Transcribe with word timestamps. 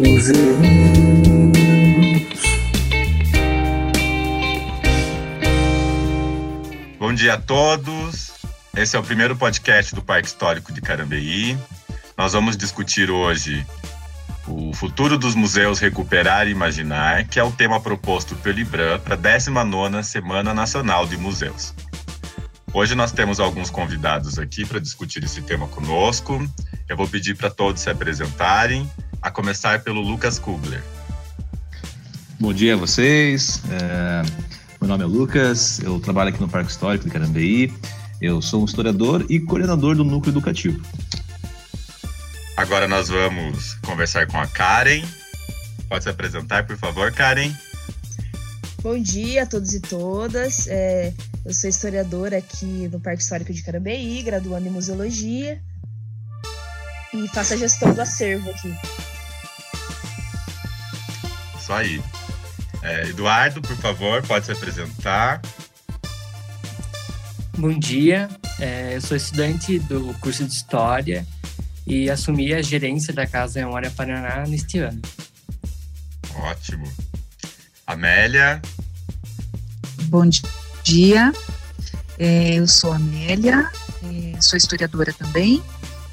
Museus. 0.00 0.32
Bom 6.98 7.14
dia 7.14 7.34
a 7.34 7.38
todos. 7.38 8.32
Esse 8.76 8.96
é 8.96 8.98
o 8.98 9.02
primeiro 9.02 9.36
podcast 9.36 9.94
do 9.94 10.02
Parque 10.02 10.26
Histórico 10.28 10.72
de 10.72 10.80
Carambeí. 10.80 11.56
Nós 12.16 12.32
vamos 12.32 12.56
discutir 12.56 13.10
hoje 13.10 13.64
o 14.46 14.72
futuro 14.74 15.16
dos 15.16 15.34
museus 15.34 15.78
recuperar 15.78 16.48
e 16.48 16.50
imaginar, 16.50 17.24
que 17.24 17.38
é 17.38 17.44
o 17.44 17.52
tema 17.52 17.80
proposto 17.80 18.34
pelo 18.36 18.58
IBRAM 18.58 18.98
para 18.98 19.14
a 19.14 19.18
19ª 19.18 20.02
Semana 20.02 20.52
Nacional 20.52 21.06
de 21.06 21.16
Museus. 21.16 21.72
Hoje 22.72 22.94
nós 22.94 23.10
temos 23.10 23.40
alguns 23.40 23.68
convidados 23.68 24.38
aqui 24.38 24.64
para 24.64 24.78
discutir 24.78 25.24
esse 25.24 25.42
tema 25.42 25.66
conosco. 25.66 26.40
Eu 26.88 26.96
vou 26.96 27.08
pedir 27.08 27.36
para 27.36 27.50
todos 27.50 27.82
se 27.82 27.90
apresentarem, 27.90 28.88
a 29.20 29.28
começar 29.28 29.80
pelo 29.80 30.00
Lucas 30.00 30.38
Kugler. 30.38 30.80
Bom 32.38 32.52
dia 32.52 32.74
a 32.74 32.76
vocês. 32.76 33.60
É, 33.70 34.22
meu 34.80 34.86
nome 34.86 35.02
é 35.02 35.06
Lucas, 35.06 35.80
eu 35.80 35.98
trabalho 35.98 36.30
aqui 36.30 36.40
no 36.40 36.48
Parque 36.48 36.70
Histórico 36.70 37.04
de 37.04 37.10
Carambeí. 37.10 37.72
Eu 38.22 38.40
sou 38.40 38.62
um 38.62 38.66
historiador 38.66 39.26
e 39.28 39.40
coordenador 39.40 39.96
do 39.96 40.04
núcleo 40.04 40.32
educativo. 40.32 40.80
Agora 42.56 42.86
nós 42.86 43.08
vamos 43.08 43.74
conversar 43.82 44.28
com 44.28 44.38
a 44.38 44.46
Karen. 44.46 45.02
Pode 45.88 46.04
se 46.04 46.10
apresentar, 46.10 46.64
por 46.66 46.76
favor, 46.76 47.10
Karen. 47.10 47.52
Bom 48.82 48.98
dia 48.98 49.42
a 49.42 49.46
todos 49.46 49.74
e 49.74 49.80
todas. 49.80 50.66
É, 50.66 51.12
eu 51.44 51.52
sou 51.52 51.68
historiadora 51.68 52.38
aqui 52.38 52.88
no 52.88 52.98
Parque 52.98 53.22
Histórico 53.22 53.52
de 53.52 53.62
Carambeí, 53.62 54.22
graduando 54.22 54.68
em 54.68 54.70
museologia 54.70 55.60
e 57.12 57.28
faço 57.28 57.52
a 57.52 57.56
gestão 57.58 57.92
do 57.92 58.00
acervo 58.00 58.48
aqui. 58.48 58.74
Isso 61.58 61.70
aí. 61.70 62.02
É, 62.82 63.08
Eduardo, 63.08 63.60
por 63.60 63.76
favor, 63.76 64.26
pode 64.26 64.46
se 64.46 64.52
apresentar. 64.52 65.42
Bom 67.58 67.78
dia, 67.78 68.30
é, 68.58 68.96
eu 68.96 69.00
sou 69.02 69.14
estudante 69.14 69.78
do 69.80 70.14
curso 70.20 70.42
de 70.42 70.54
História 70.54 71.26
e 71.86 72.08
assumi 72.08 72.54
a 72.54 72.62
gerência 72.62 73.12
da 73.12 73.26
Casa 73.26 73.60
Memória 73.60 73.90
Paraná 73.90 74.46
neste 74.46 74.78
ano. 74.78 75.02
Ótimo. 76.34 77.09
Amélia. 77.90 78.62
Bom 80.04 80.28
dia, 80.84 81.32
é, 82.18 82.54
eu 82.54 82.68
sou 82.68 82.92
Amélia, 82.92 83.68
é, 84.04 84.40
sou 84.40 84.56
historiadora 84.56 85.12
também 85.12 85.60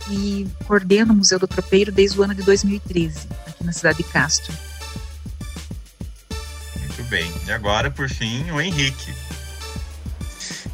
e 0.10 0.48
coordeno 0.66 1.14
o 1.14 1.16
Museu 1.16 1.38
do 1.38 1.48
Tropeiro 1.48 1.92
desde 1.92 2.20
o 2.20 2.24
ano 2.24 2.34
de 2.34 2.42
2013, 2.42 3.28
aqui 3.46 3.64
na 3.64 3.72
cidade 3.72 4.00
de 4.00 4.06
Castro. 4.06 4.54
Muito 6.80 7.04
bem. 7.04 7.32
E 7.46 7.52
agora, 7.52 7.92
por 7.92 8.10
fim, 8.10 8.50
o 8.50 8.60
Henrique. 8.60 9.14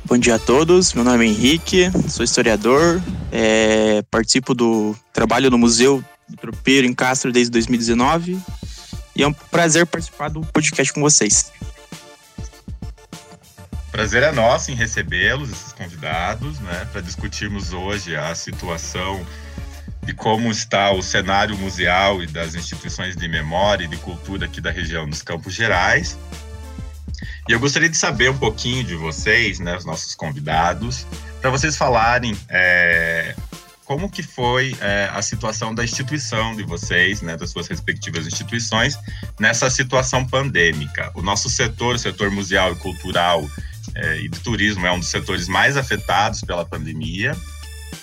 Bom 0.06 0.18
dia 0.18 0.36
a 0.36 0.40
todos, 0.40 0.94
meu 0.94 1.04
nome 1.04 1.26
é 1.26 1.30
Henrique, 1.30 1.92
sou 2.08 2.24
historiador, 2.24 3.02
é, 3.31 4.04
participo 4.09 4.54
do 4.54 4.96
trabalho 5.12 5.50
no 5.50 5.58
Museu 5.58 6.04
do 6.30 6.38
Tropeiro 6.38 6.88
em 6.88 6.94
Castro 6.94 7.31
desde 7.31 7.52
2019 7.52 8.42
e 9.16 9.23
é 9.23 9.28
um 9.28 9.33
prazer 9.33 9.86
participar 9.86 10.30
do 10.30 10.42
podcast 10.42 10.92
com 10.94 11.02
vocês. 11.02 11.52
Prazer 13.92 14.23
é 14.23 14.31
nosso 14.31 14.72
em 14.72 14.75
recebê-los, 14.75 15.52
esses 15.52 15.72
convidados, 15.72 16.59
né, 16.59 16.88
para 16.92 17.02
discutirmos 17.02 17.73
hoje 17.73 18.16
a 18.16 18.34
situação 18.34 19.23
de 20.02 20.14
como 20.14 20.52
está 20.52 20.91
o 20.91 21.02
cenário 21.02 21.56
museal 21.58 22.22
e 22.23 22.28
das 22.28 22.56
instituições 22.56 23.16
de 23.16 23.28
memória 23.28 23.86
e 23.86 23.88
de 23.88 23.97
cultura 23.97 24.45
aqui 24.45 24.59
da 24.59 24.72
região 24.72 25.08
dos 25.08 25.22
Campos 25.22 25.53
Gerais. 25.53 26.17
E 27.47 27.52
eu 27.52 27.59
gostaria 27.59 27.89
de 27.89 27.95
saber 27.95 28.31
um 28.31 28.38
pouquinho 28.38 28.84
de 28.84 28.96
vocês, 28.96 29.59
né, 29.59 29.78
os 29.78 29.85
nossos 29.85 30.16
convidados, 30.16 31.06
para 31.40 31.52
vocês 31.52 31.78
falarem 31.78 32.35
é, 32.50 33.35
como 33.94 34.09
que 34.09 34.24
foi 34.24 34.76
é, 34.81 35.08
a 35.14 35.22
situação 35.22 35.74
da 35.76 35.84
instituição 35.84 36.56
de 36.56 36.64
vocês, 36.64 37.22
né, 37.22 37.38
das 37.38 37.52
suas 37.52 37.68
respectivas 37.68 38.26
instituições, 38.26 38.98
nessa 39.40 39.70
situação 39.70 40.26
pandêmica. 40.26 41.12
O 41.14 41.22
nosso 41.22 41.48
setor, 41.48 41.94
o 41.94 42.00
setor 42.00 42.32
museal 42.32 42.72
e 42.72 42.76
cultural 42.78 43.48
é, 43.94 44.18
e 44.22 44.28
de 44.28 44.40
turismo, 44.40 44.88
é 44.88 44.92
um 44.92 44.98
dos 44.98 45.09
setores 45.09 45.48
mais 45.48 45.78
afetados 45.78 46.42
pela 46.42 46.66
pandemia. 46.66 47.38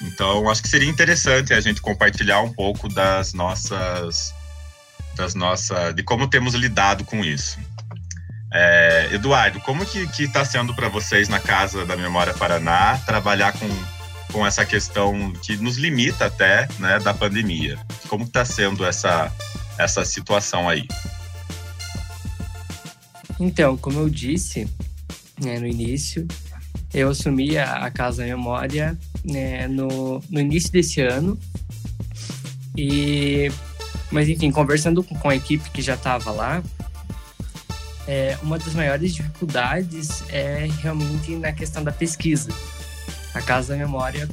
Então, 0.01 0.49
acho 0.49 0.63
que 0.63 0.69
seria 0.69 0.89
interessante 0.89 1.53
a 1.53 1.61
gente 1.61 1.81
compartilhar 1.81 2.41
um 2.41 2.53
pouco 2.53 2.89
das 2.89 3.33
nossas, 3.33 4.33
das 5.17 5.35
nossas, 5.35 5.93
de 5.93 6.05
como 6.05 6.29
temos 6.29 6.55
lidado 6.55 7.05
com 7.05 7.25
isso. 7.25 7.59
É, 8.53 9.09
Eduardo, 9.13 9.59
como 9.63 9.85
que 9.85 10.23
está 10.23 10.45
sendo 10.45 10.73
para 10.73 10.89
vocês 10.89 11.29
na 11.29 11.41
Casa 11.41 11.85
da 11.85 11.97
Memória 11.97 12.33
Paraná 12.33 12.97
trabalhar 13.05 13.53
com 13.55 13.69
com 14.31 14.47
essa 14.47 14.65
questão 14.65 15.33
que 15.43 15.57
nos 15.57 15.77
limita 15.77 16.27
até, 16.27 16.69
né, 16.79 16.99
da 16.99 17.13
pandemia. 17.13 17.79
Como 18.09 18.25
está 18.25 18.45
sendo 18.45 18.85
essa, 18.85 19.33
essa 19.79 20.05
situação 20.05 20.69
aí? 20.69 20.87
Então, 23.39 23.77
como 23.77 24.01
eu 24.01 24.09
disse 24.09 24.69
né, 25.43 25.59
no 25.59 25.67
início, 25.67 26.27
eu 26.93 27.11
assumi 27.11 27.57
a, 27.57 27.91
Casa 27.91 28.25
Memória 28.25 28.99
né, 29.25 29.67
no, 29.69 30.23
no 30.29 30.41
início 30.41 30.71
desse 30.71 31.01
ano. 31.01 31.39
E, 32.77 33.51
mas, 34.11 34.29
enfim, 34.29 34.51
conversando 34.51 35.03
com, 35.03 35.15
com 35.15 35.29
a 35.29 35.37
equipe 35.37 35.71
que 35.71 35.83
já 35.83 35.95
estava 35.95 36.31
lá, 36.31 36.63
é, 38.07 38.37
uma 38.43 38.59
das 38.59 38.75
maiores 38.75 39.15
dificuldades 39.15 40.25
é 40.29 40.69
realmente 40.81 41.37
na 41.37 41.53
questão 41.53 41.83
da 41.83 41.93
pesquisa 41.93 42.51
a 43.35 43.41
Casa 43.41 43.73
da 43.73 43.79
Memória 43.79 44.29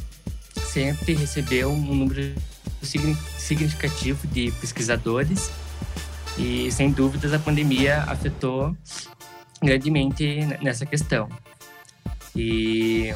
sempre 0.56 1.14
recebeu 1.14 1.70
um 1.72 1.80
número 1.80 2.36
significativo 2.82 4.28
de 4.28 4.52
pesquisadores 4.52 5.52
e, 6.38 6.72
sem 6.72 6.92
dúvidas, 6.92 7.34
a 7.34 7.40
pandemia 7.40 8.04
afetou 8.08 8.76
grandemente 9.62 10.46
nessa 10.62 10.86
questão. 10.86 11.28
E 12.36 13.14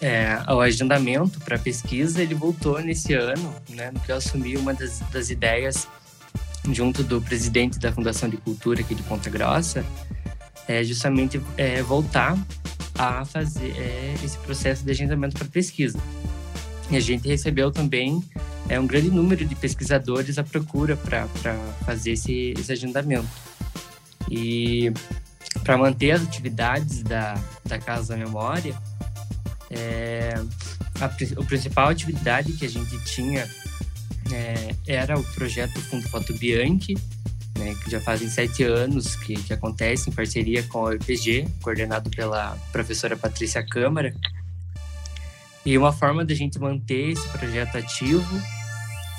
é, 0.00 0.36
o 0.48 0.60
agendamento 0.60 1.40
para 1.40 1.58
pesquisa 1.58 2.20
ele 2.22 2.34
voltou 2.34 2.80
nesse 2.80 3.14
ano, 3.14 3.54
né, 3.70 3.90
no 3.90 4.00
que 4.00 4.12
eu 4.12 4.16
assumi 4.16 4.56
uma 4.56 4.74
das, 4.74 5.00
das 5.10 5.30
ideias 5.30 5.88
junto 6.70 7.02
do 7.02 7.20
presidente 7.20 7.78
da 7.78 7.92
Fundação 7.92 8.28
de 8.28 8.36
Cultura 8.36 8.80
aqui 8.80 8.94
de 8.94 9.02
Ponta 9.02 9.30
Grossa, 9.30 9.84
é 10.68 10.84
justamente 10.84 11.40
é, 11.56 11.82
voltar 11.82 12.36
a 13.02 13.24
fazer 13.24 13.74
é, 13.76 14.14
esse 14.24 14.38
processo 14.38 14.84
de 14.84 14.90
agendamento 14.90 15.36
para 15.36 15.46
pesquisa. 15.46 15.98
E 16.90 16.96
a 16.96 17.00
gente 17.00 17.26
recebeu 17.26 17.70
também 17.70 18.22
é, 18.68 18.78
um 18.78 18.86
grande 18.86 19.10
número 19.10 19.44
de 19.44 19.54
pesquisadores 19.54 20.38
à 20.38 20.44
procura 20.44 20.96
para 20.96 21.26
fazer 21.84 22.12
esse, 22.12 22.54
esse 22.58 22.72
agendamento. 22.72 23.28
E 24.30 24.92
para 25.64 25.76
manter 25.76 26.12
as 26.12 26.22
atividades 26.22 27.02
da, 27.02 27.38
da 27.64 27.78
Casa 27.78 28.14
da 28.14 28.24
Memória, 28.24 28.74
é, 29.70 30.34
a, 31.00 31.04
a 31.06 31.44
principal 31.44 31.88
atividade 31.88 32.52
que 32.52 32.64
a 32.64 32.68
gente 32.68 32.98
tinha 33.04 33.48
é, 34.30 34.74
era 34.86 35.18
o 35.18 35.24
projeto 35.34 35.80
Fundo 35.80 36.08
Foto 36.08 36.32
Bianchi, 36.34 36.96
né, 37.62 37.74
que 37.74 37.90
já 37.90 38.00
fazem 38.00 38.28
sete 38.28 38.62
anos 38.62 39.16
que, 39.16 39.34
que 39.34 39.52
acontece 39.52 40.10
em 40.10 40.12
parceria 40.12 40.62
com 40.64 40.86
a 40.86 40.90
UPG, 40.90 41.48
coordenado 41.62 42.10
pela 42.10 42.56
professora 42.70 43.16
Patrícia 43.16 43.64
Câmara. 43.64 44.14
E 45.64 45.78
uma 45.78 45.92
forma 45.92 46.24
da 46.24 46.34
gente 46.34 46.58
manter 46.58 47.10
esse 47.10 47.26
projeto 47.28 47.76
ativo 47.78 48.42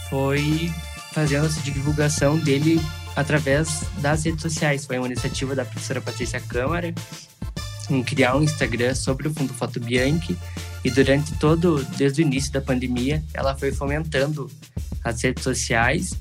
foi 0.09 0.71
fazendo 1.13 1.45
essa 1.45 1.61
divulgação 1.61 2.37
dele 2.37 2.81
através 3.15 3.83
das 3.99 4.25
redes 4.25 4.41
sociais. 4.41 4.85
Foi 4.85 4.97
uma 4.97 5.07
iniciativa 5.07 5.55
da 5.55 5.63
professora 5.63 6.01
Patrícia 6.01 6.39
Câmara 6.39 6.93
em 7.89 8.03
criar 8.03 8.35
um 8.35 8.43
Instagram 8.43 8.95
sobre 8.95 9.27
o 9.27 9.33
Fundo 9.33 9.53
Foto 9.53 9.79
Bianchi 9.79 10.37
e 10.83 10.91
durante 10.91 11.33
todo, 11.35 11.83
desde 11.97 12.21
o 12.21 12.25
início 12.25 12.51
da 12.51 12.61
pandemia, 12.61 13.23
ela 13.33 13.55
foi 13.55 13.71
fomentando 13.71 14.49
as 15.03 15.21
redes 15.21 15.43
sociais 15.43 16.13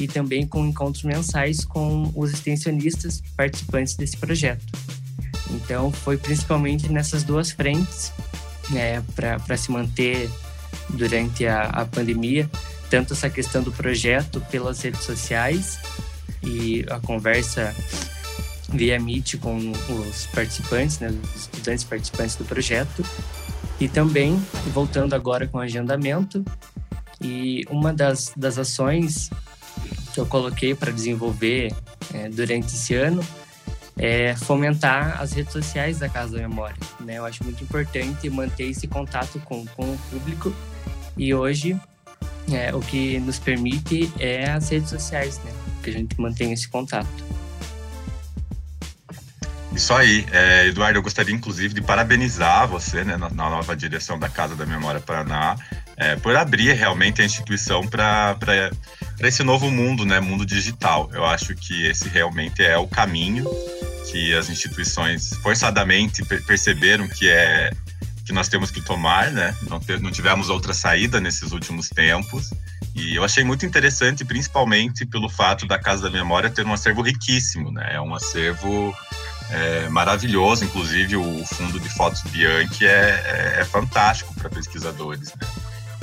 e 0.00 0.08
também 0.08 0.46
com 0.46 0.66
encontros 0.66 1.04
mensais 1.04 1.64
com 1.64 2.10
os 2.16 2.32
extensionistas 2.32 3.22
participantes 3.36 3.94
desse 3.94 4.16
projeto. 4.16 4.64
Então, 5.50 5.92
foi 5.92 6.16
principalmente 6.16 6.90
nessas 6.90 7.22
duas 7.22 7.50
frentes 7.50 8.12
né, 8.70 9.02
para 9.14 9.56
se 9.56 9.70
manter 9.70 10.30
durante 10.88 11.46
a, 11.46 11.64
a 11.64 11.84
pandemia, 11.84 12.50
tanto 12.88 13.12
essa 13.12 13.28
questão 13.28 13.62
do 13.62 13.70
projeto 13.70 14.40
pelas 14.50 14.80
redes 14.80 15.02
sociais 15.02 15.78
e 16.42 16.84
a 16.88 16.98
conversa 17.00 17.74
via 18.70 18.98
Meet 18.98 19.36
com 19.38 19.72
os 19.72 20.26
participantes, 20.26 20.98
né, 21.00 21.08
os 21.08 21.40
estudantes 21.42 21.84
participantes 21.84 22.36
do 22.36 22.44
projeto, 22.44 23.04
e 23.80 23.88
também, 23.88 24.40
voltando 24.72 25.14
agora 25.14 25.46
com 25.46 25.58
o 25.58 25.60
agendamento, 25.60 26.44
E 27.22 27.66
uma 27.68 27.92
das, 27.92 28.32
das 28.34 28.56
ações 28.56 29.28
que 30.12 30.20
eu 30.20 30.26
coloquei 30.26 30.74
para 30.74 30.90
desenvolver 30.92 31.72
é, 32.12 32.28
durante 32.28 32.66
esse 32.66 32.94
ano 32.94 33.24
é 33.98 34.34
fomentar 34.34 35.20
as 35.20 35.32
redes 35.32 35.52
sociais 35.52 35.98
da 35.98 36.08
Casa 36.08 36.36
da 36.36 36.48
Memória. 36.48 36.76
Né? 37.00 37.18
Eu 37.18 37.26
acho 37.26 37.44
muito 37.44 37.62
importante 37.62 38.30
manter 38.30 38.64
esse 38.64 38.86
contato 38.86 39.38
com, 39.40 39.66
com 39.66 39.82
o 39.82 39.98
público 40.10 40.54
e 41.16 41.34
hoje 41.34 41.78
é, 42.50 42.74
o 42.74 42.80
que 42.80 43.18
nos 43.20 43.38
permite 43.38 44.10
é 44.18 44.50
as 44.50 44.70
redes 44.70 44.88
sociais, 44.88 45.38
né? 45.44 45.52
que 45.82 45.90
a 45.90 45.92
gente 45.92 46.18
mantém 46.18 46.52
esse 46.52 46.66
contato. 46.68 47.08
Isso 49.72 49.92
aí, 49.94 50.26
é, 50.32 50.66
Eduardo, 50.66 50.98
eu 50.98 51.02
gostaria 51.02 51.34
inclusive 51.34 51.74
de 51.74 51.80
parabenizar 51.80 52.66
você 52.66 53.04
né, 53.04 53.16
na, 53.16 53.28
nova 53.30 53.76
direção 53.76 54.18
da 54.18 54.28
Casa 54.28 54.56
da 54.56 54.66
Memória 54.66 55.00
Paraná 55.00 55.56
é, 55.96 56.16
por 56.16 56.34
abrir 56.34 56.72
realmente 56.72 57.22
a 57.22 57.24
instituição 57.24 57.86
para 57.86 58.34
esse 59.28 59.42
novo 59.42 59.70
mundo, 59.70 60.04
né, 60.06 60.20
mundo 60.20 60.46
digital. 60.46 61.10
Eu 61.12 61.24
acho 61.24 61.54
que 61.54 61.86
esse 61.86 62.08
realmente 62.08 62.62
é 62.62 62.76
o 62.76 62.86
caminho 62.86 63.44
que 64.10 64.34
as 64.34 64.48
instituições 64.48 65.34
forçadamente 65.42 66.24
perceberam 66.24 67.08
que 67.08 67.28
é 67.28 67.70
que 68.24 68.32
nós 68.32 68.48
temos 68.48 68.70
que 68.70 68.80
tomar, 68.80 69.30
né? 69.30 69.56
Não, 69.68 69.80
não 70.00 70.10
tivemos 70.10 70.48
outra 70.48 70.72
saída 70.72 71.20
nesses 71.20 71.52
últimos 71.52 71.88
tempos. 71.88 72.50
E 72.94 73.16
eu 73.16 73.24
achei 73.24 73.42
muito 73.42 73.66
interessante, 73.66 74.24
principalmente 74.24 75.04
pelo 75.04 75.28
fato 75.28 75.66
da 75.66 75.78
Casa 75.78 76.02
da 76.02 76.10
Memória 76.10 76.50
ter 76.50 76.64
um 76.64 76.72
acervo 76.72 77.02
riquíssimo, 77.02 77.72
né? 77.72 77.94
É 77.94 78.00
um 78.00 78.14
acervo 78.14 78.94
é, 79.50 79.88
maravilhoso, 79.88 80.64
inclusive 80.64 81.16
o 81.16 81.44
fundo 81.46 81.80
de 81.80 81.88
fotos 81.88 82.22
Bianchi 82.22 82.86
é, 82.86 82.90
é, 83.56 83.60
é 83.60 83.64
fantástico 83.64 84.32
para 84.34 84.48
pesquisadores, 84.48 85.34
né? 85.34 85.46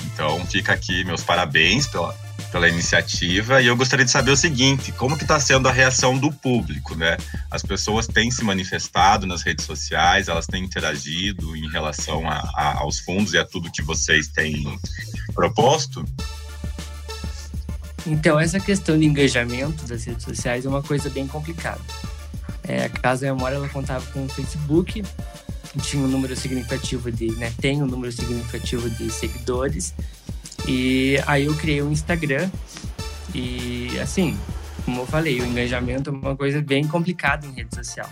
Então 0.06 0.46
fica 0.48 0.74
aqui 0.74 1.04
meus 1.06 1.24
parabéns 1.24 1.88
pela, 1.88 2.14
pela 2.52 2.68
iniciativa 2.68 3.62
e 3.62 3.68
eu 3.68 3.76
gostaria 3.76 4.06
de 4.06 4.12
saber 4.12 4.32
o 4.32 4.38
seguinte, 4.38 4.92
como 4.92 5.18
que 5.18 5.24
está 5.24 5.40
sendo 5.40 5.68
a 5.68 5.72
reação 5.72 6.18
do 6.18 6.32
público, 6.32 6.96
né? 6.96 7.18
As 7.52 7.62
pessoas 7.62 8.08
têm 8.08 8.32
se 8.32 8.44
manifestado 8.44 9.26
nas 9.26 9.42
redes 9.42 9.66
sociais, 9.66 10.28
elas 10.28 10.48
têm 10.48 10.64
interagido 10.64 11.56
em 11.56 11.70
relação 11.70 12.28
a, 12.30 12.38
a, 12.56 12.80
aos 12.80 13.00
fundos 13.00 13.34
e 13.34 13.38
a 13.38 13.46
tudo 13.46 13.72
que 13.72 13.82
vocês 13.82 14.28
têm 14.28 14.80
proposto? 15.34 16.04
Então, 18.06 18.40
essa 18.40 18.60
questão 18.60 18.98
de 18.98 19.06
engajamento 19.06 19.86
das 19.86 20.06
redes 20.06 20.24
sociais 20.24 20.66
é 20.66 20.70
uma 20.70 20.82
coisa 20.82 21.10
bem 21.10 21.28
complicada. 21.28 21.82
É, 22.64 22.86
a 22.86 22.90
Casa 22.90 23.26
Memória 23.26 23.56
ela 23.56 23.70
contava 23.70 24.06
com 24.12 24.26
o 24.26 24.30
Facebook, 24.30 25.04
tinha 25.82 26.02
um 26.02 26.08
número 26.08 26.36
significativo 26.36 27.12
de, 27.12 27.32
né, 27.34 27.54
tem 27.60 27.82
um 27.84 27.86
número 27.86 28.12
significativo 28.12 28.90
de 28.90 29.12
seguidores, 29.12 29.94
e 30.68 31.18
aí 31.26 31.46
eu 31.46 31.56
criei 31.56 31.82
um 31.82 31.92
Instagram 31.92 32.50
e 33.34 33.98
assim, 34.00 34.38
como 34.86 35.02
eu 35.02 35.06
falei, 35.06 35.40
o 35.42 35.46
engajamento 35.46 36.10
é 36.10 36.14
uma 36.14 36.36
coisa 36.36 36.62
bem 36.62 36.88
complicada 36.88 37.46
em 37.46 37.52
rede 37.52 37.76
social. 37.76 38.10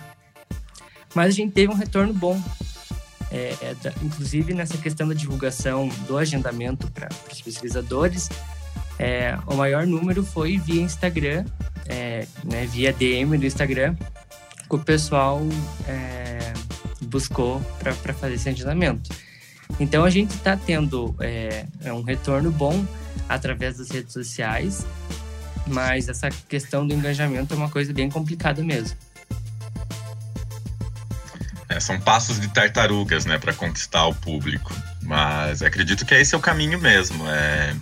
Mas 1.14 1.28
a 1.28 1.32
gente 1.32 1.54
teve 1.54 1.72
um 1.72 1.76
retorno 1.76 2.14
bom. 2.14 2.42
É, 3.32 3.56
é, 3.62 3.76
inclusive 4.04 4.54
nessa 4.54 4.78
questão 4.78 5.08
da 5.08 5.14
divulgação 5.14 5.90
do 6.08 6.18
agendamento 6.18 6.90
para 6.92 7.10
os 7.32 7.42
pesquisadores, 7.42 8.30
é, 9.00 9.38
o 9.48 9.56
maior 9.56 9.86
número 9.86 10.24
foi 10.24 10.58
via 10.58 10.82
Instagram, 10.82 11.46
é, 11.88 12.28
né, 12.44 12.66
via 12.68 12.94
DM 12.94 13.38
do 13.38 13.46
Instagram, 13.46 13.96
que 14.70 14.76
o 14.76 14.80
pessoal 14.80 15.42
é, 15.88 16.54
buscou 17.02 17.60
para 17.80 17.94
fazer 18.14 18.36
esse 18.36 18.50
agendamento. 18.50 19.10
Então 19.80 20.04
a 20.04 20.10
gente 20.10 20.32
está 20.32 20.56
tendo 20.56 21.16
é, 21.20 21.66
é, 21.84 21.94
um 21.94 22.02
retorno 22.02 22.52
bom 22.52 22.86
através 23.28 23.78
das 23.78 23.90
redes 23.90 24.14
sociais, 24.14 24.86
mas 25.68 26.08
essa 26.08 26.30
questão 26.30 26.88
do 26.88 26.94
engajamento 26.94 27.54
é 27.54 27.58
uma 27.58 27.70
coisa 27.70 27.92
bem 27.92 28.10
complicada 28.10 28.64
mesmo. 28.64 28.98
É, 31.68 31.80
são 31.80 32.00
passos 32.00 32.40
de 32.40 32.48
tartarugas, 32.48 33.26
né, 33.26 33.38
para 33.38 33.54
conquistar 33.54 34.06
o 34.06 34.14
público. 34.14 34.74
Mas 35.02 35.62
acredito 35.62 36.06
que 36.06 36.16
esse 36.16 36.34
é 36.34 36.38
o 36.38 36.42
caminho 36.42 36.80
mesmo. 36.80 37.28
É, 37.28 37.76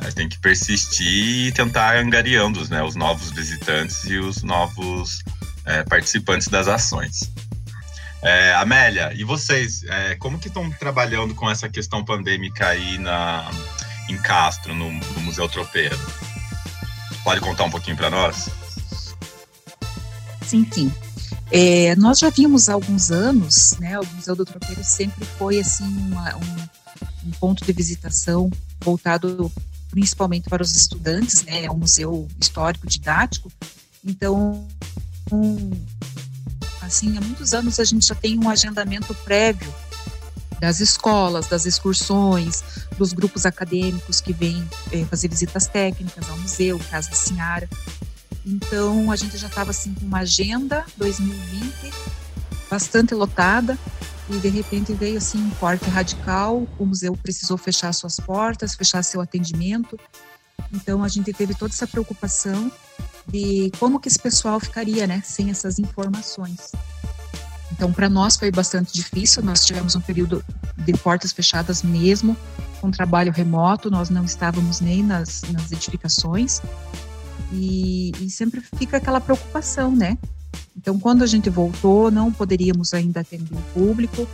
a 0.00 0.04
gente 0.04 0.14
tem 0.14 0.28
que 0.28 0.38
persistir 0.38 1.46
e 1.46 1.52
tentar 1.52 1.96
angariando 1.96 2.66
né, 2.68 2.82
os 2.82 2.94
novos 2.94 3.30
visitantes 3.30 4.04
e 4.04 4.16
os 4.18 4.42
novos 4.42 5.22
é, 5.64 5.82
participantes 5.84 6.48
das 6.48 6.68
ações. 6.68 7.30
É, 8.22 8.54
Amélia, 8.54 9.12
e 9.14 9.24
vocês, 9.24 9.84
é, 9.84 10.14
como 10.16 10.38
que 10.38 10.48
estão 10.48 10.70
trabalhando 10.70 11.34
com 11.34 11.50
essa 11.50 11.68
questão 11.68 12.04
pandêmica 12.04 12.68
aí 12.68 12.98
na, 12.98 13.50
em 14.08 14.16
Castro, 14.16 14.74
no, 14.74 14.90
no 14.90 15.20
Museu 15.20 15.48
Tropeiro? 15.48 15.96
Pode 17.22 17.40
contar 17.40 17.64
um 17.64 17.70
pouquinho 17.70 17.96
para 17.96 18.10
nós? 18.10 18.48
Sim, 20.42 20.66
sim. 20.70 20.92
É, 21.50 21.94
nós 21.96 22.18
já 22.18 22.30
vimos 22.30 22.68
há 22.68 22.74
alguns 22.74 23.10
anos, 23.10 23.76
né, 23.78 23.98
o 23.98 24.06
Museu 24.14 24.34
do 24.34 24.44
Tropeiro 24.44 24.82
sempre 24.82 25.24
foi 25.38 25.60
assim 25.60 25.84
uma, 25.84 26.36
um, 26.36 27.28
um, 27.28 27.30
ponto 27.38 27.64
de 27.64 27.72
visitação 27.72 28.50
voltado 28.80 29.52
principalmente 29.90 30.48
para 30.48 30.62
os 30.62 30.74
estudantes, 30.74 31.44
né, 31.44 31.64
é 31.64 31.70
um 31.70 31.78
museu 31.78 32.26
histórico 32.40 32.86
didático. 32.86 33.50
Então, 34.04 34.66
um, 35.32 35.70
Assim, 36.86 37.18
há 37.18 37.20
muitos 37.20 37.52
anos 37.52 37.80
a 37.80 37.84
gente 37.84 38.06
já 38.06 38.14
tem 38.14 38.38
um 38.38 38.48
agendamento 38.48 39.12
prévio 39.24 39.74
das 40.60 40.80
escolas, 40.80 41.48
das 41.48 41.66
excursões, 41.66 42.62
dos 42.96 43.12
grupos 43.12 43.44
acadêmicos 43.44 44.20
que 44.20 44.32
vêm 44.32 44.66
é, 44.92 45.04
fazer 45.04 45.28
visitas 45.28 45.66
técnicas 45.66 46.30
ao 46.30 46.38
museu, 46.38 46.80
Casa 46.90 47.10
da 47.10 47.16
Sinhara. 47.16 47.68
Então, 48.44 49.10
a 49.10 49.16
gente 49.16 49.36
já 49.36 49.48
estava 49.48 49.70
assim 49.70 49.92
com 49.94 50.06
uma 50.06 50.20
agenda 50.20 50.86
2020 50.96 51.92
bastante 52.70 53.14
lotada 53.14 53.76
e 54.30 54.38
de 54.38 54.48
repente 54.48 54.94
veio 54.94 55.18
assim 55.18 55.38
um 55.38 55.50
corte 55.50 55.88
radical, 55.90 56.66
o 56.78 56.86
museu 56.86 57.16
precisou 57.16 57.58
fechar 57.58 57.92
suas 57.92 58.16
portas, 58.16 58.74
fechar 58.74 59.02
seu 59.02 59.20
atendimento. 59.20 59.98
Então, 60.72 61.02
a 61.02 61.08
gente 61.08 61.32
teve 61.32 61.54
toda 61.54 61.72
essa 61.72 61.86
preocupação 61.86 62.70
de 63.28 63.70
como 63.78 63.98
que 64.00 64.08
esse 64.08 64.18
pessoal 64.18 64.60
ficaria, 64.60 65.06
né, 65.06 65.22
sem 65.24 65.50
essas 65.50 65.78
informações. 65.78 66.72
Então, 67.72 67.92
para 67.92 68.08
nós 68.08 68.36
foi 68.36 68.50
bastante 68.50 68.92
difícil. 68.92 69.42
Nós 69.42 69.64
tivemos 69.64 69.94
um 69.96 70.00
período 70.00 70.44
de 70.78 70.92
portas 70.94 71.32
fechadas 71.32 71.82
mesmo, 71.82 72.36
com 72.80 72.90
trabalho 72.90 73.32
remoto. 73.32 73.90
Nós 73.90 74.08
não 74.08 74.24
estávamos 74.24 74.80
nem 74.80 75.02
nas, 75.02 75.42
nas 75.52 75.72
edificações 75.72 76.62
e, 77.52 78.12
e 78.20 78.30
sempre 78.30 78.62
fica 78.76 78.96
aquela 78.96 79.20
preocupação, 79.20 79.94
né? 79.94 80.16
Então, 80.76 80.98
quando 80.98 81.22
a 81.22 81.26
gente 81.26 81.50
voltou, 81.50 82.10
não 82.10 82.32
poderíamos 82.32 82.94
ainda 82.94 83.20
atender 83.20 83.54
o 83.54 83.62
público. 83.74 84.26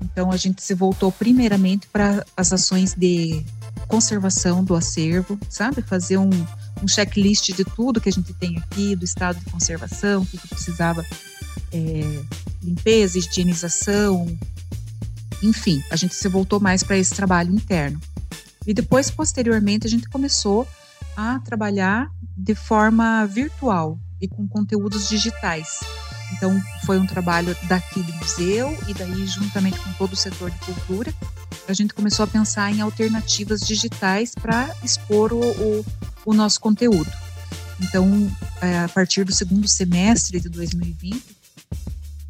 Então, 0.00 0.30
a 0.30 0.36
gente 0.36 0.62
se 0.62 0.74
voltou 0.74 1.12
primeiramente 1.12 1.86
para 1.86 2.24
as 2.36 2.52
ações 2.52 2.94
de 2.94 3.44
conservação 3.86 4.64
do 4.64 4.74
acervo, 4.74 5.38
sabe? 5.48 5.82
Fazer 5.82 6.16
um, 6.16 6.30
um 6.82 6.88
checklist 6.88 7.52
de 7.52 7.64
tudo 7.64 8.00
que 8.00 8.08
a 8.08 8.12
gente 8.12 8.32
tem 8.34 8.58
aqui, 8.58 8.94
do 8.94 9.04
estado 9.04 9.38
de 9.38 9.50
conservação, 9.50 10.22
o 10.22 10.26
que, 10.26 10.38
que 10.38 10.48
precisava 10.48 11.04
é, 11.72 12.22
limpeza, 12.62 13.18
higienização, 13.18 14.26
enfim, 15.42 15.82
a 15.90 15.96
gente 15.96 16.14
se 16.14 16.28
voltou 16.28 16.58
mais 16.58 16.82
para 16.82 16.96
esse 16.96 17.14
trabalho 17.14 17.54
interno. 17.54 18.00
E 18.66 18.72
depois, 18.72 19.10
posteriormente, 19.10 19.86
a 19.86 19.90
gente 19.90 20.08
começou 20.08 20.66
a 21.16 21.38
trabalhar 21.40 22.10
de 22.36 22.54
forma 22.54 23.26
virtual 23.26 23.98
e 24.20 24.26
com 24.26 24.48
conteúdos 24.48 25.08
digitais. 25.08 25.80
Então, 26.32 26.60
foi 26.84 26.98
um 26.98 27.06
trabalho 27.06 27.54
daqui 27.68 28.02
do 28.02 28.12
museu 28.14 28.76
e 28.88 28.94
daí, 28.94 29.26
juntamente 29.26 29.78
com 29.78 29.92
todo 29.92 30.14
o 30.14 30.16
setor 30.16 30.50
de 30.50 30.58
cultura, 30.60 31.12
a 31.68 31.72
gente 31.72 31.94
começou 31.94 32.24
a 32.24 32.26
pensar 32.26 32.72
em 32.72 32.80
alternativas 32.80 33.60
digitais 33.60 34.34
para 34.34 34.74
expor 34.82 35.32
o, 35.32 35.40
o, 35.40 35.84
o, 36.24 36.34
nosso 36.34 36.60
conteúdo. 36.60 37.10
Então, 37.80 38.30
é, 38.60 38.78
a 38.78 38.88
partir 38.88 39.24
do 39.24 39.34
segundo 39.34 39.66
semestre 39.66 40.40
de 40.40 40.48
2020, 40.48 41.22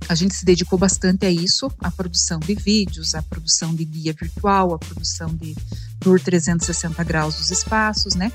a 0.09 0.15
gente 0.15 0.35
se 0.35 0.45
dedicou 0.45 0.79
bastante 0.79 1.25
a 1.25 1.31
isso, 1.31 1.71
a 1.81 1.91
produção 1.91 2.39
de 2.39 2.55
vídeos, 2.55 3.15
a 3.15 3.23
produção 3.23 3.75
de 3.75 3.85
guia 3.85 4.13
virtual, 4.13 4.75
a 4.75 4.79
produção 4.79 5.35
de 5.35 5.57
tour 6.01 6.21
360 6.21 7.03
graus 7.05 7.37
dos 7.37 7.51
espaços, 7.51 8.15
né? 8.15 8.31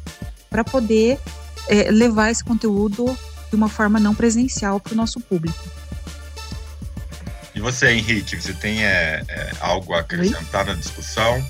Para 0.49 0.63
poder 0.63 1.19
é, 1.67 1.91
levar 1.91 2.31
esse 2.31 2.43
conteúdo 2.43 3.05
de 3.49 3.55
uma 3.55 3.69
forma 3.69 3.99
não 3.99 4.15
presencial 4.15 4.79
para 4.79 4.93
o 4.93 4.95
nosso 4.95 5.19
público. 5.19 5.63
E 7.53 7.59
você, 7.59 7.91
Henrique, 7.91 8.39
você 8.39 8.53
tem 8.53 8.85
é, 8.85 9.23
é, 9.27 9.51
algo 9.59 9.93
a 9.93 9.99
acrescentar 9.99 10.67
Oi? 10.67 10.73
na 10.73 10.79
discussão? 10.79 11.45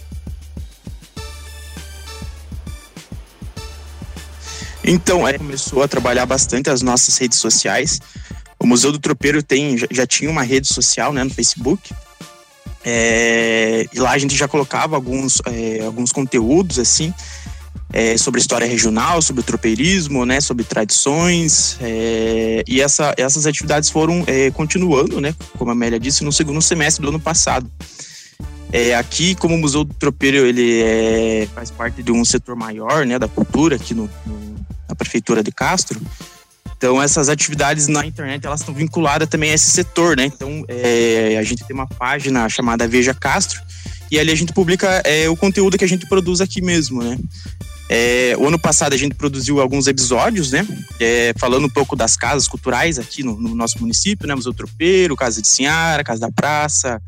Então, 4.91 5.27
é, 5.27 5.38
começou 5.38 5.84
a 5.84 5.88
trabalhar 5.88 6.25
bastante 6.25 6.67
as 6.67 6.81
nossas 6.81 7.15
redes 7.15 7.38
sociais. 7.38 8.01
O 8.60 8.65
Museu 8.65 8.91
do 8.91 8.98
Tropeiro 8.98 9.43
tem, 9.43 9.77
já, 9.77 9.86
já 9.91 10.08
tinha 10.08 10.31
uma 10.31 10.41
rede 10.41 10.67
social 10.67 11.13
né, 11.13 11.24
no 11.24 11.29
Facebook. 11.29 11.93
É, 12.84 13.86
e 13.93 14.00
lá 14.00 14.10
a 14.10 14.17
gente 14.17 14.36
já 14.36 14.48
colocava 14.48 14.96
alguns, 14.96 15.43
é, 15.46 15.86
alguns 15.86 16.12
conteúdos 16.12 16.79
assim 16.79 17.13
é, 17.93 18.17
sobre 18.17 18.41
história 18.41 18.65
regional, 18.65 19.22
sobre 19.22 19.43
tropeirismo, 19.43 20.25
né, 20.25 20.41
sobre 20.41 20.63
tradições, 20.63 21.77
é, 21.81 22.63
e 22.67 22.81
essa, 22.81 23.13
essas 23.15 23.46
atividades 23.46 23.89
foram 23.89 24.24
é, 24.25 24.50
continuando, 24.50 25.22
né, 25.22 25.36
como 25.58 25.69
a 25.69 25.74
Amélia 25.74 26.00
disse, 26.00 26.24
no 26.24 26.31
segundo 26.31 26.62
semestre 26.62 27.03
do 27.03 27.10
ano 27.10 27.19
passado. 27.19 27.69
É, 28.72 28.96
aqui, 28.96 29.36
como 29.36 29.55
o 29.55 29.58
Museu 29.58 29.84
do 29.84 29.93
Tropeiro 29.93 30.46
ele 30.46 31.48
faz 31.53 31.72
parte 31.72 32.03
de 32.03 32.12
um 32.12 32.24
setor 32.24 32.55
maior, 32.55 33.05
né, 33.05 33.19
da 33.19 33.27
cultura 33.27 33.75
aqui 33.75 33.96
no, 33.96 34.10
no, 34.25 34.49
prefeitura 35.00 35.41
de 35.41 35.51
Castro, 35.51 36.00
então 36.77 37.01
essas 37.01 37.27
atividades 37.27 37.88
na 37.88 38.06
internet 38.06 38.46
elas 38.46 38.62
estão 38.62 38.74
vinculadas 38.74 39.27
também 39.27 39.51
a 39.51 39.53
esse 39.53 39.70
setor, 39.70 40.15
né? 40.15 40.25
Então 40.25 40.63
é, 40.68 41.38
a 41.38 41.44
gente 41.44 41.65
tem 41.65 41.74
uma 41.74 41.88
página 41.88 42.48
chamada 42.48 42.88
Veja 42.88 43.13
Castro 43.13 43.62
e 44.10 44.18
ali 44.18 44.32
a 44.32 44.36
gente 44.36 44.53
publica 44.53 45.01
é, 45.06 45.27
o 45.29 45.36
conteúdo 45.36 45.77
que 45.77 45.84
a 45.84 45.88
gente 45.88 46.08
produz 46.08 46.39
aqui 46.39 46.62
mesmo, 46.62 47.03
né? 47.03 47.18
É, 47.91 48.36
o 48.38 48.48
ano 48.48 48.60
passado 48.60 48.94
a 48.94 48.98
gente 48.98 49.15
produziu 49.15 49.60
alguns 49.60 49.88
episódios, 49.88 50.51
né? 50.51 50.65
É, 51.00 51.34
falando 51.38 51.65
um 51.65 51.70
pouco 51.70 51.96
das 51.96 52.15
casas 52.15 52.48
culturais 52.48 52.98
aqui 52.98 53.24
no, 53.24 53.36
no, 53.36 53.56
nosso 53.56 53.79
município, 53.79 54.27
né? 54.27 54.36
Museu 54.36 54.53
Tropeiro, 54.53 55.15
Casa 55.15 55.41
de 55.41 55.48
Sinhara, 55.48 56.03
Casa 56.03 56.22
da 56.22 56.32
Praça, 56.32 57.01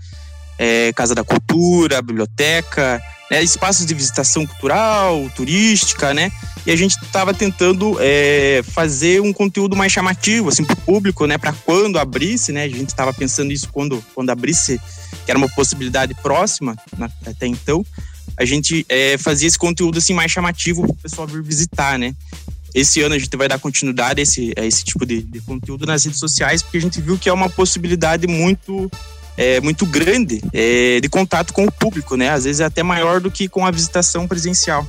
é, 0.57 0.91
Casa 0.93 1.15
da 1.15 1.23
Cultura, 1.23 2.01
Biblioteca, 2.01 3.01
né? 3.31 3.41
espaços 3.41 3.85
de 3.85 3.93
visitação 3.93 4.45
cultural, 4.45 5.29
turística, 5.33 6.13
né? 6.13 6.29
E 6.65 6.71
a 6.71 6.75
gente 6.75 6.97
estava 7.01 7.33
tentando 7.33 7.97
é, 7.99 8.61
fazer 8.61 9.21
um 9.21 9.31
conteúdo 9.31 9.75
mais 9.75 9.91
chamativo, 9.91 10.49
assim, 10.49 10.65
para 10.65 10.73
o 10.73 10.77
público, 10.77 11.25
né? 11.25 11.37
Para 11.37 11.53
quando 11.53 11.97
abrisse, 11.97 12.51
né? 12.51 12.65
A 12.65 12.67
gente 12.67 12.89
estava 12.89 13.13
pensando 13.13 13.53
isso 13.53 13.69
quando, 13.71 14.03
quando 14.13 14.29
abrisse, 14.29 14.79
que 15.25 15.31
era 15.31 15.37
uma 15.37 15.49
possibilidade 15.49 16.13
próxima 16.15 16.75
na, 16.97 17.09
até 17.25 17.47
então 17.47 17.85
a 18.37 18.45
gente 18.45 18.85
é, 18.89 19.17
fazia 19.17 19.47
esse 19.47 19.57
conteúdo 19.57 19.97
assim 19.97 20.13
mais 20.13 20.31
chamativo 20.31 20.83
para 20.83 20.91
o 20.91 20.95
pessoal 20.95 21.27
vir 21.27 21.43
visitar, 21.43 21.97
né? 21.97 22.15
Esse 22.73 23.01
ano 23.01 23.15
a 23.15 23.19
gente 23.19 23.35
vai 23.35 23.47
dar 23.47 23.59
continuidade 23.59 24.21
a 24.21 24.23
esse, 24.23 24.53
a 24.57 24.65
esse 24.65 24.83
tipo 24.83 25.05
de, 25.05 25.21
de 25.21 25.41
conteúdo 25.41 25.85
nas 25.85 26.05
redes 26.05 26.19
sociais, 26.19 26.61
porque 26.61 26.77
a 26.77 26.81
gente 26.81 27.01
viu 27.01 27.17
que 27.17 27.29
é 27.29 27.33
uma 27.33 27.49
possibilidade 27.49 28.27
muito 28.27 28.89
é, 29.41 29.59
muito 29.59 29.87
grande 29.87 30.39
é, 30.53 30.99
de 30.99 31.09
contato 31.09 31.51
com 31.51 31.65
o 31.65 31.71
público, 31.71 32.15
né? 32.15 32.29
Às 32.29 32.43
vezes 32.43 32.59
é 32.59 32.65
até 32.65 32.83
maior 32.83 33.19
do 33.19 33.31
que 33.31 33.49
com 33.49 33.65
a 33.65 33.71
visitação 33.71 34.27
presencial. 34.27 34.87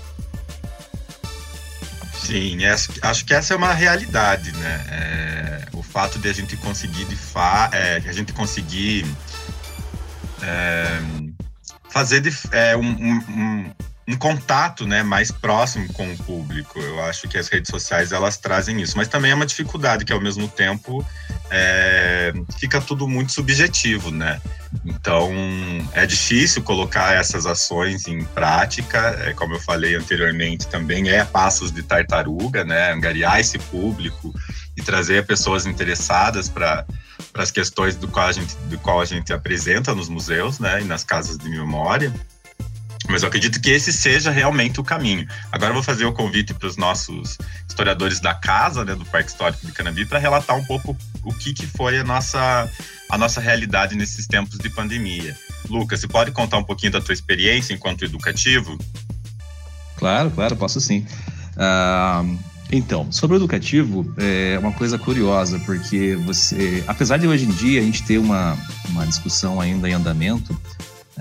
Sim, 2.23 2.59
acho 2.67 3.25
que 3.25 3.33
essa 3.33 3.55
é 3.55 3.57
uma 3.57 3.73
realidade, 3.73 4.53
né? 4.53 4.85
É, 4.91 5.69
o 5.73 5.83
fato 5.83 6.19
de 6.19 6.29
a 6.29 6.33
gente 6.35 6.55
conseguir 6.59 7.07
de 7.07 7.17
fa 7.17 7.71
é, 7.73 8.03
a 8.07 8.13
gente 8.13 8.35
conseguir 8.35 9.07
é, 10.43 11.01
fazer 11.89 12.21
de, 12.21 12.31
é, 12.51 12.77
um, 12.77 12.91
um, 12.91 13.71
um, 14.07 14.17
contato 14.17 14.87
né, 14.87 15.03
mais 15.03 15.31
próximo 15.31 15.91
com 15.95 16.13
o 16.13 16.19
público. 16.19 16.79
Eu 16.79 17.03
acho 17.05 17.27
que 17.27 17.39
as 17.39 17.49
redes 17.49 17.71
sociais 17.71 18.13
elas 18.13 18.37
trazem 18.37 18.81
isso, 18.83 18.99
mas 18.99 19.09
também 19.09 19.31
é 19.31 19.35
uma 19.35 19.47
dificuldade 19.47 20.05
que 20.05 20.13
ao 20.13 20.21
mesmo 20.21 20.47
tempo 20.47 21.05
é, 21.55 22.33
fica 22.59 22.81
tudo 22.81 23.07
muito 23.07 23.31
subjetivo, 23.31 24.11
né? 24.11 24.41
Então 24.87 25.31
é 25.93 26.07
difícil 26.07 26.63
colocar 26.63 27.15
essas 27.15 27.45
ações 27.45 28.09
em 28.09 28.25
prática, 28.25 28.99
é, 29.21 29.35
como 29.35 29.55
eu 29.55 29.61
falei 29.61 29.95
anteriormente, 29.95 30.67
também 30.67 31.11
é 31.11 31.25
passos 31.27 31.71
de 31.71 31.83
tartaruga, 31.83 32.65
né? 32.65 32.91
Angariar 32.91 33.39
esse 33.39 33.59
público 33.59 34.35
e 34.75 34.83
trazer 34.83 35.27
pessoas 35.27 35.67
interessadas 35.67 36.49
para 36.49 36.87
para 37.33 37.43
as 37.43 37.51
questões 37.51 37.97
do 37.97 38.09
qual 38.09 38.29
a 38.29 38.33
gente 38.33 38.55
do 38.69 38.79
qual 38.79 39.01
a 39.01 39.05
gente 39.05 39.33
apresenta 39.33 39.95
nos 39.95 40.09
museus, 40.09 40.59
né, 40.59 40.83
e 40.83 40.85
nas 40.85 41.05
casas 41.05 41.39
de 41.39 41.49
memória. 41.49 42.13
Mas 43.09 43.23
eu 43.23 43.29
acredito 43.29 43.61
que 43.61 43.71
esse 43.71 43.93
seja 43.93 44.31
realmente 44.31 44.81
o 44.81 44.85
caminho. 44.85 45.27
Agora 45.51 45.71
eu 45.71 45.75
vou 45.75 45.83
fazer 45.83 46.05
o 46.05 46.13
convite 46.13 46.55
para 46.55 46.69
os 46.69 46.77
nossos 46.77 47.37
historiadores 47.69 48.21
da 48.21 48.35
casa, 48.35 48.85
né, 48.85 48.95
do 48.95 49.05
Parque 49.05 49.31
Histórico 49.31 49.67
de 49.67 49.73
Canambi, 49.73 50.05
para 50.07 50.19
relatar 50.19 50.57
um 50.57 50.65
pouco 50.65 50.97
o 51.25 51.35
que, 51.35 51.53
que 51.53 51.67
foi 51.67 51.99
a 51.99 52.05
nossa, 52.05 52.71
a 53.11 53.19
nossa 53.19 53.41
realidade 53.41 53.97
nesses 53.97 54.27
tempos 54.27 54.59
de 54.59 54.69
pandemia. 54.71 55.37
Lucas, 55.69 56.01
você 56.01 56.09
pode 56.09 56.31
contar 56.31 56.59
um 56.59 56.65
pouquinho 56.65 56.93
da 56.93 57.01
tua 57.01 57.13
experiência 57.13 57.75
enquanto 57.75 58.05
educativo? 58.05 58.79
Claro, 59.97 60.31
claro, 60.31 60.57
posso 60.57 60.81
sim. 60.81 61.07
Uh, 61.57 62.39
então, 62.73 63.13
sobre 63.13 63.37
o 63.37 63.39
educativo, 63.39 64.15
é 64.17 64.59
uma 64.59 64.73
coisa 64.73 64.99
curiosa, 64.99 65.59
porque 65.61 66.17
você, 66.25 66.83
apesar 66.87 67.19
de 67.19 67.29
hoje 67.29 67.45
em 67.45 67.51
dia 67.51 67.81
a 67.81 67.85
gente 67.85 68.03
ter 68.03 68.17
uma, 68.17 68.57
uma 68.89 69.07
discussão 69.07 69.61
ainda 69.61 69.89
em 69.89 69.93
andamento, 69.93 70.59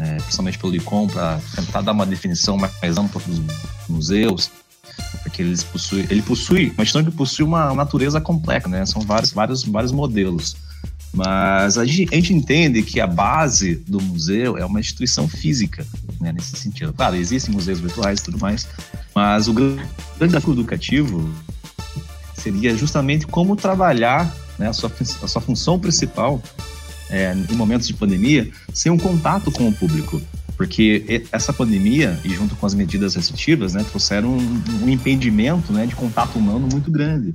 é, 0.01 0.15
principalmente 0.15 0.57
pelo 0.57 0.75
ICOM, 0.75 1.07
para 1.07 1.39
tentar 1.55 1.81
dar 1.81 1.91
uma 1.91 2.05
definição 2.05 2.57
mais 2.57 2.97
ampla 2.97 3.21
para 3.21 3.31
os 3.31 3.41
museus, 3.87 4.51
porque 5.21 5.41
eles 5.41 5.63
possuem, 5.63 6.05
ele 6.09 6.21
possui, 6.21 6.69
uma 6.69 6.83
questão 6.83 7.03
que 7.03 7.11
possui 7.11 7.45
uma 7.45 7.73
natureza 7.73 8.19
complexa, 8.19 8.67
né? 8.67 8.85
São 8.85 9.01
vários, 9.01 9.31
vários, 9.31 9.63
vários 9.63 9.91
modelos. 9.91 10.55
Mas 11.13 11.77
a 11.77 11.85
gente, 11.85 12.13
a 12.13 12.15
gente, 12.15 12.33
entende 12.33 12.81
que 12.81 12.99
a 12.99 13.07
base 13.07 13.75
do 13.75 14.01
museu 14.01 14.57
é 14.57 14.65
uma 14.65 14.79
instituição 14.79 15.27
física, 15.27 15.85
né, 16.21 16.31
nesse 16.31 16.55
sentido. 16.55 16.93
Claro, 16.93 17.17
existem 17.17 17.53
museus 17.53 17.81
virtuais 17.81 18.19
e 18.19 18.23
tudo 18.23 18.39
mais, 18.39 18.65
mas 19.13 19.47
o 19.49 19.53
grande 19.53 19.83
desafio 20.19 20.53
educativo 20.53 21.29
seria 22.33 22.75
justamente 22.75 23.27
como 23.27 23.57
trabalhar 23.57 24.33
né, 24.57 24.69
a, 24.69 24.73
sua, 24.73 24.91
a 25.21 25.27
sua 25.27 25.41
função 25.41 25.77
principal 25.77 26.41
é, 27.11 27.33
em 27.33 27.55
momentos 27.55 27.87
de 27.87 27.93
pandemia 27.93 28.49
sem 28.73 28.91
um 28.91 28.97
contato 28.97 29.51
com 29.51 29.67
o 29.67 29.73
público. 29.73 30.21
Porque 30.57 31.25
essa 31.31 31.51
pandemia, 31.51 32.19
e 32.23 32.29
junto 32.29 32.55
com 32.55 32.65
as 32.65 32.73
medidas 32.73 33.15
restritivas, 33.15 33.73
né, 33.73 33.83
trouxeram 33.83 34.29
um, 34.29 34.63
um 34.83 34.89
impedimento 34.89 35.73
né, 35.73 35.87
de 35.87 35.95
contato 35.95 36.37
humano 36.37 36.67
muito 36.71 36.91
grande. 36.91 37.33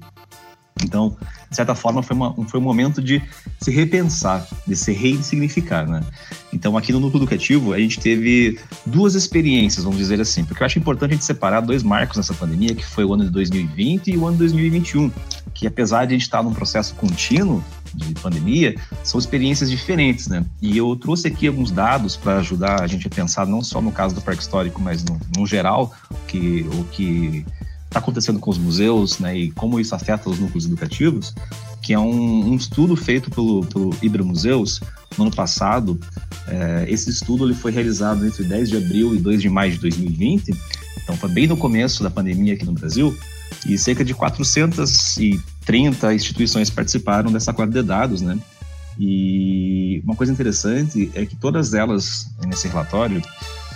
Então, 0.83 1.17
de 1.49 1.57
certa 1.57 1.75
forma, 1.75 2.03
foi, 2.03 2.15
uma, 2.15 2.35
foi 2.47 2.61
um 2.61 2.63
momento 2.63 3.03
de 3.03 3.23
se 3.61 3.71
repensar, 3.71 4.47
de 4.67 4.77
se 4.77 4.93
ressignificar, 4.93 5.89
né? 5.89 6.03
Então, 6.53 6.77
aqui 6.77 6.93
no 6.93 7.01
Núcleo 7.01 7.23
Educativo, 7.23 7.73
a 7.73 7.79
gente 7.79 7.99
teve 7.99 8.59
duas 8.85 9.15
experiências, 9.15 9.85
vamos 9.85 9.99
dizer 9.99 10.21
assim, 10.21 10.45
porque 10.45 10.63
eu 10.63 10.67
acho 10.67 10.79
importante 10.79 11.13
a 11.13 11.15
gente 11.15 11.25
separar 11.25 11.61
dois 11.61 11.83
marcos 11.83 12.19
nessa 12.19 12.35
pandemia, 12.35 12.75
que 12.75 12.85
foi 12.85 13.05
o 13.05 13.15
ano 13.15 13.25
de 13.25 13.31
2020 13.31 14.11
e 14.11 14.19
o 14.19 14.27
ano 14.27 14.35
de 14.35 14.41
2021, 14.41 15.11
que 15.55 15.67
apesar 15.67 16.05
de 16.05 16.15
a 16.15 16.19
gente 16.19 16.23
estar 16.23 16.43
num 16.43 16.53
processo 16.53 16.95
contínuo 16.95 17.65
de 17.97 18.15
pandemia, 18.15 18.77
são 19.03 19.19
experiências 19.19 19.71
diferentes, 19.71 20.29
né? 20.29 20.45
E 20.61 20.77
eu 20.77 20.95
trouxe 20.97 21.29
aqui 21.29 21.47
alguns 21.47 21.71
dados 21.71 22.17
para 22.17 22.39
ajudar 22.39 22.83
a 22.83 22.87
gente 22.87 23.07
a 23.07 23.11
pensar 23.11 23.47
não 23.47 23.63
só 23.63 23.81
no 23.81 23.91
caso 23.91 24.15
do 24.15 24.21
Parque 24.21 24.43
Histórico, 24.43 24.81
mas 24.81 25.05
no, 25.05 25.19
no 25.37 25.47
geral, 25.47 25.93
que, 26.29 26.67
o 26.73 26.85
que 26.85 27.45
está 27.87 27.99
acontecendo 27.99 28.39
com 28.39 28.51
os 28.51 28.59
museus 28.59 29.19
né, 29.19 29.37
e 29.37 29.51
como 29.53 29.81
isso 29.81 29.95
afeta 29.95 30.29
os 30.29 30.39
núcleos 30.39 30.67
educativos, 30.67 31.35
que 31.83 31.93
é 31.93 31.99
um, 31.99 32.51
um 32.51 32.55
estudo 32.57 32.97
feito 32.97 33.31
pelo, 33.31 33.65
pelo 33.67 33.95
Ibra 34.03 34.23
Museus 34.23 34.81
no 35.17 35.25
ano 35.25 35.35
passado. 35.35 35.99
É, 36.49 36.87
esse 36.89 37.09
estudo 37.09 37.47
ele 37.47 37.55
foi 37.55 37.73
realizado 37.73 38.27
entre 38.27 38.45
10 38.45 38.71
de 38.71 38.77
abril 38.77 39.15
e 39.15 39.19
2 39.19 39.41
de 39.41 39.49
maio 39.49 39.73
de 39.73 39.79
2020, 39.79 40.55
então 41.03 41.17
foi 41.17 41.31
bem 41.31 41.47
no 41.47 41.57
começo 41.57 42.03
da 42.03 42.11
pandemia 42.11 42.55
aqui 42.55 42.65
no 42.65 42.73
Brasil, 42.73 43.17
e 43.67 43.79
cerca 43.79 44.05
de 44.05 44.13
430 45.67 46.15
instituições 46.15 46.71
participaram 46.71 47.31
dessa 47.33 47.53
quadra 47.53 47.83
de 47.83 47.87
dados, 47.87 48.23
né? 48.23 48.39
E 48.99 50.01
uma 50.05 50.15
coisa 50.15 50.33
interessante 50.33 51.11
é 51.15 51.27
que 51.27 51.37
todas 51.37 51.75
elas, 51.75 52.31
nesse 52.47 52.69
relatório, 52.69 53.21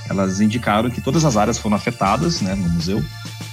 elas 0.09 0.41
indicaram 0.41 0.89
que 0.89 1.01
todas 1.01 1.25
as 1.25 1.37
áreas 1.37 1.59
foram 1.59 1.77
afetadas 1.77 2.41
né, 2.41 2.55
no 2.55 2.69
museu, 2.71 3.05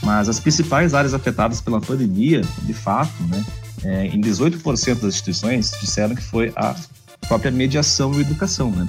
mas 0.01 0.29
as 0.29 0.39
principais 0.39 0.93
áreas 0.93 1.13
afetadas 1.13 1.59
pela 1.59 1.81
pandemia, 1.81 2.41
de 2.63 2.73
fato, 2.73 3.11
né, 3.23 3.45
é, 3.83 4.07
em 4.07 4.21
18% 4.21 5.01
das 5.01 5.15
instituições 5.15 5.71
disseram 5.81 6.15
que 6.15 6.23
foi 6.23 6.53
a 6.55 6.73
própria 7.27 7.51
mediação 7.51 8.13
e 8.13 8.21
educação. 8.21 8.71
Né? 8.71 8.87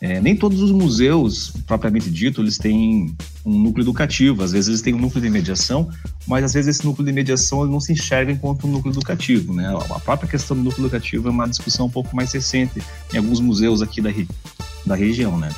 É, 0.00 0.20
nem 0.20 0.34
todos 0.34 0.62
os 0.62 0.72
museus, 0.72 1.52
propriamente 1.66 2.10
dito, 2.10 2.40
eles 2.40 2.56
têm 2.56 3.14
um 3.44 3.58
núcleo 3.58 3.84
educativo. 3.84 4.42
Às 4.42 4.52
vezes 4.52 4.68
eles 4.68 4.82
têm 4.82 4.94
um 4.94 4.98
núcleo 4.98 5.22
de 5.22 5.30
mediação, 5.30 5.88
mas 6.26 6.44
às 6.44 6.54
vezes 6.54 6.76
esse 6.76 6.86
núcleo 6.86 7.04
de 7.04 7.12
mediação 7.12 7.64
não 7.66 7.80
se 7.80 7.92
enxerga 7.92 8.32
enquanto 8.32 8.66
um 8.66 8.70
núcleo 8.70 8.92
educativo. 8.92 9.52
Né? 9.52 9.68
A 9.90 10.00
própria 10.00 10.28
questão 10.28 10.56
do 10.56 10.62
núcleo 10.62 10.86
educativo 10.86 11.28
é 11.28 11.30
uma 11.30 11.48
discussão 11.48 11.86
um 11.86 11.90
pouco 11.90 12.14
mais 12.14 12.32
recente 12.32 12.82
em 13.12 13.18
alguns 13.18 13.40
museus 13.40 13.82
aqui 13.82 14.00
da, 14.00 14.10
da 14.86 14.94
região. 14.94 15.38
Né? 15.38 15.50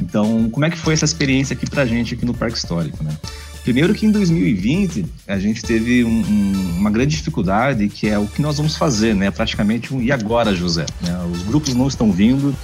Então, 0.00 0.48
como 0.50 0.64
é 0.64 0.70
que 0.70 0.78
foi 0.78 0.94
essa 0.94 1.04
experiência 1.04 1.54
aqui 1.54 1.68
para 1.68 1.82
a 1.82 1.86
gente 1.86 2.14
aqui 2.14 2.24
no 2.24 2.34
Parque 2.34 2.56
Histórico, 2.56 3.02
né? 3.02 3.16
Primeiro 3.64 3.92
que 3.94 4.06
em 4.06 4.10
2020 4.10 5.04
a 5.26 5.38
gente 5.38 5.62
teve 5.62 6.02
um, 6.02 6.08
um, 6.08 6.76
uma 6.78 6.90
grande 6.90 7.16
dificuldade, 7.16 7.88
que 7.88 8.08
é 8.08 8.18
o 8.18 8.26
que 8.26 8.40
nós 8.40 8.56
vamos 8.56 8.76
fazer, 8.76 9.14
né? 9.14 9.30
Praticamente 9.30 9.92
um 9.92 10.00
e 10.00 10.10
agora, 10.10 10.54
José? 10.54 10.86
Né? 11.02 11.18
Os 11.30 11.42
grupos 11.42 11.74
não 11.74 11.86
estão 11.86 12.10
vindo. 12.10 12.54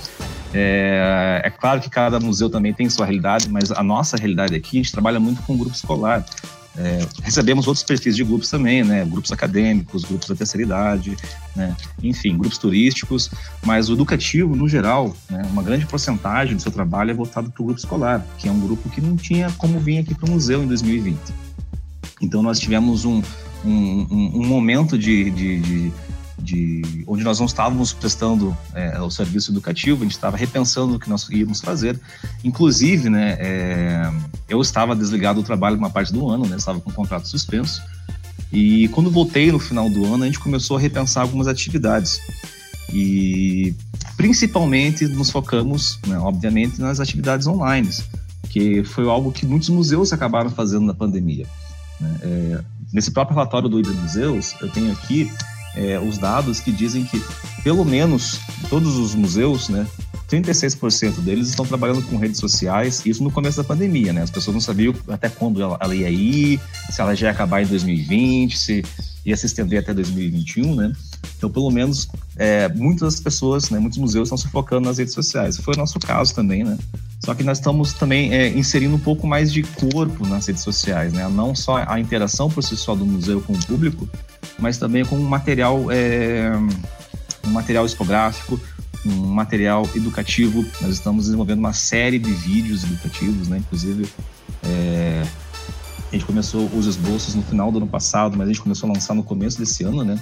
É, 0.54 1.42
é, 1.44 1.50
claro 1.50 1.80
que 1.80 1.90
cada 1.90 2.20
museu 2.20 2.48
também 2.48 2.72
tem 2.72 2.88
sua 2.88 3.04
realidade, 3.04 3.48
mas 3.50 3.72
a 3.72 3.82
nossa 3.82 4.16
realidade 4.16 4.54
aqui, 4.54 4.78
a 4.78 4.82
gente 4.82 4.92
trabalha 4.92 5.18
muito 5.18 5.42
com 5.42 5.56
grupo 5.56 5.74
escolar. 5.74 6.24
É, 6.76 7.06
recebemos 7.22 7.68
outros 7.68 7.84
perfis 7.84 8.16
de 8.16 8.24
grupos 8.24 8.50
também, 8.50 8.82
né? 8.82 9.04
Grupos 9.04 9.30
acadêmicos, 9.30 10.04
grupos 10.04 10.28
da 10.28 10.34
terceira 10.34 10.64
idade, 10.64 11.16
né? 11.54 11.76
Enfim, 12.02 12.36
grupos 12.36 12.58
turísticos, 12.58 13.30
mas 13.64 13.88
o 13.88 13.92
educativo, 13.92 14.56
no 14.56 14.68
geral, 14.68 15.16
né? 15.30 15.42
uma 15.52 15.62
grande 15.62 15.86
porcentagem 15.86 16.56
do 16.56 16.62
seu 16.62 16.72
trabalho 16.72 17.12
é 17.12 17.14
voltado 17.14 17.50
para 17.50 17.62
o 17.62 17.66
grupo 17.66 17.78
escolar, 17.78 18.24
que 18.38 18.48
é 18.48 18.50
um 18.50 18.58
grupo 18.58 18.88
que 18.88 19.00
não 19.00 19.16
tinha 19.16 19.50
como 19.52 19.78
vir 19.78 19.98
aqui 19.98 20.14
para 20.14 20.28
o 20.28 20.30
museu 20.32 20.64
em 20.64 20.66
2020. 20.66 21.16
Então 22.20 22.42
nós 22.42 22.58
tivemos 22.58 23.04
um, 23.04 23.22
um, 23.64 24.32
um 24.34 24.46
momento 24.46 24.98
de, 24.98 25.30
de, 25.30 25.60
de, 25.60 25.92
de, 26.44 27.04
onde 27.06 27.24
nós 27.24 27.38
não 27.38 27.46
estávamos 27.46 27.92
prestando 27.92 28.56
é, 28.74 29.00
o 29.00 29.10
serviço 29.10 29.50
educativo, 29.50 30.00
a 30.00 30.04
gente 30.04 30.12
estava 30.12 30.36
repensando 30.36 30.94
o 30.94 30.98
que 30.98 31.08
nós 31.08 31.26
íamos 31.30 31.60
fazer. 31.60 31.98
Inclusive, 32.44 33.08
né, 33.08 33.36
é, 33.40 34.12
eu 34.48 34.60
estava 34.60 34.94
desligado 34.94 35.40
do 35.40 35.46
trabalho 35.46 35.78
uma 35.78 35.88
parte 35.88 36.12
do 36.12 36.28
ano, 36.28 36.46
né, 36.46 36.56
estava 36.56 36.80
com 36.80 36.90
o 36.90 36.92
contrato 36.92 37.26
suspenso. 37.26 37.82
E 38.52 38.88
quando 38.88 39.10
voltei 39.10 39.50
no 39.50 39.58
final 39.58 39.88
do 39.88 40.04
ano, 40.04 40.24
a 40.24 40.26
gente 40.26 40.38
começou 40.38 40.76
a 40.76 40.80
repensar 40.80 41.22
algumas 41.22 41.48
atividades. 41.48 42.20
E 42.92 43.74
principalmente 44.16 45.06
nos 45.08 45.30
focamos, 45.30 45.98
né, 46.06 46.18
obviamente, 46.18 46.78
nas 46.78 47.00
atividades 47.00 47.46
online, 47.46 47.88
que 48.50 48.84
foi 48.84 49.08
algo 49.08 49.32
que 49.32 49.46
muitos 49.46 49.70
museus 49.70 50.12
acabaram 50.12 50.50
fazendo 50.50 50.84
na 50.84 50.94
pandemia. 50.94 51.46
Né? 51.98 52.16
É, 52.22 52.64
nesse 52.92 53.10
próprio 53.10 53.34
relatório 53.34 53.68
do 53.68 53.80
Ibra 53.80 53.94
Museus, 53.94 54.54
eu 54.60 54.68
tenho 54.68 54.92
aqui 54.92 55.30
é, 55.76 55.98
os 55.98 56.18
dados 56.18 56.60
que 56.60 56.72
dizem 56.72 57.04
que, 57.04 57.22
pelo 57.62 57.84
menos, 57.84 58.40
todos 58.68 58.96
os 58.96 59.14
museus, 59.14 59.68
né, 59.68 59.86
36% 60.28 61.20
deles 61.20 61.48
estão 61.48 61.66
trabalhando 61.66 62.02
com 62.02 62.16
redes 62.16 62.40
sociais, 62.40 63.02
isso 63.04 63.22
no 63.22 63.30
começo 63.30 63.56
da 63.58 63.64
pandemia, 63.64 64.12
né? 64.12 64.22
As 64.22 64.30
pessoas 64.30 64.54
não 64.54 64.60
sabiam 64.60 64.94
até 65.08 65.28
quando 65.28 65.62
ela, 65.62 65.76
ela 65.80 65.94
ia 65.94 66.10
ir, 66.10 66.60
se 66.90 67.00
ela 67.00 67.14
já 67.14 67.26
ia 67.26 67.32
acabar 67.32 67.62
em 67.62 67.66
2020, 67.66 68.58
se 68.58 68.84
ia 69.24 69.36
se 69.36 69.46
estender 69.46 69.80
até 69.80 69.94
2021, 69.94 70.74
né? 70.74 70.92
Então, 71.36 71.50
pelo 71.50 71.70
menos, 71.70 72.08
é, 72.36 72.68
muitas 72.68 73.20
pessoas, 73.20 73.70
né, 73.70 73.78
muitos 73.78 73.98
museus 73.98 74.28
estão 74.28 74.38
se 74.38 74.48
focando 74.48 74.86
nas 74.86 74.98
redes 74.98 75.14
sociais. 75.14 75.56
Foi 75.56 75.74
o 75.74 75.76
nosso 75.76 75.98
caso 75.98 76.34
também, 76.34 76.64
né? 76.64 76.78
Só 77.24 77.34
que 77.34 77.42
nós 77.42 77.58
estamos 77.58 77.94
também 77.94 78.34
é, 78.34 78.48
inserindo 78.48 78.94
um 78.94 78.98
pouco 78.98 79.26
mais 79.26 79.52
de 79.52 79.62
corpo 79.62 80.26
nas 80.26 80.46
redes 80.46 80.62
sociais, 80.62 81.12
né? 81.12 81.26
Não 81.28 81.54
só 81.54 81.82
a 81.86 81.98
interação 81.98 82.50
por 82.50 82.62
si 82.62 82.76
só 82.76 82.94
do 82.94 83.06
museu 83.06 83.40
com 83.40 83.54
o 83.54 83.66
público, 83.66 84.08
mas 84.58 84.76
também 84.76 85.04
com 85.04 85.16
um 85.16 85.24
material, 85.24 85.90
é, 85.90 86.52
um 87.46 87.50
material 87.50 87.86
expográfico, 87.86 88.60
um 89.06 89.26
material 89.26 89.88
educativo. 89.94 90.64
Nós 90.82 90.92
estamos 90.94 91.24
desenvolvendo 91.24 91.60
uma 91.60 91.72
série 91.72 92.18
de 92.18 92.30
vídeos 92.30 92.84
educativos, 92.84 93.48
né? 93.48 93.58
Inclusive, 93.58 94.06
é, 94.62 95.22
a 96.14 96.16
gente 96.16 96.26
começou 96.26 96.70
os 96.72 96.86
esboços 96.86 97.34
no 97.34 97.42
final 97.42 97.72
do 97.72 97.78
ano 97.78 97.88
passado, 97.88 98.36
mas 98.36 98.46
a 98.46 98.52
gente 98.52 98.62
começou 98.62 98.88
a 98.88 98.92
lançar 98.92 99.14
no 99.14 99.22
começo 99.24 99.58
desse 99.58 99.82
ano, 99.82 100.04
né? 100.04 100.16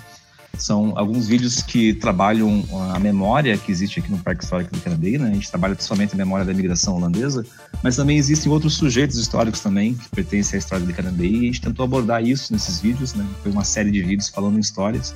São 0.57 0.93
alguns 0.97 1.29
vídeos 1.29 1.63
que 1.63 1.95
trabalham 1.95 2.65
a 2.95 2.99
memória 2.99 3.57
que 3.59 3.71
existe 3.71 4.01
aqui 4.01 4.11
no 4.11 4.19
Parque 4.19 4.43
Histórico 4.43 4.75
do 4.75 4.81
Canadá, 4.81 5.19
né? 5.19 5.31
A 5.31 5.35
gente 5.35 5.51
trabalha 5.51 5.75
principalmente 5.75 6.15
a 6.15 6.17
memória 6.17 6.47
da 6.47 6.53
imigração 6.53 6.97
holandesa, 6.97 7.45
mas 7.83 7.97
também 7.97 8.17
existem 8.17 8.51
outros 8.51 8.75
sujeitos 8.75 9.19
históricos 9.19 9.61
também 9.61 9.95
que 9.95 10.09
pertencem 10.09 10.57
à 10.57 10.59
história 10.59 10.85
do 10.85 10.93
Canadá 10.95 11.25
e 11.25 11.37
a 11.37 11.43
gente 11.43 11.61
tentou 11.61 11.85
abordar 11.85 12.25
isso 12.25 12.53
nesses 12.53 12.81
vídeos, 12.81 13.13
né? 13.13 13.27
Foi 13.43 13.53
uma 13.53 13.65
série 13.65 13.91
de 13.91 14.03
vídeos 14.03 14.31
falando 14.31 14.57
em 14.57 14.61
histórias 14.61 15.15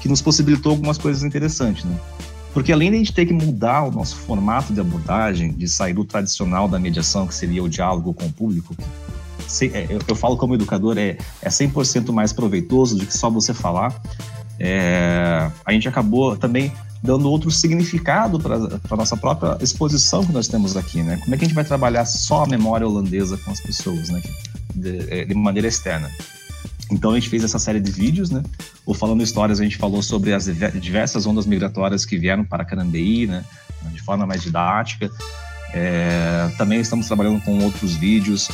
que 0.00 0.08
nos 0.08 0.20
possibilitou 0.20 0.72
algumas 0.72 0.98
coisas 0.98 1.22
interessantes, 1.22 1.84
né? 1.84 1.96
Porque 2.52 2.72
além 2.72 2.90
de 2.90 2.96
a 2.96 2.98
gente 2.98 3.12
ter 3.12 3.26
que 3.26 3.32
mudar 3.32 3.84
o 3.84 3.92
nosso 3.92 4.16
formato 4.16 4.72
de 4.72 4.80
abordagem, 4.80 5.52
de 5.52 5.68
sair 5.68 5.92
do 5.92 6.04
tradicional 6.04 6.66
da 6.66 6.78
mediação, 6.78 7.26
que 7.26 7.34
seria 7.34 7.62
o 7.62 7.68
diálogo 7.68 8.12
com 8.12 8.26
o 8.26 8.32
público, 8.32 8.74
é, 9.72 9.86
eu, 10.08 10.16
falo 10.16 10.36
como 10.36 10.54
educador, 10.54 10.98
é, 10.98 11.16
é 11.42 11.48
100% 11.48 12.12
mais 12.12 12.32
proveitoso 12.32 12.96
do 12.96 13.06
que 13.06 13.16
só 13.16 13.30
você 13.30 13.54
falar. 13.54 14.00
É, 14.58 15.50
a 15.64 15.72
gente 15.72 15.88
acabou 15.88 16.36
também 16.36 16.72
dando 17.02 17.30
outro 17.30 17.50
significado 17.50 18.40
para 18.40 18.56
a 18.56 18.96
nossa 18.96 19.16
própria 19.16 19.56
exposição 19.60 20.24
que 20.24 20.32
nós 20.32 20.48
temos 20.48 20.76
aqui, 20.76 21.02
né? 21.02 21.16
Como 21.22 21.34
é 21.34 21.38
que 21.38 21.44
a 21.44 21.48
gente 21.48 21.54
vai 21.54 21.64
trabalhar 21.64 22.04
só 22.04 22.44
a 22.44 22.46
memória 22.46 22.86
holandesa 22.86 23.38
com 23.38 23.50
as 23.50 23.60
pessoas, 23.60 24.08
né? 24.08 24.20
De, 24.74 25.12
é, 25.12 25.24
de 25.24 25.34
maneira 25.34 25.68
externa. 25.68 26.10
Então 26.90 27.12
a 27.12 27.14
gente 27.14 27.28
fez 27.28 27.44
essa 27.44 27.58
série 27.58 27.80
de 27.80 27.90
vídeos, 27.90 28.30
né? 28.30 28.42
O 28.84 28.94
Falando 28.94 29.22
Histórias 29.22 29.60
a 29.60 29.62
gente 29.62 29.76
falou 29.76 30.02
sobre 30.02 30.32
as 30.32 30.46
diversas 30.80 31.26
ondas 31.26 31.46
migratórias 31.46 32.04
que 32.04 32.18
vieram 32.18 32.44
para 32.44 32.64
Carambeí, 32.64 33.26
né? 33.26 33.44
De 33.92 34.02
forma 34.02 34.26
mais 34.26 34.42
didática. 34.42 35.10
É, 35.72 36.50
também 36.56 36.80
estamos 36.80 37.06
trabalhando 37.06 37.40
com 37.42 37.58
outros 37.62 37.94
vídeos, 37.94 38.48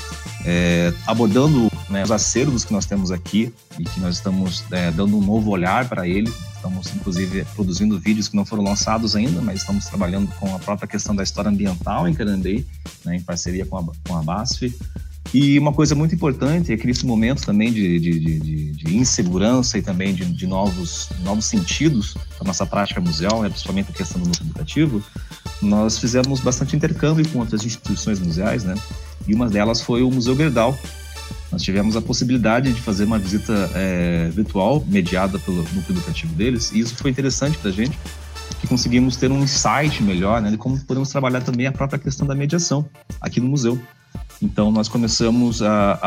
é, 0.44 0.92
abordando 1.07 1.70
né, 1.88 2.03
os 2.03 2.11
acervos 2.11 2.64
que 2.64 2.72
nós 2.72 2.87
temos 2.87 3.11
aqui 3.11 3.53
e 3.79 3.85
que 3.85 4.00
nós 4.00 4.16
estamos 4.16 4.64
é, 4.70 4.90
dando 4.90 5.16
um 5.16 5.20
novo 5.20 5.50
olhar 5.50 5.88
para 5.88 6.09
ele. 6.09 6.33
Estamos, 6.55 6.92
inclusive, 6.94 7.44
produzindo 7.55 7.98
vídeos 7.98 8.27
que 8.27 8.37
não 8.37 8.44
foram 8.44 8.64
lançados 8.64 9.14
ainda, 9.14 9.40
mas 9.40 9.61
estamos 9.61 9.85
trabalhando 9.85 10.29
com 10.38 10.55
a 10.55 10.59
própria 10.59 10.88
questão 10.88 11.14
da 11.14 11.22
história 11.22 11.50
ambiental 11.50 12.09
em 12.09 12.14
Carandaí, 12.14 12.66
né, 13.05 13.16
em 13.16 13.20
parceria 13.20 13.66
com 13.66 13.79
a, 13.79 13.85
com 14.07 14.16
a 14.16 14.22
BASF. 14.22 14.74
E 15.35 15.59
uma 15.59 15.73
coisa 15.73 15.97
muito 15.97 16.14
importante 16.14 16.73
é 16.73 16.77
que 16.77 16.87
nesse 16.87 17.05
momento 17.05 17.44
também 17.44 17.73
de, 17.73 17.99
de, 17.99 18.20
de, 18.20 18.70
de 18.70 18.97
insegurança 18.97 19.77
e 19.77 19.83
também 19.83 20.14
de, 20.14 20.47
novos, 20.47 21.09
novos 21.25 21.47
sentidos 21.47 22.16
para 22.38 22.47
nossa 22.47 22.64
prática 22.64 23.01
museal, 23.01 23.42
né, 23.42 23.49
principalmente 23.49 23.90
a 23.90 23.92
questão 23.92 24.20
do 24.20 24.29
núcleo 24.29 24.47
educativo, 24.47 25.03
nós 25.61 25.99
fizemos 25.99 26.38
bastante 26.38 26.77
intercâmbio 26.77 27.29
com 27.31 27.40
outras 27.40 27.64
instituições 27.66 28.20
museais, 28.20 28.62
né? 28.62 28.77
E 29.27 29.35
uma 29.35 29.49
delas 29.49 29.81
foi 29.81 30.05
o 30.05 30.11
Museu 30.11 30.37
Gerdau. 30.37 30.79
Nós 31.51 31.62
tivemos 31.62 31.97
a 31.97 32.01
possibilidade 32.01 32.73
de 32.73 32.81
fazer 32.81 33.03
uma 33.03 33.18
visita 33.18 33.73
é, 33.75 34.31
virtual 34.33 34.85
mediada 34.87 35.37
pelo 35.40 35.57
núcleo 35.57 35.97
educativo 35.99 36.33
deles, 36.35 36.70
e 36.70 36.79
isso 36.79 36.94
foi 36.94 37.11
interessante 37.11 37.59
para 37.59 37.70
a 37.70 37.73
gente, 37.73 37.99
que 38.61 38.68
conseguimos 38.68 39.16
ter 39.16 39.33
um 39.33 39.42
insight 39.42 40.01
melhor 40.01 40.40
né, 40.40 40.53
de 40.53 40.57
como 40.57 40.79
podemos 40.85 41.09
trabalhar 41.09 41.40
também 41.40 41.66
a 41.66 41.73
própria 41.73 41.99
questão 41.99 42.25
da 42.25 42.37
mediação 42.37 42.88
aqui 43.20 43.40
no 43.40 43.49
museu. 43.49 43.81
Então, 44.44 44.70
nós 44.70 44.88
começamos 44.88 45.62
a, 45.62 45.98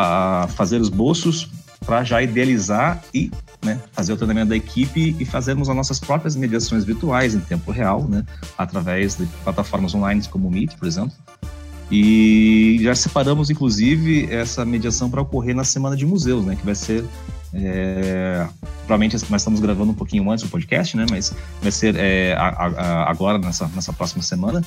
a 0.43 0.47
fazer 0.49 0.79
esboços 0.79 1.49
para 1.83 2.03
já 2.03 2.21
idealizar 2.21 3.01
e 3.11 3.31
né, 3.63 3.81
fazer 3.91 4.13
o 4.13 4.15
treinamento 4.15 4.49
da 4.49 4.55
equipe 4.55 5.15
e 5.19 5.25
fazermos 5.25 5.67
as 5.69 5.75
nossas 5.75 5.99
próprias 5.99 6.35
mediações 6.35 6.85
virtuais 6.85 7.33
em 7.33 7.39
tempo 7.39 7.71
real, 7.71 8.03
né, 8.03 8.23
através 8.55 9.15
de 9.15 9.25
plataformas 9.43 9.95
online 9.95 10.21
como 10.29 10.47
o 10.47 10.51
Meet, 10.51 10.75
por 10.75 10.87
exemplo. 10.87 11.11
E 11.89 12.77
já 12.81 12.93
separamos, 12.93 13.49
inclusive, 13.49 14.27
essa 14.31 14.63
mediação 14.63 15.09
para 15.09 15.21
ocorrer 15.21 15.55
na 15.55 15.63
Semana 15.63 15.95
de 15.95 16.05
Museus, 16.05 16.45
né, 16.45 16.55
que 16.55 16.65
vai 16.65 16.75
ser 16.75 17.03
é, 17.53 18.45
provavelmente 18.85 19.13
nós 19.29 19.41
estamos 19.41 19.59
gravando 19.59 19.91
um 19.91 19.95
pouquinho 19.95 20.29
antes 20.29 20.43
do 20.43 20.49
podcast, 20.51 20.95
né? 20.95 21.05
Mas 21.09 21.33
vai 21.61 21.71
ser 21.71 21.95
é, 21.95 22.33
a, 22.33 22.49
a, 22.49 23.09
agora, 23.09 23.37
nessa, 23.37 23.67
nessa 23.73 23.93
próxima 23.93 24.21
semana. 24.21 24.61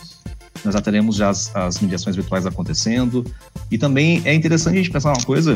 Nós 0.65 0.75
já 0.75 0.81
teremos 0.81 1.17
já 1.17 1.31
as, 1.31 1.55
as 1.55 1.81
mediações 1.81 2.17
virtuais 2.17 2.47
acontecendo. 2.47 3.25
E 3.71 3.79
também 3.79 4.23
é 4.25 4.35
interessante 4.35 4.75
a 4.75 4.79
gente 4.79 4.91
pensar 4.91 5.13
uma 5.13 5.25
coisa, 5.25 5.55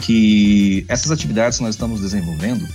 que 0.00 0.84
essas 0.88 1.10
atividades 1.10 1.58
que 1.58 1.64
nós 1.64 1.74
estamos 1.74 2.00
desenvolvendo, 2.00 2.66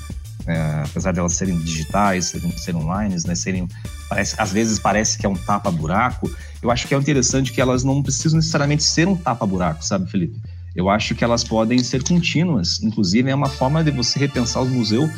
é, 0.48 0.84
apesar 0.86 1.12
de 1.12 1.20
elas 1.20 1.34
serem 1.34 1.58
digitais, 1.60 2.26
serem, 2.26 2.52
serem 2.58 2.82
online, 2.82 3.16
né, 3.26 3.36
serem, 3.36 3.68
parece, 4.08 4.36
às 4.38 4.52
vezes 4.52 4.80
parece 4.80 5.18
que 5.18 5.26
é 5.26 5.30
um 5.30 5.36
tapa-buraco, 5.36 6.32
eu 6.62 6.72
acho 6.72 6.88
que 6.88 6.96
é 6.96 6.98
interessante 6.98 7.52
que 7.52 7.62
elas 7.62 7.84
não 7.84 8.02
precisam 8.02 8.38
necessariamente 8.38 8.84
ser 8.84 9.08
um 9.08 9.16
tapa-buraco, 9.16 9.84
sabe, 9.84 10.10
Felipe? 10.10 10.40
Eu 10.76 10.90
acho 10.90 11.16
que 11.16 11.24
elas 11.24 11.44
podem 11.44 11.80
ser 11.80 12.04
contínuas, 12.04 12.82
inclusive 12.82 13.30
é 13.30 13.36
uma 13.36 13.50
forma 13.50 13.84
de 13.84 13.92
você 13.92 14.18
repensar 14.18 14.62
o 14.62 14.70
museu 14.70 15.10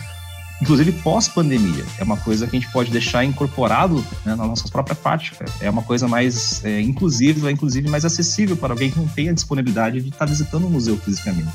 inclusive 0.62 0.92
pós-pandemia. 0.92 1.84
É 1.98 2.04
uma 2.04 2.18
coisa 2.18 2.46
que 2.46 2.56
a 2.56 2.60
gente 2.60 2.72
pode 2.72 2.92
deixar 2.92 3.26
incorporado 3.26 4.06
né, 4.24 4.36
na 4.36 4.46
nossa 4.46 4.68
própria 4.68 4.96
prática. 4.96 5.46
É 5.60 5.70
uma 5.70 5.82
coisa 5.82 6.08
mais 6.08 6.64
é, 6.64 6.80
inclusiva, 6.80 7.52
inclusive 7.52 7.90
mais 7.90 8.06
acessível 8.06 8.56
para 8.56 8.74
alguém 8.74 8.92
que 8.92 9.00
não 9.00 9.08
tem 9.08 9.30
a 9.30 9.34
disponibilidade 9.34 10.02
de 10.02 10.10
estar 10.10 10.26
visitando 10.26 10.68
o 10.68 10.70
museu 10.70 10.96
fisicamente. 10.98 11.50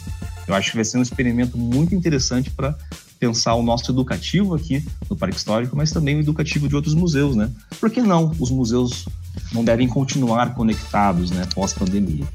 Eu 0.47 0.55
acho 0.55 0.71
que 0.71 0.77
vai 0.77 0.85
ser 0.85 0.99
um 0.99 1.03
experimento 1.03 1.57
muito 1.57 1.95
interessante 1.95 2.51
para 2.51 2.77
pensar 3.19 3.55
o 3.55 3.63
nosso 3.63 3.91
educativo 3.91 4.55
aqui 4.55 4.85
no 5.09 5.17
Parque 5.17 5.37
Histórico, 5.37 5.77
mas 5.77 5.91
também 5.91 6.17
o 6.17 6.21
educativo 6.21 6.69
de 6.69 6.77
outros 6.77 6.95
museus, 6.95 7.35
né? 7.35 7.51
Por 7.81 7.91
que 7.91 8.03
não 8.03 8.33
os 8.39 8.51
museus 8.51 9.07
não 9.53 9.65
devem 9.65 9.89
continuar 9.89 10.55
conectados, 10.55 11.31
né, 11.31 11.47
pós-pandemia? 11.55 12.27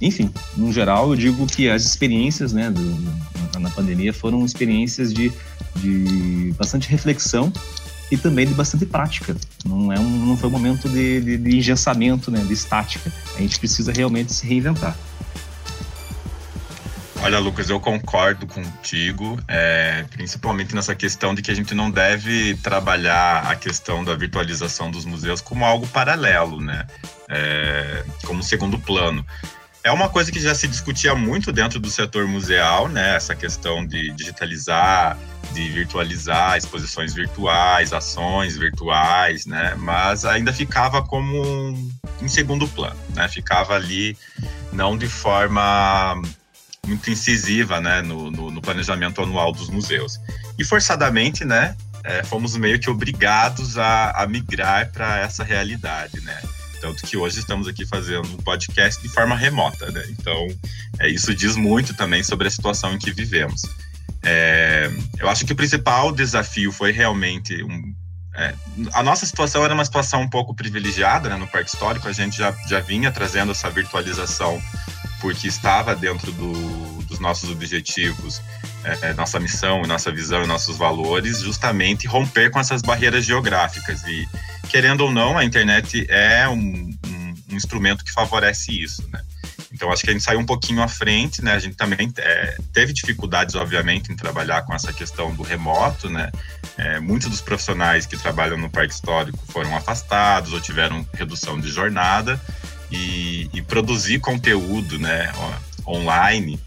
Enfim, 0.00 0.30
no 0.56 0.72
geral, 0.72 1.10
eu 1.10 1.16
digo 1.16 1.46
que 1.46 1.68
as 1.68 1.84
experiências, 1.84 2.52
né, 2.52 2.70
do, 2.70 2.80
na 3.60 3.70
pandemia 3.70 4.12
foram 4.12 4.44
experiências 4.44 5.12
de, 5.12 5.32
de 5.76 6.54
bastante 6.58 6.88
reflexão 6.88 7.52
e 8.10 8.16
também 8.16 8.46
de 8.46 8.54
bastante 8.54 8.84
prática. 8.84 9.36
Não, 9.64 9.92
é 9.92 9.98
um, 9.98 10.26
não 10.26 10.36
foi 10.36 10.48
um 10.48 10.52
momento 10.52 10.88
de, 10.88 11.20
de, 11.20 11.36
de 11.36 11.56
engessamento, 11.56 12.30
né, 12.30 12.42
de 12.42 12.52
estática. 12.52 13.12
A 13.36 13.40
gente 13.40 13.58
precisa 13.58 13.92
realmente 13.92 14.32
se 14.32 14.46
reinventar. 14.46 14.96
Olha, 17.22 17.38
Lucas, 17.38 17.68
eu 17.68 17.78
concordo 17.78 18.46
contigo, 18.46 19.38
é, 19.46 20.06
principalmente 20.10 20.74
nessa 20.74 20.94
questão 20.94 21.34
de 21.34 21.42
que 21.42 21.50
a 21.50 21.54
gente 21.54 21.74
não 21.74 21.90
deve 21.90 22.54
trabalhar 22.56 23.42
a 23.46 23.54
questão 23.54 24.02
da 24.02 24.14
virtualização 24.14 24.90
dos 24.90 25.04
museus 25.04 25.42
como 25.42 25.62
algo 25.66 25.86
paralelo, 25.88 26.62
né? 26.62 26.86
É, 27.28 28.04
como 28.24 28.42
segundo 28.42 28.78
plano. 28.78 29.24
É 29.82 29.90
uma 29.90 30.10
coisa 30.10 30.30
que 30.30 30.38
já 30.38 30.54
se 30.54 30.68
discutia 30.68 31.14
muito 31.14 31.50
dentro 31.50 31.80
do 31.80 31.90
setor 31.90 32.26
museal, 32.26 32.86
né? 32.86 33.16
Essa 33.16 33.34
questão 33.34 33.86
de 33.86 34.10
digitalizar, 34.12 35.16
de 35.52 35.68
virtualizar 35.70 36.58
exposições 36.58 37.14
virtuais, 37.14 37.92
ações 37.92 38.58
virtuais, 38.58 39.46
né? 39.46 39.74
Mas 39.78 40.26
ainda 40.26 40.52
ficava 40.52 41.02
como 41.02 41.72
em 42.20 42.28
segundo 42.28 42.68
plano, 42.68 43.00
né? 43.14 43.26
Ficava 43.28 43.74
ali 43.74 44.16
não 44.70 44.98
de 44.98 45.08
forma 45.08 46.20
muito 46.86 47.10
incisiva 47.10 47.80
né, 47.80 48.02
no, 48.02 48.30
no, 48.30 48.50
no 48.50 48.60
planejamento 48.60 49.22
anual 49.22 49.52
dos 49.52 49.68
museus. 49.68 50.18
E 50.58 50.64
forçadamente, 50.64 51.44
né, 51.44 51.76
é, 52.04 52.22
fomos 52.22 52.56
meio 52.56 52.78
que 52.78 52.90
obrigados 52.90 53.78
a, 53.78 54.10
a 54.10 54.26
migrar 54.26 54.90
para 54.90 55.18
essa 55.20 55.44
realidade, 55.44 56.20
né? 56.20 56.40
Tanto 56.80 57.06
que 57.06 57.16
hoje 57.16 57.38
estamos 57.38 57.68
aqui 57.68 57.84
fazendo 57.86 58.26
um 58.28 58.36
podcast 58.38 59.00
de 59.02 59.08
forma 59.08 59.36
remota, 59.36 59.90
né? 59.90 60.02
Então, 60.10 60.46
é, 60.98 61.08
isso 61.08 61.34
diz 61.34 61.56
muito 61.56 61.94
também 61.94 62.22
sobre 62.22 62.48
a 62.48 62.50
situação 62.50 62.94
em 62.94 62.98
que 62.98 63.12
vivemos. 63.12 63.62
É, 64.22 64.90
eu 65.18 65.28
acho 65.28 65.44
que 65.44 65.52
o 65.52 65.56
principal 65.56 66.12
desafio 66.12 66.72
foi 66.72 66.92
realmente 66.92 67.62
um, 67.62 67.94
é, 68.34 68.54
a 68.92 69.02
nossa 69.02 69.26
situação 69.26 69.64
era 69.64 69.74
uma 69.74 69.84
situação 69.84 70.22
um 70.22 70.28
pouco 70.28 70.54
privilegiada 70.54 71.28
né, 71.28 71.36
no 71.36 71.48
Parque 71.48 71.70
Histórico, 71.70 72.06
a 72.06 72.12
gente 72.12 72.36
já, 72.36 72.54
já 72.68 72.80
vinha 72.80 73.10
trazendo 73.10 73.52
essa 73.52 73.68
virtualização 73.68 74.62
porque 75.20 75.48
estava 75.48 75.94
dentro 75.94 76.32
do, 76.32 76.99
dos 77.10 77.18
nossos 77.18 77.50
objetivos, 77.50 78.40
é, 78.84 79.12
nossa 79.12 79.38
missão, 79.38 79.82
nossa 79.82 80.10
visão 80.10 80.44
e 80.44 80.46
nossos 80.46 80.78
valores, 80.78 81.40
justamente 81.40 82.06
romper 82.06 82.50
com 82.50 82.58
essas 82.58 82.80
barreiras 82.80 83.24
geográficas. 83.24 84.02
E, 84.04 84.28
querendo 84.68 85.02
ou 85.02 85.12
não, 85.12 85.36
a 85.36 85.44
internet 85.44 86.06
é 86.08 86.48
um, 86.48 86.54
um, 87.06 87.34
um 87.50 87.56
instrumento 87.56 88.04
que 88.04 88.12
favorece 88.12 88.72
isso. 88.72 89.06
Né? 89.12 89.20
Então, 89.72 89.92
acho 89.92 90.02
que 90.02 90.10
a 90.10 90.12
gente 90.12 90.24
saiu 90.24 90.38
um 90.38 90.46
pouquinho 90.46 90.82
à 90.82 90.88
frente, 90.88 91.42
né? 91.44 91.52
A 91.52 91.58
gente 91.58 91.76
também 91.76 92.12
é, 92.18 92.58
teve 92.72 92.92
dificuldades, 92.92 93.54
obviamente, 93.54 94.12
em 94.12 94.16
trabalhar 94.16 94.62
com 94.62 94.74
essa 94.74 94.92
questão 94.92 95.34
do 95.34 95.42
remoto, 95.42 96.08
né? 96.08 96.30
É, 96.76 96.98
muitos 97.00 97.28
dos 97.28 97.40
profissionais 97.40 98.06
que 98.06 98.16
trabalham 98.16 98.56
no 98.56 98.70
Parque 98.70 98.94
Histórico 98.94 99.38
foram 99.48 99.76
afastados 99.76 100.52
ou 100.52 100.60
tiveram 100.60 101.06
redução 101.14 101.60
de 101.60 101.68
jornada 101.68 102.40
e, 102.90 103.48
e 103.52 103.62
produzir 103.62 104.18
conteúdo, 104.18 104.98
né? 104.98 105.32
Online 105.86 106.58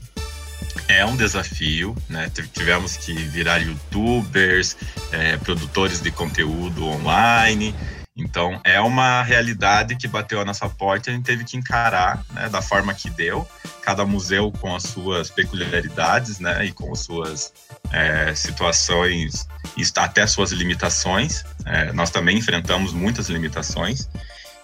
é 0.93 1.06
um 1.06 1.15
desafio, 1.15 1.95
né? 2.10 2.32
Tivemos 2.53 2.97
que 2.97 3.13
virar 3.13 3.58
youtubers, 3.58 4.77
é, 5.12 5.38
produtores 5.38 6.01
de 6.01 6.12
conteúdo 6.12 6.86
online. 6.86 7.75
Então, 8.15 8.62
é 8.63 8.79
uma 8.79 9.23
realidade 9.23 9.95
que 9.95 10.08
bateu 10.08 10.39
a 10.39 10.45
nossa 10.45 10.69
porta 10.69 11.10
e 11.10 11.13
a 11.13 11.15
gente 11.15 11.25
teve 11.25 11.43
que 11.43 11.58
encarar 11.58 12.23
né, 12.32 12.47
da 12.47 12.62
forma 12.62 12.93
que 12.93 13.10
deu. 13.10 13.47
Cada 13.82 14.06
museu 14.06 14.51
com 14.51 14.75
as 14.75 14.84
suas 14.84 15.32
peculiaridades 15.32 16.39
né, 16.39 16.63
e 16.65 16.71
com 16.71 16.93
as 16.93 16.99
suas 16.99 17.51
é, 17.91 18.34
situações 18.36 19.47
até 19.97 20.27
suas 20.27 20.51
limitações. 20.51 21.43
É, 21.65 21.91
nós 21.93 22.12
também 22.12 22.38
enfrentamos 22.38 22.93
muitas 22.93 23.29
limitações. 23.29 24.08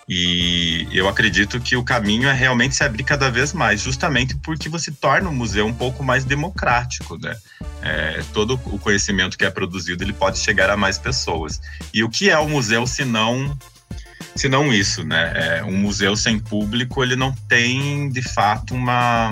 E 0.09 0.87
eu 0.91 1.07
acredito 1.07 1.59
que 1.59 1.75
o 1.75 1.83
caminho 1.83 2.27
é 2.27 2.33
realmente 2.33 2.75
se 2.75 2.83
abrir 2.83 3.03
cada 3.03 3.29
vez 3.29 3.53
mais, 3.53 3.81
justamente 3.81 4.35
porque 4.37 4.67
você 4.67 4.91
torna 4.91 5.29
o 5.29 5.33
museu 5.33 5.67
um 5.67 5.73
pouco 5.73 6.03
mais 6.03 6.25
democrático, 6.25 7.15
né? 7.19 7.37
É, 7.83 8.23
todo 8.33 8.59
o 8.65 8.79
conhecimento 8.79 9.37
que 9.37 9.45
é 9.45 9.51
produzido 9.51 10.03
ele 10.03 10.11
pode 10.11 10.39
chegar 10.39 10.67
a 10.71 10.75
mais 10.75 10.97
pessoas. 10.97 11.61
E 11.93 12.03
o 12.03 12.09
que 12.09 12.27
é 12.27 12.39
o 12.39 12.49
museu 12.49 12.87
se 12.87 13.05
não 13.05 13.55
se 14.35 14.49
não 14.49 14.73
isso, 14.73 15.03
né? 15.03 15.31
É, 15.35 15.63
um 15.63 15.77
museu 15.77 16.15
sem 16.15 16.39
público 16.39 17.03
ele 17.03 17.15
não 17.15 17.31
tem 17.47 18.09
de 18.09 18.23
fato 18.23 18.73
uma 18.73 19.31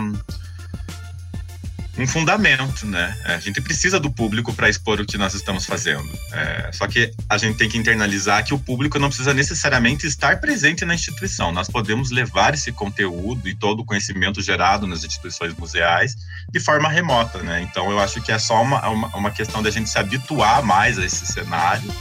um 1.97 2.05
fundamento, 2.05 2.85
né? 2.85 3.17
A 3.25 3.39
gente 3.39 3.59
precisa 3.59 3.99
do 3.99 4.11
público 4.11 4.53
para 4.53 4.69
expor 4.69 5.01
o 5.01 5.05
que 5.05 5.17
nós 5.17 5.33
estamos 5.33 5.65
fazendo. 5.65 6.07
É, 6.31 6.69
só 6.71 6.87
que 6.87 7.11
a 7.27 7.37
gente 7.37 7.57
tem 7.57 7.67
que 7.67 7.77
internalizar 7.77 8.43
que 8.45 8.53
o 8.53 8.59
público 8.59 8.99
não 8.99 9.07
precisa 9.07 9.33
necessariamente 9.33 10.05
estar 10.05 10.39
presente 10.39 10.85
na 10.85 10.93
instituição. 10.93 11.51
Nós 11.51 11.67
podemos 11.67 12.11
levar 12.11 12.53
esse 12.53 12.71
conteúdo 12.71 13.47
e 13.47 13.55
todo 13.55 13.79
o 13.79 13.85
conhecimento 13.85 14.41
gerado 14.41 14.85
nas 14.85 15.03
instituições 15.03 15.55
museais 15.55 16.15
de 16.51 16.59
forma 16.59 16.87
remota, 16.87 17.41
né? 17.41 17.61
Então 17.61 17.89
eu 17.89 17.99
acho 17.99 18.21
que 18.21 18.31
é 18.31 18.37
só 18.37 18.61
uma, 18.61 18.87
uma, 18.87 19.07
uma 19.15 19.31
questão 19.31 19.63
da 19.63 19.71
gente 19.71 19.89
se 19.89 19.97
habituar 19.97 20.63
mais 20.63 20.99
a 20.99 21.05
esse 21.05 21.25
cenário 21.25 21.91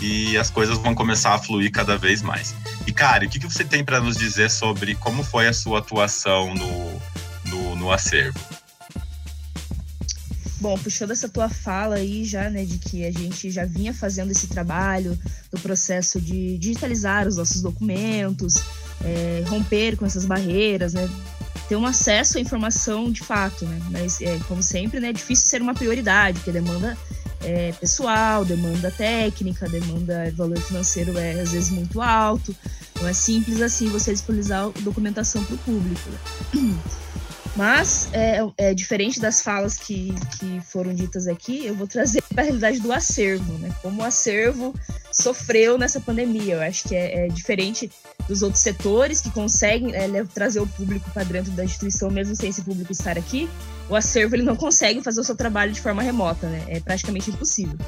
e 0.00 0.36
as 0.38 0.50
coisas 0.50 0.78
vão 0.78 0.94
começar 0.94 1.34
a 1.34 1.38
fluir 1.38 1.70
cada 1.70 1.96
vez 1.96 2.22
mais. 2.22 2.54
E, 2.86 2.92
cara, 2.92 3.24
o 3.24 3.28
que, 3.28 3.38
que 3.38 3.46
você 3.46 3.64
tem 3.64 3.84
para 3.84 4.00
nos 4.00 4.16
dizer 4.16 4.50
sobre 4.50 4.94
como 4.94 5.22
foi 5.22 5.46
a 5.46 5.52
sua 5.52 5.78
atuação 5.78 6.54
no, 6.54 7.02
no, 7.44 7.76
no 7.76 7.92
acervo? 7.92 8.38
Bom, 10.64 10.78
puxando 10.78 11.10
essa 11.10 11.28
tua 11.28 11.50
fala 11.50 11.96
aí 11.96 12.24
já, 12.24 12.48
né, 12.48 12.64
de 12.64 12.78
que 12.78 13.04
a 13.04 13.12
gente 13.12 13.50
já 13.50 13.66
vinha 13.66 13.92
fazendo 13.92 14.30
esse 14.30 14.46
trabalho 14.46 15.14
do 15.52 15.60
processo 15.60 16.18
de 16.18 16.56
digitalizar 16.56 17.28
os 17.28 17.36
nossos 17.36 17.60
documentos, 17.60 18.54
é, 19.04 19.44
romper 19.46 19.94
com 19.94 20.06
essas 20.06 20.24
barreiras, 20.24 20.94
né, 20.94 21.06
ter 21.68 21.76
um 21.76 21.84
acesso 21.84 22.38
à 22.38 22.40
informação 22.40 23.12
de 23.12 23.20
fato, 23.20 23.66
né, 23.66 23.78
mas 23.90 24.22
é, 24.22 24.38
como 24.48 24.62
sempre, 24.62 25.00
né, 25.00 25.10
é 25.10 25.12
difícil 25.12 25.48
ser 25.48 25.60
uma 25.60 25.74
prioridade, 25.74 26.38
porque 26.38 26.52
demanda 26.52 26.96
é, 27.42 27.72
pessoal, 27.72 28.42
demanda 28.42 28.90
técnica, 28.90 29.68
demanda 29.68 30.32
valor 30.34 30.58
financeiro 30.58 31.18
é 31.18 31.42
às 31.42 31.52
vezes 31.52 31.68
muito 31.68 32.00
alto, 32.00 32.56
não 32.98 33.06
é 33.06 33.12
simples 33.12 33.60
assim 33.60 33.90
você 33.90 34.14
disponibilizar 34.14 34.70
documentação 34.80 35.44
para 35.44 35.56
o 35.56 35.58
público. 35.58 36.08
Né? 36.54 36.74
Mas, 37.56 38.08
é, 38.12 38.40
é, 38.58 38.74
diferente 38.74 39.20
das 39.20 39.40
falas 39.40 39.78
que, 39.78 40.12
que 40.38 40.60
foram 40.60 40.92
ditas 40.92 41.28
aqui, 41.28 41.64
eu 41.64 41.74
vou 41.74 41.86
trazer 41.86 42.20
para 42.22 42.42
a 42.42 42.44
realidade 42.44 42.80
do 42.80 42.92
acervo, 42.92 43.58
né? 43.58 43.72
Como 43.80 44.02
o 44.02 44.04
acervo 44.04 44.74
sofreu 45.12 45.78
nessa 45.78 46.00
pandemia. 46.00 46.54
Eu 46.54 46.62
acho 46.62 46.88
que 46.88 46.96
é, 46.96 47.26
é 47.26 47.28
diferente 47.28 47.88
dos 48.26 48.42
outros 48.42 48.62
setores 48.62 49.20
que 49.20 49.30
conseguem 49.30 49.94
é, 49.94 50.24
trazer 50.24 50.58
o 50.58 50.66
público 50.66 51.08
para 51.12 51.22
dentro 51.22 51.52
da 51.52 51.64
instituição, 51.64 52.10
mesmo 52.10 52.34
sem 52.34 52.50
esse 52.50 52.62
público 52.62 52.90
estar 52.90 53.16
aqui. 53.16 53.48
O 53.88 53.94
acervo 53.94 54.34
ele 54.34 54.42
não 54.42 54.56
consegue 54.56 55.00
fazer 55.00 55.20
o 55.20 55.24
seu 55.24 55.36
trabalho 55.36 55.72
de 55.72 55.80
forma 55.80 56.02
remota, 56.02 56.48
né? 56.48 56.64
É 56.68 56.80
praticamente 56.80 57.30
impossível. 57.30 57.78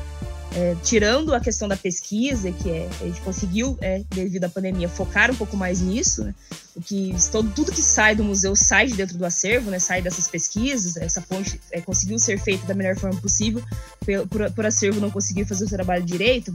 É, 0.58 0.74
tirando 0.82 1.34
a 1.34 1.40
questão 1.40 1.68
da 1.68 1.76
pesquisa, 1.76 2.50
que 2.50 2.70
é, 2.70 2.88
a 3.02 3.04
gente 3.04 3.20
conseguiu, 3.20 3.76
é, 3.78 4.02
devido 4.08 4.44
à 4.44 4.48
pandemia, 4.48 4.88
focar 4.88 5.30
um 5.30 5.34
pouco 5.34 5.54
mais 5.54 5.82
nisso, 5.82 6.24
né? 6.24 6.34
o 6.74 6.80
que 6.80 7.14
todo, 7.30 7.50
tudo 7.50 7.70
que 7.70 7.82
sai 7.82 8.16
do 8.16 8.24
museu 8.24 8.56
sai 8.56 8.86
de 8.86 8.94
dentro 8.94 9.18
do 9.18 9.26
acervo, 9.26 9.70
né? 9.70 9.78
sai 9.78 10.00
dessas 10.00 10.28
pesquisas, 10.28 10.96
essa 10.96 11.20
ponte 11.20 11.60
é, 11.70 11.82
conseguiu 11.82 12.18
ser 12.18 12.40
feita 12.40 12.66
da 12.66 12.72
melhor 12.72 12.96
forma 12.96 13.20
possível, 13.20 13.62
por, 14.00 14.28
por, 14.28 14.50
por 14.50 14.64
acervo 14.64 14.98
não 14.98 15.10
conseguir 15.10 15.44
fazer 15.44 15.66
o 15.66 15.68
trabalho 15.68 16.02
direito, 16.02 16.54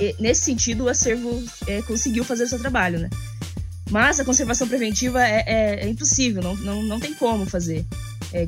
e, 0.00 0.16
nesse 0.18 0.42
sentido 0.42 0.82
o 0.82 0.88
acervo 0.88 1.40
é, 1.68 1.82
conseguiu 1.82 2.24
fazer 2.24 2.42
o 2.42 2.48
seu 2.48 2.58
trabalho, 2.58 2.98
né? 2.98 3.08
Mas 3.88 4.18
a 4.18 4.24
conservação 4.24 4.66
preventiva 4.66 5.24
é, 5.24 5.44
é, 5.46 5.84
é 5.84 5.88
impossível, 5.88 6.42
não, 6.42 6.56
não, 6.56 6.82
não 6.82 6.98
tem 6.98 7.14
como 7.14 7.46
fazer. 7.46 7.86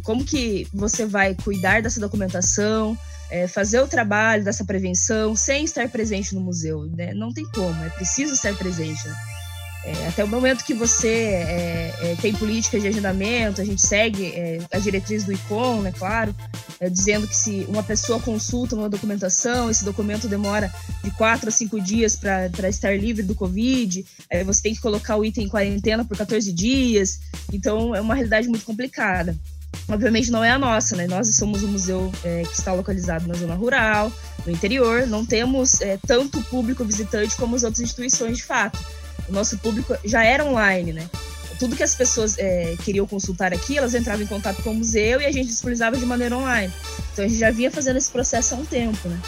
Como 0.02 0.22
que 0.22 0.66
você 0.74 1.06
vai 1.06 1.34
cuidar 1.34 1.80
dessa 1.80 2.00
documentação, 2.00 2.98
é, 3.30 3.46
fazer 3.46 3.80
o 3.80 3.88
trabalho 3.88 4.44
dessa 4.44 4.64
prevenção 4.64 5.36
sem 5.36 5.64
estar 5.64 5.88
presente 5.88 6.34
no 6.34 6.40
museu. 6.40 6.88
Né? 6.96 7.12
Não 7.14 7.32
tem 7.32 7.44
como, 7.46 7.84
é 7.84 7.90
preciso 7.90 8.34
estar 8.34 8.54
presente. 8.56 9.06
Né? 9.06 9.16
É, 9.84 10.08
até 10.08 10.24
o 10.24 10.28
momento 10.28 10.64
que 10.64 10.74
você 10.74 11.08
é, 11.08 11.94
é 12.02 12.16
tem 12.20 12.34
políticas 12.34 12.82
de 12.82 12.88
agendamento, 12.88 13.60
a 13.60 13.64
gente 13.64 13.80
segue 13.80 14.26
é, 14.26 14.58
a 14.72 14.78
diretriz 14.78 15.24
do 15.24 15.32
ICOM, 15.32 15.82
né, 15.82 15.92
claro, 15.96 16.34
é, 16.80 16.90
dizendo 16.90 17.26
que 17.28 17.34
se 17.34 17.64
uma 17.68 17.82
pessoa 17.82 18.20
consulta 18.20 18.74
uma 18.74 18.88
documentação, 18.88 19.70
esse 19.70 19.84
documento 19.84 20.28
demora 20.28 20.72
de 21.02 21.10
quatro 21.12 21.48
a 21.48 21.52
cinco 21.52 21.80
dias 21.80 22.16
para 22.16 22.68
estar 22.68 22.98
livre 22.98 23.22
do 23.22 23.34
Covid, 23.34 24.04
você 24.44 24.62
tem 24.62 24.74
que 24.74 24.80
colocar 24.80 25.16
o 25.16 25.24
item 25.24 25.44
em 25.44 25.48
quarentena 25.48 26.04
por 26.04 26.16
14 26.16 26.52
dias, 26.52 27.20
então 27.52 27.94
é 27.94 28.00
uma 28.00 28.14
realidade 28.14 28.48
muito 28.48 28.64
complicada 28.64 29.36
obviamente 29.88 30.30
não 30.30 30.44
é 30.44 30.50
a 30.50 30.58
nossa, 30.58 30.94
né? 30.96 31.06
Nós 31.06 31.34
somos 31.34 31.62
um 31.62 31.68
museu 31.68 32.12
é, 32.24 32.42
que 32.42 32.52
está 32.52 32.72
localizado 32.72 33.26
na 33.26 33.34
zona 33.34 33.54
rural, 33.54 34.12
no 34.44 34.52
interior, 34.52 35.06
não 35.06 35.24
temos 35.24 35.80
é, 35.80 35.98
tanto 36.06 36.42
público 36.44 36.84
visitante 36.84 37.36
como 37.36 37.56
as 37.56 37.62
outras 37.62 37.80
instituições 37.80 38.36
de 38.36 38.44
fato. 38.44 38.78
O 39.28 39.32
nosso 39.32 39.58
público 39.58 39.96
já 40.04 40.24
era 40.24 40.44
online, 40.44 40.92
né? 40.92 41.08
Tudo 41.58 41.74
que 41.74 41.82
as 41.82 41.94
pessoas 41.94 42.38
é, 42.38 42.76
queriam 42.84 43.06
consultar 43.06 43.52
aqui, 43.52 43.76
elas 43.76 43.94
entravam 43.94 44.22
em 44.22 44.28
contato 44.28 44.62
com 44.62 44.70
o 44.70 44.74
museu 44.74 45.20
e 45.20 45.26
a 45.26 45.32
gente 45.32 45.48
disponibilizava 45.48 45.96
de 45.96 46.06
maneira 46.06 46.36
online. 46.36 46.72
Então 47.12 47.24
a 47.24 47.28
gente 47.28 47.40
já 47.40 47.50
vinha 47.50 47.70
fazendo 47.70 47.96
esse 47.96 48.10
processo 48.10 48.54
há 48.54 48.58
um 48.58 48.64
tempo, 48.64 49.08
né? 49.08 49.18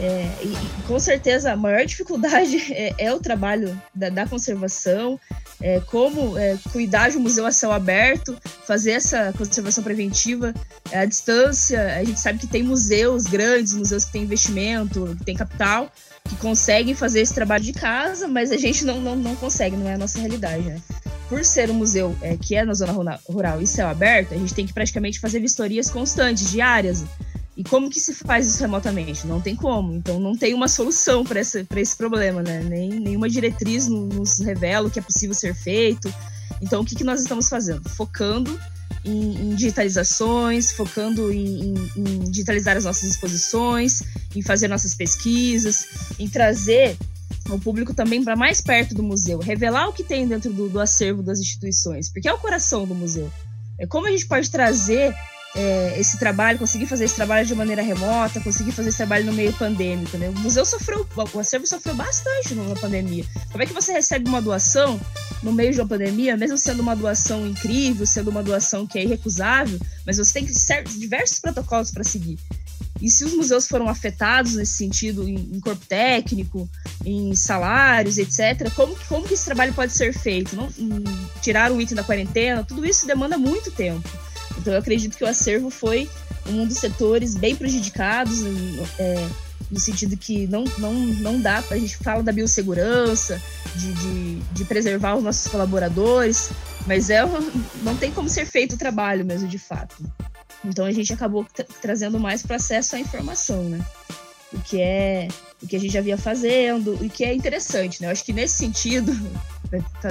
É, 0.00 0.30
e, 0.42 0.46
e, 0.46 0.82
com 0.86 0.98
certeza 1.00 1.52
a 1.52 1.56
maior 1.56 1.84
dificuldade 1.84 2.56
é, 2.72 2.94
é 2.98 3.12
o 3.12 3.18
trabalho 3.18 3.80
da, 3.92 4.08
da 4.08 4.26
conservação, 4.26 5.18
é, 5.60 5.80
como 5.80 6.38
é, 6.38 6.56
cuidar 6.70 7.10
de 7.10 7.16
um 7.16 7.20
museu 7.20 7.44
a 7.44 7.50
céu 7.50 7.72
aberto, 7.72 8.36
fazer 8.64 8.92
essa 8.92 9.32
conservação 9.36 9.82
preventiva 9.82 10.54
à 10.92 11.04
distância. 11.04 11.96
A 11.96 12.04
gente 12.04 12.20
sabe 12.20 12.38
que 12.38 12.46
tem 12.46 12.62
museus 12.62 13.24
grandes, 13.24 13.74
museus 13.74 14.04
que 14.04 14.12
têm 14.12 14.22
investimento, 14.22 15.16
que 15.18 15.24
têm 15.24 15.34
capital, 15.34 15.90
que 16.28 16.36
conseguem 16.36 16.94
fazer 16.94 17.20
esse 17.20 17.34
trabalho 17.34 17.64
de 17.64 17.72
casa, 17.72 18.28
mas 18.28 18.52
a 18.52 18.56
gente 18.56 18.84
não, 18.84 19.00
não, 19.00 19.16
não 19.16 19.34
consegue, 19.34 19.76
não 19.76 19.88
é 19.88 19.94
a 19.94 19.98
nossa 19.98 20.20
realidade, 20.20 20.62
né? 20.62 20.80
Por 21.28 21.44
ser 21.44 21.70
um 21.70 21.74
museu 21.74 22.16
é, 22.22 22.36
que 22.36 22.54
é 22.54 22.64
na 22.64 22.72
zona 22.72 23.18
rural 23.28 23.60
e 23.60 23.66
céu 23.66 23.88
aberto, 23.88 24.32
a 24.32 24.36
gente 24.38 24.54
tem 24.54 24.66
que 24.66 24.72
praticamente 24.72 25.18
fazer 25.18 25.40
vistorias 25.40 25.90
constantes, 25.90 26.50
diárias. 26.50 27.04
E 27.58 27.64
como 27.64 27.90
que 27.90 27.98
se 27.98 28.14
faz 28.14 28.46
isso 28.46 28.60
remotamente? 28.60 29.26
Não 29.26 29.40
tem 29.40 29.56
como. 29.56 29.92
Então 29.92 30.20
não 30.20 30.36
tem 30.36 30.54
uma 30.54 30.68
solução 30.68 31.24
para 31.24 31.40
esse, 31.40 31.66
esse 31.74 31.96
problema, 31.96 32.40
né? 32.40 32.62
Nem, 32.62 32.88
nenhuma 32.88 33.28
diretriz 33.28 33.88
nos 33.88 34.38
revela 34.38 34.86
o 34.86 34.90
que 34.90 35.00
é 35.00 35.02
possível 35.02 35.34
ser 35.34 35.56
feito. 35.56 36.08
Então 36.62 36.82
o 36.82 36.84
que, 36.84 36.94
que 36.94 37.02
nós 37.02 37.20
estamos 37.20 37.48
fazendo? 37.48 37.88
Focando 37.88 38.56
em, 39.04 39.50
em 39.50 39.54
digitalizações, 39.56 40.70
focando 40.70 41.32
em, 41.32 41.74
em, 41.74 41.92
em, 41.96 42.30
digitalizar 42.30 42.76
as 42.76 42.84
nossas 42.84 43.10
exposições, 43.10 44.04
em 44.36 44.42
fazer 44.42 44.68
nossas 44.68 44.94
pesquisas, 44.94 45.88
em 46.16 46.28
trazer 46.28 46.96
o 47.50 47.58
público 47.58 47.92
também 47.92 48.22
para 48.22 48.36
mais 48.36 48.60
perto 48.60 48.94
do 48.94 49.02
museu, 49.02 49.40
revelar 49.40 49.88
o 49.88 49.92
que 49.92 50.04
tem 50.04 50.28
dentro 50.28 50.52
do, 50.52 50.68
do 50.68 50.78
acervo 50.78 51.24
das 51.24 51.40
instituições, 51.40 52.08
porque 52.08 52.28
é 52.28 52.32
o 52.32 52.38
coração 52.38 52.86
do 52.86 52.94
museu. 52.94 53.28
É 53.80 53.84
como 53.84 54.06
a 54.06 54.10
gente 54.12 54.28
pode 54.28 54.48
trazer 54.48 55.12
é, 55.56 55.98
esse 55.98 56.18
trabalho, 56.18 56.58
conseguir 56.58 56.86
fazer 56.86 57.04
esse 57.04 57.14
trabalho 57.14 57.46
de 57.46 57.54
maneira 57.54 57.82
remota, 57.82 58.40
conseguir 58.40 58.72
fazer 58.72 58.90
esse 58.90 58.98
trabalho 58.98 59.24
no 59.24 59.32
meio 59.32 59.52
pandêmico. 59.54 60.16
Né? 60.18 60.28
O 60.28 60.38
museu 60.38 60.64
sofreu, 60.64 61.06
o 61.16 61.38
acervo 61.38 61.66
sofreu 61.66 61.94
bastante 61.94 62.54
na 62.54 62.74
pandemia. 62.76 63.24
Como 63.50 63.62
é 63.62 63.66
que 63.66 63.72
você 63.72 63.92
recebe 63.92 64.28
uma 64.28 64.42
doação 64.42 65.00
no 65.42 65.52
meio 65.52 65.72
de 65.72 65.80
uma 65.80 65.88
pandemia, 65.88 66.36
mesmo 66.36 66.58
sendo 66.58 66.80
uma 66.80 66.94
doação 66.94 67.46
incrível, 67.46 68.06
sendo 68.06 68.30
uma 68.30 68.42
doação 68.42 68.86
que 68.86 68.98
é 68.98 69.04
irrecusável, 69.04 69.78
mas 70.04 70.18
você 70.18 70.40
tem 70.40 70.44
diversos 70.44 71.38
protocolos 71.38 71.90
para 71.90 72.04
seguir. 72.04 72.38
E 73.00 73.08
se 73.08 73.24
os 73.24 73.32
museus 73.32 73.68
foram 73.68 73.88
afetados 73.88 74.56
nesse 74.56 74.72
sentido, 74.72 75.28
em, 75.28 75.36
em, 75.36 75.60
corpo 75.60 75.84
técnico, 75.86 76.68
em 77.04 77.34
salários, 77.34 78.18
etc., 78.18 78.72
como, 78.74 78.96
como 79.08 79.26
que 79.26 79.34
esse 79.34 79.44
trabalho 79.44 79.72
pode 79.72 79.92
ser 79.92 80.12
feito? 80.12 80.56
Não, 80.56 80.68
tirar 81.40 81.70
o 81.70 81.80
item 81.80 81.94
da 81.94 82.02
quarentena, 82.02 82.64
tudo 82.64 82.84
isso 82.84 83.06
demanda 83.06 83.38
muito 83.38 83.70
tempo. 83.70 84.08
Então 84.58 84.72
eu 84.72 84.78
acredito 84.78 85.16
que 85.16 85.24
o 85.24 85.26
acervo 85.26 85.70
foi 85.70 86.08
um 86.46 86.66
dos 86.66 86.78
setores 86.78 87.34
bem 87.34 87.54
prejudicados, 87.54 88.40
é, 88.98 89.28
no 89.70 89.78
sentido 89.78 90.16
que 90.16 90.46
não, 90.46 90.64
não, 90.78 90.94
não 90.94 91.40
dá, 91.40 91.62
a 91.70 91.76
gente 91.76 91.96
fala 91.98 92.22
da 92.22 92.32
biossegurança, 92.32 93.40
de, 93.76 93.92
de, 93.92 94.34
de 94.36 94.64
preservar 94.64 95.16
os 95.16 95.22
nossos 95.22 95.46
colaboradores, 95.50 96.50
mas 96.86 97.10
é, 97.10 97.20
não 97.82 97.96
tem 97.96 98.10
como 98.10 98.28
ser 98.28 98.46
feito 98.46 98.74
o 98.74 98.78
trabalho 98.78 99.24
mesmo, 99.24 99.46
de 99.46 99.58
fato. 99.58 99.96
Então 100.64 100.84
a 100.84 100.92
gente 100.92 101.12
acabou 101.12 101.44
tra 101.44 101.64
trazendo 101.80 102.18
mais 102.18 102.42
para 102.42 102.56
acesso 102.56 102.96
à 102.96 102.98
informação, 102.98 103.62
né? 103.64 103.84
O 104.52 104.58
que 104.60 104.80
é 104.80 105.28
o 105.62 105.66
que 105.66 105.76
a 105.76 105.80
gente 105.80 105.92
já 105.92 106.00
via 106.00 106.16
fazendo, 106.16 106.96
e 107.04 107.08
que 107.08 107.24
é 107.24 107.34
interessante, 107.34 108.00
né? 108.00 108.08
Eu 108.08 108.12
acho 108.12 108.24
que 108.24 108.32
nesse 108.32 108.56
sentido, 108.56 109.12
né, 109.70 109.84
tá, 110.00 110.10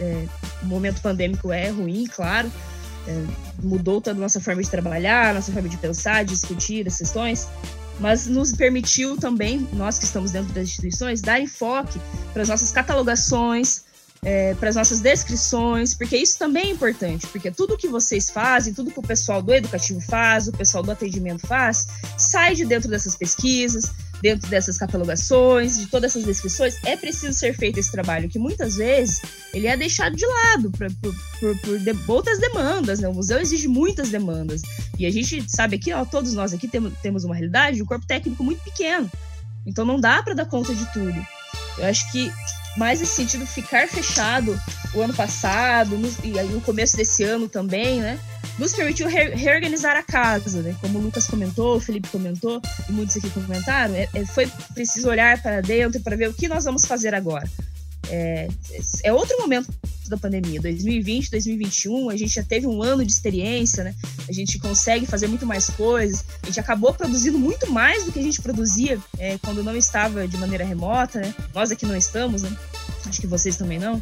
é, 0.00 0.26
o 0.62 0.66
momento 0.66 1.00
pandêmico 1.00 1.52
é 1.52 1.68
ruim, 1.68 2.06
claro, 2.06 2.50
é, 3.06 3.24
mudou 3.62 4.00
toda 4.00 4.16
a 4.16 4.20
nossa 4.20 4.40
forma 4.40 4.62
de 4.62 4.70
trabalhar, 4.70 5.34
nossa 5.34 5.52
forma 5.52 5.68
de 5.68 5.76
pensar, 5.76 6.24
de 6.24 6.32
discutir 6.32 6.86
as 6.86 6.98
questões, 6.98 7.48
mas 7.98 8.26
nos 8.26 8.52
permitiu 8.52 9.16
também, 9.16 9.68
nós 9.72 9.98
que 9.98 10.04
estamos 10.04 10.30
dentro 10.30 10.52
das 10.52 10.64
instituições, 10.64 11.20
dar 11.20 11.40
enfoque 11.40 12.00
para 12.32 12.42
as 12.42 12.48
nossas 12.48 12.70
catalogações, 12.70 13.82
é, 14.24 14.54
para 14.54 14.68
as 14.68 14.76
nossas 14.76 15.00
descrições, 15.00 15.94
porque 15.94 16.16
isso 16.16 16.38
também 16.38 16.68
é 16.68 16.70
importante, 16.70 17.26
porque 17.26 17.50
tudo 17.50 17.76
que 17.76 17.88
vocês 17.88 18.30
fazem, 18.30 18.72
tudo 18.72 18.90
que 18.90 18.98
o 18.98 19.02
pessoal 19.02 19.42
do 19.42 19.52
educativo 19.52 20.00
faz, 20.00 20.46
o 20.46 20.52
pessoal 20.52 20.82
do 20.82 20.92
atendimento 20.92 21.46
faz, 21.46 21.88
sai 22.16 22.54
de 22.54 22.64
dentro 22.64 22.88
dessas 22.88 23.16
pesquisas, 23.16 23.90
dentro 24.22 24.48
dessas 24.48 24.78
catalogações, 24.78 25.78
de 25.78 25.86
todas 25.86 26.12
essas 26.12 26.24
descrições, 26.24 26.76
é 26.84 26.96
preciso 26.96 27.36
ser 27.36 27.54
feito 27.54 27.78
esse 27.78 27.90
trabalho, 27.90 28.28
que 28.28 28.38
muitas 28.38 28.76
vezes 28.76 29.20
ele 29.52 29.66
é 29.66 29.76
deixado 29.76 30.14
de 30.14 30.24
lado 30.24 30.70
pra, 30.70 30.88
por, 31.02 31.14
por, 31.40 31.58
por 31.58 31.78
de, 31.78 31.92
outras 32.06 32.38
demandas, 32.38 33.00
né? 33.00 33.08
O 33.08 33.14
museu 33.14 33.40
exige 33.40 33.66
muitas 33.66 34.10
demandas. 34.10 34.62
E 34.98 35.04
a 35.04 35.10
gente 35.10 35.44
sabe 35.50 35.76
aqui, 35.76 35.92
ó, 35.92 36.04
todos 36.04 36.34
nós 36.34 36.52
aqui 36.52 36.68
temos, 36.68 36.92
temos 37.02 37.24
uma 37.24 37.34
realidade, 37.34 37.82
um 37.82 37.86
corpo 37.86 38.06
técnico 38.06 38.44
muito 38.44 38.62
pequeno. 38.62 39.10
Então 39.66 39.84
não 39.84 40.00
dá 40.00 40.22
para 40.22 40.34
dar 40.34 40.46
conta 40.46 40.74
de 40.74 40.92
tudo. 40.92 41.26
Eu 41.78 41.86
acho 41.86 42.10
que 42.12 42.30
mais 42.76 43.00
nesse 43.00 43.14
sentido, 43.16 43.46
ficar 43.46 43.88
fechado 43.88 44.58
o 44.94 45.00
ano 45.00 45.14
passado 45.14 45.98
e 46.22 46.38
aí 46.38 46.48
no 46.48 46.60
começo 46.60 46.96
desse 46.96 47.24
ano 47.24 47.48
também, 47.48 48.00
né? 48.00 48.18
Nos 48.58 48.74
permitiu 48.74 49.08
re 49.08 49.30
reorganizar 49.34 49.96
a 49.96 50.02
casa, 50.02 50.62
né? 50.62 50.74
Como 50.80 50.98
o 50.98 51.02
Lucas 51.02 51.26
comentou, 51.26 51.76
o 51.76 51.80
Felipe 51.80 52.08
comentou 52.08 52.60
e 52.88 52.92
muitos 52.92 53.16
aqui 53.16 53.30
comentaram, 53.30 53.94
é, 53.94 54.08
é, 54.14 54.24
foi 54.26 54.46
preciso 54.74 55.08
olhar 55.08 55.40
para 55.40 55.60
dentro 55.60 56.00
para 56.00 56.16
ver 56.16 56.28
o 56.28 56.34
que 56.34 56.48
nós 56.48 56.64
vamos 56.64 56.84
fazer 56.84 57.14
agora. 57.14 57.48
É, 58.14 58.46
é 59.04 59.12
outro 59.12 59.38
momento 59.38 59.72
da 60.06 60.18
pandemia. 60.18 60.60
2020, 60.60 61.30
2021, 61.30 62.10
a 62.10 62.16
gente 62.16 62.34
já 62.34 62.42
teve 62.42 62.66
um 62.66 62.82
ano 62.82 63.04
de 63.04 63.10
experiência, 63.10 63.82
né? 63.82 63.94
A 64.28 64.32
gente 64.32 64.58
consegue 64.58 65.06
fazer 65.06 65.26
muito 65.28 65.46
mais 65.46 65.70
coisas. 65.70 66.22
A 66.42 66.46
gente 66.46 66.60
acabou 66.60 66.92
produzindo 66.92 67.38
muito 67.38 67.70
mais 67.72 68.04
do 68.04 68.12
que 68.12 68.18
a 68.18 68.22
gente 68.22 68.42
produzia 68.42 69.00
é, 69.18 69.38
quando 69.38 69.64
não 69.64 69.74
estava 69.74 70.28
de 70.28 70.36
maneira 70.36 70.62
remota, 70.62 71.20
né? 71.20 71.34
Nós 71.54 71.70
aqui 71.70 71.86
não 71.86 71.96
estamos, 71.96 72.42
né? 72.42 72.54
Acho 73.06 73.18
que 73.18 73.26
vocês 73.26 73.56
também 73.56 73.78
não. 73.78 74.00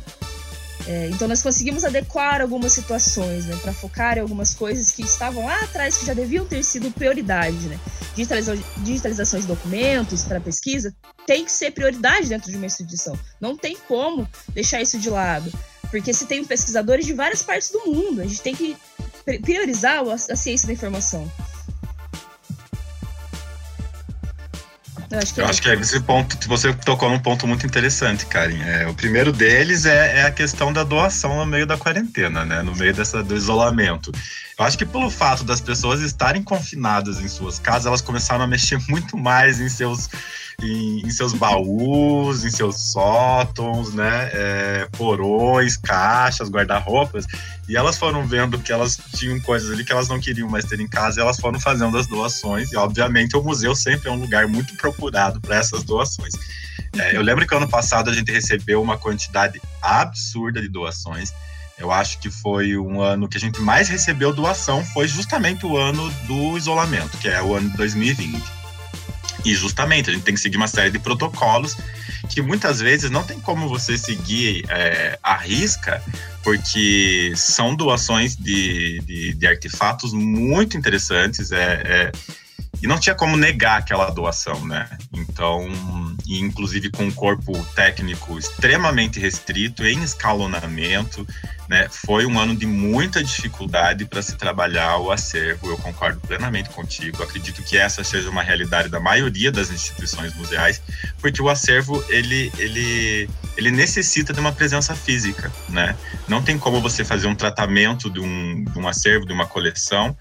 É, 0.91 1.09
então 1.09 1.29
nós 1.29 1.41
conseguimos 1.41 1.85
adequar 1.85 2.41
algumas 2.41 2.73
situações, 2.73 3.47
né, 3.47 3.57
para 3.63 3.73
focar 3.73 4.19
em 4.19 4.23
algumas 4.23 4.55
coisas 4.55 4.91
que 4.91 5.03
estavam 5.03 5.47
lá 5.47 5.61
atrás 5.61 5.97
que 5.97 6.05
já 6.05 6.13
deviam 6.13 6.45
ter 6.45 6.65
sido 6.65 6.91
prioridade, 6.91 7.69
né? 7.69 7.79
Digitalização, 8.17 8.65
digitalização 8.79 9.39
de 9.39 9.47
documentos 9.47 10.25
para 10.25 10.41
pesquisa 10.41 10.93
tem 11.29 11.45
que 11.45 11.53
ser 11.53 11.71
prioridade 11.71 12.29
dentro 12.29 12.51
de 12.51 12.57
uma 12.57 12.67
instituição. 12.67 13.17
Não 13.41 13.57
tem 13.57 13.77
como 13.87 14.29
deixar 14.49 14.83
isso 14.83 14.99
de 14.99 15.09
lado, 15.09 15.53
porque 15.93 16.13
se 16.13 16.27
tem 16.27 16.45
pesquisadores 16.45 17.07
de 17.07 17.13
várias 17.13 17.41
partes 17.41 17.71
do 17.71 17.87
mundo, 17.87 18.21
a 18.21 18.27
gente 18.27 18.43
tem 18.43 18.57
que 18.57 18.77
priorizar 19.45 20.03
a 20.03 20.35
ciência 20.35 20.67
da 20.67 20.73
informação. 20.73 21.31
Eu 25.11 25.19
acho 25.19 25.35
que, 25.35 25.41
eu 25.41 25.45
é. 25.45 25.49
acho 25.49 25.63
que 25.63 25.69
é 25.69 25.75
esse 25.75 26.01
ponto, 26.01 26.49
você 26.49 26.73
tocou 26.73 27.11
num 27.11 27.19
ponto 27.19 27.45
muito 27.45 27.67
interessante, 27.67 28.27
Karen. 28.27 28.63
É, 28.63 28.87
o 28.87 28.95
primeiro 28.95 29.33
deles 29.33 29.85
é, 29.85 30.21
é, 30.21 30.23
a 30.23 30.31
questão 30.31 30.73
da 30.73 30.85
doação 30.85 31.37
no 31.37 31.47
meio 31.47 31.67
da 31.67 31.77
quarentena, 31.77 32.45
né? 32.45 32.63
No 32.63 32.77
meio 32.77 32.95
dessa, 32.95 33.21
do 33.21 33.37
isolamento. 33.37 34.13
Eu 34.61 34.67
acho 34.67 34.77
que 34.77 34.85
pelo 34.85 35.09
fato 35.09 35.43
das 35.43 35.59
pessoas 35.59 36.03
estarem 36.03 36.43
confinadas 36.43 37.19
em 37.19 37.27
suas 37.29 37.59
casas, 37.59 37.87
elas 37.87 38.03
começaram 38.03 38.45
a 38.45 38.47
mexer 38.47 38.79
muito 38.91 39.17
mais 39.17 39.59
em 39.59 39.71
seus 39.71 40.11
em, 40.63 41.01
em 41.01 41.11
seus 41.11 41.33
baús, 41.33 42.45
em 42.45 42.51
seus 42.51 42.93
sótons, 42.93 43.95
né? 43.95 44.31
É, 44.35 44.89
porões, 44.93 45.79
caixas, 45.79 46.51
guarda-roupas. 46.51 47.25
E 47.67 47.75
elas 47.75 47.97
foram 47.97 48.27
vendo 48.27 48.59
que 48.59 48.71
elas 48.71 49.01
tinham 49.17 49.41
coisas 49.41 49.71
ali 49.71 49.83
que 49.83 49.93
elas 49.93 50.09
não 50.09 50.21
queriam 50.21 50.47
mais 50.47 50.67
ter 50.67 50.79
em 50.79 50.87
casa 50.87 51.19
e 51.19 51.23
elas 51.23 51.41
foram 51.41 51.59
fazendo 51.59 51.97
as 51.97 52.07
doações. 52.07 52.71
E, 52.71 52.77
obviamente, 52.77 53.35
o 53.39 53.43
museu 53.43 53.75
sempre 53.75 54.11
é 54.11 54.13
um 54.13 54.21
lugar 54.21 54.47
muito 54.47 54.77
procurado 54.77 55.41
para 55.41 55.57
essas 55.57 55.83
doações. 55.85 56.35
É, 56.99 57.17
eu 57.17 57.23
lembro 57.23 57.47
que 57.47 57.55
ano 57.55 57.69
passado 57.69 58.11
a 58.11 58.13
gente 58.13 58.31
recebeu 58.31 58.83
uma 58.83 58.99
quantidade 58.99 59.59
absurda 59.81 60.61
de 60.61 60.69
doações. 60.69 61.33
Eu 61.81 61.91
acho 61.91 62.19
que 62.19 62.31
foi 62.31 62.77
um 62.77 63.01
ano 63.01 63.27
que 63.27 63.39
a 63.39 63.41
gente 63.41 63.61
mais 63.61 63.89
recebeu 63.89 64.33
doação, 64.35 64.85
foi 64.85 65.09
justamente 65.09 65.65
o 65.65 65.77
ano 65.79 66.11
do 66.27 66.57
isolamento, 66.59 67.17
que 67.17 67.29
é 67.29 67.43
o 67.43 67.55
ano 67.55 67.71
de 67.71 67.77
2020. 67.79 68.43
E 69.47 69.55
justamente 69.55 70.11
a 70.11 70.13
gente 70.13 70.23
tem 70.23 70.35
que 70.35 70.41
seguir 70.41 70.59
uma 70.59 70.69
série 70.69 70.91
de 70.91 70.99
protocolos 70.99 71.77
que 72.29 72.43
muitas 72.43 72.81
vezes 72.81 73.11
não 73.11 73.25
tem 73.25 73.41
como 73.41 73.69
você 73.69 73.97
seguir 73.97 74.65
é, 74.69 75.19
à 75.23 75.35
risca, 75.37 76.03
porque 76.43 77.33
são 77.35 77.75
doações 77.75 78.37
de, 78.37 79.01
de, 79.01 79.35
de 79.35 79.47
artefatos 79.47 80.13
muito 80.13 80.77
interessantes. 80.77 81.51
É, 81.51 81.83
é, 81.85 82.13
e 82.83 82.87
não 82.87 82.99
tinha 82.99 83.15
como 83.15 83.37
negar 83.37 83.79
aquela 83.79 84.11
doação, 84.11 84.65
né? 84.67 84.89
Então, 85.13 85.69
inclusive 86.27 86.91
com 86.91 87.05
um 87.05 87.11
corpo 87.11 87.53
técnico 87.75 88.39
extremamente 88.39 89.21
restrito, 89.21 89.85
em 89.85 90.03
escalonamento, 90.03 91.27
né? 91.69 91.89
Foi 91.89 92.27
um 92.27 92.39
ano 92.39 92.57
de 92.57 92.67
muita 92.67 93.23
dificuldade 93.23 94.05
para 94.05 94.23
se 94.23 94.37
trabalhar 94.37 94.97
o 94.97 95.13
acervo. 95.13 95.69
Eu 95.69 95.79
concordo 95.79 96.21
plenamente 96.21 96.71
contigo. 96.71 97.23
Acredito 97.23 97.63
que 97.63 97.77
essa 97.77 98.03
seja 98.03 98.29
uma 98.29 98.43
realidade 98.43 98.89
da 98.89 98.99
maioria 98.99 99.53
das 99.53 99.71
instituições 99.71 100.35
museais, 100.35 100.83
porque 101.21 101.41
o 101.41 101.49
acervo 101.49 102.03
ele 102.09 102.51
ele 102.59 103.29
ele 103.57 103.71
necessita 103.71 104.33
de 104.33 104.41
uma 104.41 104.53
presença 104.53 104.95
física, 104.97 105.53
né? 105.69 105.95
Não 106.27 106.43
tem 106.43 106.59
como 106.59 106.81
você 106.81 107.05
fazer 107.05 107.27
um 107.27 107.35
tratamento 107.35 108.09
de 108.11 108.21
um, 108.21 108.65
de 108.65 108.79
um 108.79 108.89
acervo, 108.89 109.27
de 109.27 109.33
uma 109.33 109.47
coleção 109.47 110.17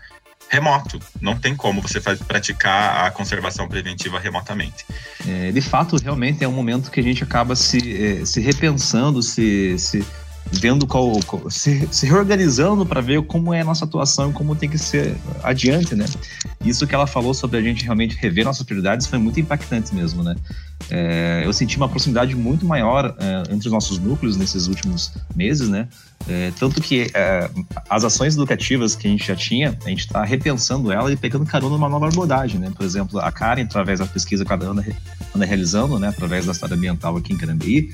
remoto. 0.50 1.00
Não 1.22 1.38
tem 1.38 1.56
como 1.56 1.82
você 1.82 2.02
faz, 2.02 2.20
praticar 2.20 3.06
a 3.06 3.12
conservação 3.12 3.68
preventiva 3.68 4.20
remotamente. 4.20 4.86
É, 5.28 5.52
de 5.52 5.62
fato, 5.62 5.96
realmente 5.98 6.44
é 6.44 6.48
um 6.48 6.52
momento 6.52 6.92
que 6.92 7.00
a 7.00 7.04
gente 7.04 7.24
acaba 7.24 7.56
se, 7.56 8.04
é, 8.04 8.26
se 8.26 8.42
repensando, 8.42 9.22
se, 9.22 9.78
se 9.78 10.06
vendo 10.52 10.88
qual, 10.88 11.20
qual 11.26 11.50
se, 11.50 11.88
se 11.92 12.06
reorganizando 12.08 12.86
para 12.86 13.02
ver 13.02 13.22
como 13.24 13.54
é 13.54 13.62
a 13.62 13.64
nossa 13.64 13.86
atuação 13.86 14.32
e 14.32 14.34
como 14.34 14.56
tem 14.56 14.70
que 14.70 14.78
ser 14.78 15.16
adiante, 15.44 15.96
né? 15.96 16.06
Isso 16.66 16.88
que 16.88 16.96
ela 16.96 17.06
falou 17.06 17.34
sobre 17.34 17.58
a 17.60 17.62
gente 17.62 17.84
realmente 17.84 18.18
rever 18.18 18.46
nossas 18.46 18.64
prioridades 18.64 19.06
foi 19.06 19.20
muito 19.20 19.40
impactante 19.40 19.94
mesmo, 19.94 20.24
né? 20.24 20.36
É, 20.90 21.44
eu 21.46 21.54
senti 21.54 21.78
uma 21.78 21.88
proximidade 21.88 22.36
muito 22.36 22.66
maior 22.66 23.16
é, 23.20 23.54
entre 23.54 23.68
os 23.68 23.74
nossos 23.74 24.00
núcleos 24.00 24.38
nesses 24.38 24.68
últimos 24.68 25.14
meses, 25.36 25.70
né? 25.70 25.88
É, 26.28 26.52
tanto 26.60 26.82
que 26.82 27.10
é, 27.14 27.50
as 27.90 28.04
ações 28.04 28.36
educativas 28.36 28.96
que 28.96 29.08
a 29.08 29.12
gente 29.12 29.26
já 29.26 29.36
tinha, 29.36 29.78
a 29.84 29.90
gente 29.90 30.02
está 30.02 30.24
repensando 30.24 30.92
ela 30.92 31.12
e 31.12 31.16
pegando 31.16 31.46
carona 31.46 31.76
numa 31.76 31.90
nova 31.90 32.08
abordagem, 32.08 32.60
né? 32.60 32.72
Por 32.76 32.86
exemplo, 32.86 33.20
a 33.20 33.32
Karen, 33.32 33.64
através 33.64 34.00
da 34.00 34.06
pesquisa 34.06 34.46
que 34.46 34.52
ela 34.52 34.66
anda, 34.66 34.86
anda 35.36 35.46
realizando, 35.46 35.98
né? 35.98 36.10
Através 36.10 36.46
da 36.46 36.52
história 36.52 36.76
ambiental 36.76 37.18
aqui 37.18 37.34
em 37.34 37.38
Carambeí, 37.38 37.90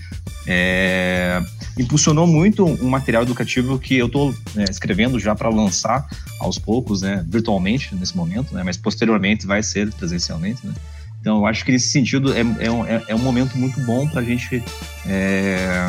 é, 0.47 1.41
impulsionou 1.77 2.27
muito 2.27 2.65
um 2.65 2.89
material 2.89 3.23
educativo 3.23 3.79
que 3.79 3.95
eu 3.95 4.07
estou 4.07 4.35
né, 4.53 4.65
escrevendo 4.69 5.17
já 5.17 5.33
para 5.33 5.49
lançar 5.49 6.05
aos 6.39 6.57
poucos, 6.57 7.01
né? 7.01 7.23
Virtualmente 7.27 7.95
nesse 7.95 8.17
momento, 8.17 8.53
né? 8.53 8.63
Mas 8.63 8.75
posteriormente 8.75 9.45
vai 9.45 9.63
ser 9.63 9.93
presencialmente, 9.93 10.65
né? 10.65 10.73
Então, 11.21 11.37
eu 11.37 11.45
acho 11.47 11.65
que 11.65 11.71
nesse 11.71 11.89
sentido 11.89 12.33
é, 12.33 12.41
é, 12.59 12.69
um, 12.69 12.85
é, 12.85 13.03
é 13.07 13.15
um 13.15 13.19
momento 13.19 13.57
muito 13.57 13.79
bom 13.79 14.07
para 14.07 14.21
a 14.21 14.23
gente 14.23 14.63
é, 15.07 15.87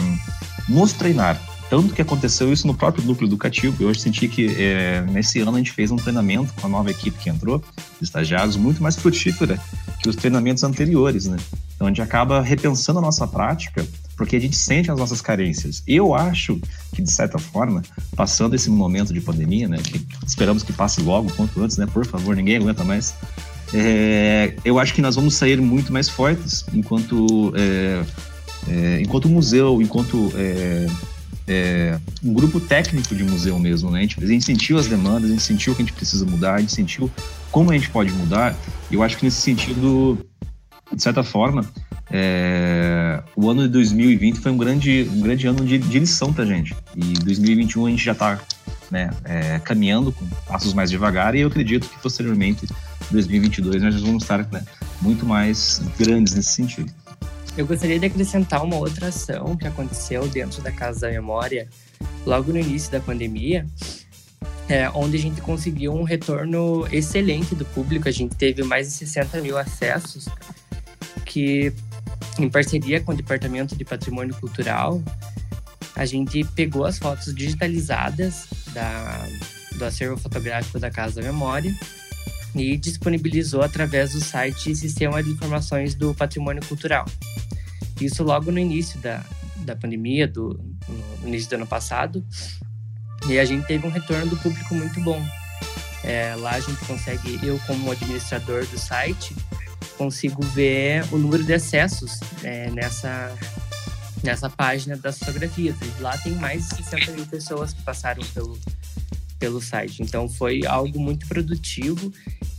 nos 0.67 0.95
treinar, 0.95 1.39
tanto 1.69 1.95
que 1.95 2.01
aconteceu 2.01 2.53
isso 2.53 2.67
no 2.67 2.75
próprio 2.75 3.05
núcleo 3.05 3.29
educativo. 3.29 3.83
Eu 3.83 3.95
senti 3.95 4.29
que 4.29 4.55
é, 4.57 5.03
nesse 5.11 5.41
ano 5.41 5.55
a 5.55 5.59
gente 5.59 5.73
fez 5.73 5.91
um 5.91 5.97
treinamento 5.97 6.53
com 6.55 6.67
a 6.67 6.71
nova 6.71 6.91
equipe 6.91 7.19
que 7.19 7.29
entrou, 7.29 7.63
estagiários, 8.01 8.57
muito 8.57 8.83
mais 8.83 8.97
frutífera 8.97 9.61
que 10.03 10.09
os 10.09 10.17
treinamentos 10.17 10.63
anteriores, 10.63 11.27
né? 11.27 11.37
Então 11.75 11.87
a 11.87 11.91
gente 11.91 12.01
acaba 12.01 12.41
repensando 12.41 12.99
a 12.99 13.03
nossa 13.03 13.27
prática 13.27 13.87
porque 14.17 14.37
a 14.37 14.41
gente 14.41 14.57
sente 14.57 14.91
as 14.91 14.99
nossas 14.99 15.21
carências. 15.21 15.83
Eu 15.87 16.15
acho 16.15 16.59
que, 16.95 17.03
de 17.03 17.11
certa 17.11 17.39
forma, 17.39 17.83
passando 18.15 18.55
esse 18.55 18.71
momento 18.71 19.13
de 19.13 19.21
pandemia, 19.21 19.69
né, 19.69 19.77
que 19.77 20.05
esperamos 20.27 20.63
que 20.63 20.73
passe 20.73 21.03
logo, 21.03 21.31
quanto 21.37 21.63
antes, 21.63 21.77
né, 21.77 21.87
por 21.87 22.07
favor, 22.07 22.35
ninguém 22.35 22.57
aguenta 22.57 22.83
mais, 22.83 23.15
é, 23.75 24.55
eu 24.65 24.79
acho 24.79 24.95
que 24.95 25.03
nós 25.03 25.17
vamos 25.17 25.35
sair 25.35 25.61
muito 25.61 25.93
mais 25.93 26.09
fortes 26.09 26.65
enquanto, 26.73 27.53
é, 27.57 28.05
é, 28.69 29.01
enquanto 29.03 29.29
museu, 29.29 29.83
enquanto 29.83 30.33
é, 31.47 31.99
um 32.23 32.33
grupo 32.33 32.61
técnico 32.61 33.15
de 33.15 33.23
museu 33.23 33.59
mesmo, 33.59 33.91
né? 33.91 34.01
A 34.01 34.03
gente, 34.03 34.23
a 34.23 34.27
gente 34.27 34.45
sentiu 34.45 34.79
as 34.79 34.87
demandas, 34.87 35.31
a 35.31 35.33
gente 35.33 35.43
sentiu 35.43 35.73
o 35.73 35.77
que 35.77 35.83
a 35.83 35.85
gente 35.85 35.95
precisa 35.95 36.25
mudar, 36.25 36.55
a 36.55 36.61
gente 36.61 36.73
sentiu 36.73 37.11
como 37.51 37.71
a 37.71 37.75
gente 37.75 37.89
pode 37.91 38.13
mudar. 38.13 38.57
Eu 38.91 39.03
acho 39.03 39.17
que 39.17 39.25
nesse 39.25 39.41
sentido, 39.41 40.19
de 40.93 41.03
certa 41.03 41.23
forma, 41.23 41.65
é, 42.11 43.23
o 43.37 43.49
ano 43.49 43.63
de 43.63 43.69
2020 43.69 44.41
foi 44.41 44.53
um 44.53 44.57
grande, 44.57 45.09
um 45.13 45.21
grande 45.21 45.47
ano 45.47 45.65
de, 45.65 45.79
de 45.79 45.99
lição 45.99 46.33
para 46.33 46.45
a 46.45 46.47
gente. 46.47 46.75
E 46.95 47.13
2021 47.25 47.87
a 47.87 47.91
gente 47.91 48.05
já 48.05 48.13
está 48.13 48.41
né, 48.91 49.11
é, 49.25 49.59
caminhando 49.61 50.13
com 50.13 50.27
passos 50.47 50.75
mais 50.75 50.91
devagar 50.91 51.35
e 51.35 51.41
eu 51.41 51.49
acredito 51.49 51.89
que 51.89 51.99
posteriormente, 52.01 52.67
2022, 53.11 53.83
nós 53.83 54.01
vamos 54.01 54.23
estar 54.23 54.47
né, 54.51 54.63
muito 55.01 55.25
mais 55.27 55.81
grandes 55.99 56.35
nesse 56.35 56.51
sentido. 56.51 56.93
Eu 57.57 57.67
gostaria 57.67 57.99
de 57.99 58.05
acrescentar 58.05 58.63
uma 58.63 58.77
outra 58.77 59.09
ação 59.09 59.57
que 59.57 59.67
aconteceu 59.67 60.29
dentro 60.29 60.61
da 60.61 60.71
Casa 60.71 61.01
da 61.01 61.11
Memória 61.11 61.67
logo 62.27 62.53
no 62.53 62.59
início 62.59 62.93
da 62.93 63.01
pandemia, 63.01 63.67
é, 64.69 64.91
onde 64.91 65.17
a 65.17 65.21
gente 65.21 65.41
conseguiu 65.41 65.95
um 65.95 66.03
retorno 66.03 66.87
excelente 66.93 67.55
do 67.55 67.65
público. 67.65 68.09
A 68.09 68.13
gente 68.13 68.37
teve 68.37 68.63
mais 68.63 68.89
de 68.89 68.93
60 68.95 69.41
mil 69.41 69.57
acessos, 69.57 70.29
que 71.25 71.73
em 72.39 72.51
parceria 72.51 73.01
com 73.01 73.13
o 73.13 73.17
Departamento 73.17 73.75
de 73.75 73.87
Patrimônio 73.87 74.35
Cultural, 74.35 75.03
a 75.95 76.05
gente 76.05 76.45
pegou 76.55 76.85
as 76.85 76.99
fotos 76.99 77.35
digitalizadas 77.35 78.49
da, 78.75 79.27
do 79.77 79.85
acervo 79.87 80.19
fotográfico 80.19 80.79
da 80.79 80.91
Casa 80.91 81.23
da 81.23 81.27
Memória 81.27 81.75
e 82.61 82.77
disponibilizou 82.77 83.63
através 83.63 84.13
do 84.13 84.21
site 84.21 84.75
Sistema 84.75 85.23
de 85.23 85.31
Informações 85.31 85.95
do 85.95 86.15
Patrimônio 86.15 86.65
Cultural. 86.67 87.05
Isso 88.01 88.23
logo 88.23 88.51
no 88.51 88.59
início 88.59 88.99
da, 89.01 89.25
da 89.57 89.75
pandemia, 89.75 90.27
do, 90.27 90.61
no 91.23 91.29
início 91.29 91.49
do 91.51 91.57
ano 91.57 91.67
passado, 91.67 92.25
e 93.29 93.39
a 93.39 93.45
gente 93.45 93.67
teve 93.67 93.87
um 93.87 93.91
retorno 93.91 94.27
do 94.27 94.37
público 94.37 94.75
muito 94.75 95.01
bom. 95.01 95.25
É, 96.05 96.35
lá 96.37 96.53
a 96.53 96.61
gente 96.61 96.85
consegue, 96.85 97.41
eu 97.43 97.59
como 97.67 97.91
administrador 97.91 98.65
do 98.67 98.79
site, 98.79 99.35
consigo 99.97 100.43
ver 100.43 101.05
o 101.13 101.19
número 101.19 101.43
de 101.43 101.55
acessos 101.55 102.21
é, 102.45 102.71
nessa, 102.71 103.35
nessa 104.23 104.49
página 104.49 104.97
das 104.97 105.19
fotografias. 105.19 105.75
Lá 106.01 106.17
tem 106.19 106.35
mais 106.35 106.69
de 106.69 106.77
60 106.85 107.13
mil 107.13 107.27
pessoas 107.27 107.73
que 107.73 107.83
passaram 107.83 108.23
pelo, 108.35 108.59
pelo 109.39 109.61
site. 109.61 110.03
Então 110.03 110.29
foi 110.29 110.67
algo 110.67 110.99
muito 110.99 111.27
produtivo 111.27 112.13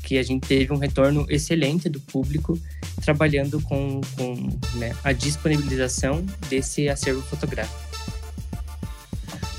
que 0.03 0.17
a 0.17 0.23
gente 0.23 0.47
teve 0.47 0.71
um 0.71 0.77
retorno 0.77 1.25
excelente 1.29 1.89
do 1.89 1.99
público 1.99 2.59
trabalhando 3.03 3.61
com, 3.61 4.01
com 4.15 4.59
né, 4.75 4.95
a 5.03 5.11
disponibilização 5.11 6.25
desse 6.49 6.87
acervo 6.87 7.21
fotográfico. 7.21 7.87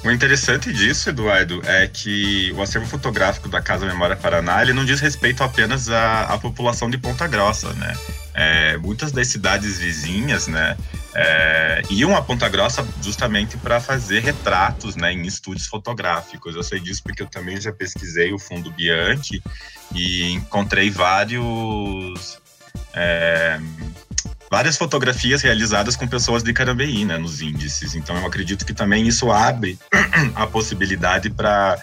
O 0.05 0.11
interessante 0.11 0.73
disso, 0.73 1.11
Eduardo, 1.11 1.61
é 1.65 1.87
que 1.89 2.53
o 2.53 2.63
acervo 2.63 2.87
fotográfico 2.87 3.49
da 3.49 3.61
Casa 3.61 3.85
Memória 3.85 4.17
Paraná 4.17 4.63
ele 4.63 4.73
não 4.73 4.85
diz 4.85 5.01
respeito 5.01 5.43
apenas 5.43 5.91
à, 5.91 6.23
à 6.23 6.39
população 6.39 6.89
de 6.89 6.97
Ponta 6.97 7.27
Grossa, 7.27 7.73
né? 7.75 7.95
É, 8.33 8.79
muitas 8.79 9.11
das 9.11 9.27
cidades 9.27 9.79
vizinhas, 9.79 10.47
né, 10.47 10.77
é, 11.15 11.83
iam 11.91 12.15
a 12.17 12.23
Ponta 12.23 12.49
Grossa 12.49 12.87
justamente 13.03 13.57
para 13.57 13.81
fazer 13.81 14.21
retratos, 14.21 14.97
né, 14.97 15.13
em 15.13 15.23
estúdios 15.23 15.67
fotográficos. 15.67 16.55
Eu 16.55 16.63
sei 16.63 16.81
disso 16.81 17.03
porque 17.03 17.23
eu 17.23 17.27
também 17.27 17.61
já 17.61 17.73
pesquisei 17.73 18.33
o 18.33 18.39
fundo 18.39 18.71
Bianchi 18.71 19.43
e 19.95 20.31
encontrei 20.33 20.91
vários 20.91 22.39
é, 22.95 23.59
várias 24.51 24.77
fotografias 24.77 25.43
realizadas 25.43 25.97
com 25.97 26.07
pessoas 26.07 26.43
de 26.43 26.53
Carambeí, 26.53 27.05
né, 27.05 27.19
nos 27.19 27.41
índices. 27.41 27.95
Então 27.95 28.17
eu 28.17 28.27
acredito 28.27 28.65
que 28.65 28.73
também 28.73 29.07
isso 29.07 29.31
abre 29.31 29.79
a 30.35 30.47
possibilidade 30.47 31.31
para 31.31 31.79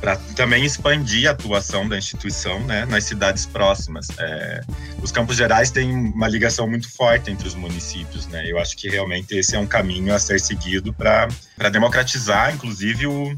para 0.00 0.16
também 0.34 0.64
expandir 0.64 1.28
a 1.28 1.32
atuação 1.32 1.88
da 1.88 1.96
instituição 1.96 2.60
né, 2.60 2.84
nas 2.86 3.04
cidades 3.04 3.46
próximas. 3.46 4.08
É, 4.18 4.60
os 5.02 5.12
Campos 5.12 5.36
Gerais 5.36 5.70
têm 5.70 5.92
uma 5.92 6.28
ligação 6.28 6.68
muito 6.68 6.90
forte 6.90 7.30
entre 7.30 7.46
os 7.46 7.54
municípios. 7.54 8.26
Né? 8.26 8.50
Eu 8.50 8.58
acho 8.58 8.76
que 8.76 8.88
realmente 8.88 9.36
esse 9.36 9.54
é 9.54 9.58
um 9.58 9.66
caminho 9.66 10.14
a 10.14 10.18
ser 10.18 10.40
seguido 10.40 10.92
para 10.92 11.28
democratizar, 11.70 12.54
inclusive, 12.54 13.06
o, 13.06 13.36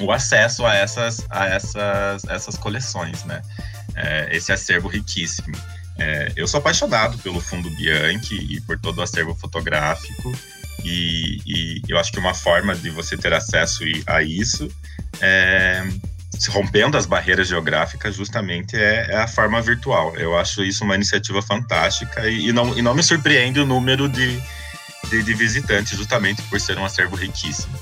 o 0.00 0.12
acesso 0.12 0.66
a 0.66 0.74
essas, 0.74 1.24
a 1.30 1.46
essas, 1.46 2.24
essas 2.24 2.56
coleções, 2.56 3.24
né? 3.24 3.42
É, 3.94 4.28
esse 4.36 4.52
acervo 4.52 4.88
riquíssimo. 4.88 5.56
É, 5.98 6.30
eu 6.36 6.46
sou 6.46 6.58
apaixonado 6.58 7.16
pelo 7.18 7.40
Fundo 7.40 7.70
Bianchi 7.70 8.36
e 8.36 8.60
por 8.60 8.78
todo 8.78 8.98
o 8.98 9.02
acervo 9.02 9.34
fotográfico. 9.34 10.32
E, 10.84 11.40
e, 11.46 11.82
eu 11.88 11.98
acho 11.98 12.12
que 12.12 12.18
uma 12.18 12.34
forma 12.34 12.74
de 12.74 12.90
você 12.90 13.16
ter 13.16 13.32
acesso 13.32 13.82
a 14.06 14.22
isso, 14.22 14.68
é, 15.20 15.82
rompendo 16.48 16.96
as 16.96 17.06
barreiras 17.06 17.48
geográficas, 17.48 18.14
justamente 18.14 18.76
é, 18.76 19.06
é, 19.10 19.16
a 19.16 19.26
forma 19.26 19.60
virtual. 19.62 20.16
Eu 20.16 20.36
acho 20.36 20.62
isso 20.62 20.84
uma 20.84 20.94
iniciativa 20.94 21.40
fantástica 21.42 22.28
e, 22.28 22.48
e, 22.48 22.52
não, 22.52 22.76
e 22.76 22.82
não 22.82 22.94
me 22.94 23.02
surpreende 23.02 23.60
o 23.60 23.66
número 23.66 24.08
de, 24.08 24.40
de, 25.08 25.22
de 25.22 25.34
visitantes, 25.34 25.96
justamente 25.96 26.42
por 26.42 26.60
ser 26.60 26.78
um 26.78 26.84
acervo 26.84 27.16
riquíssimo. 27.16 27.78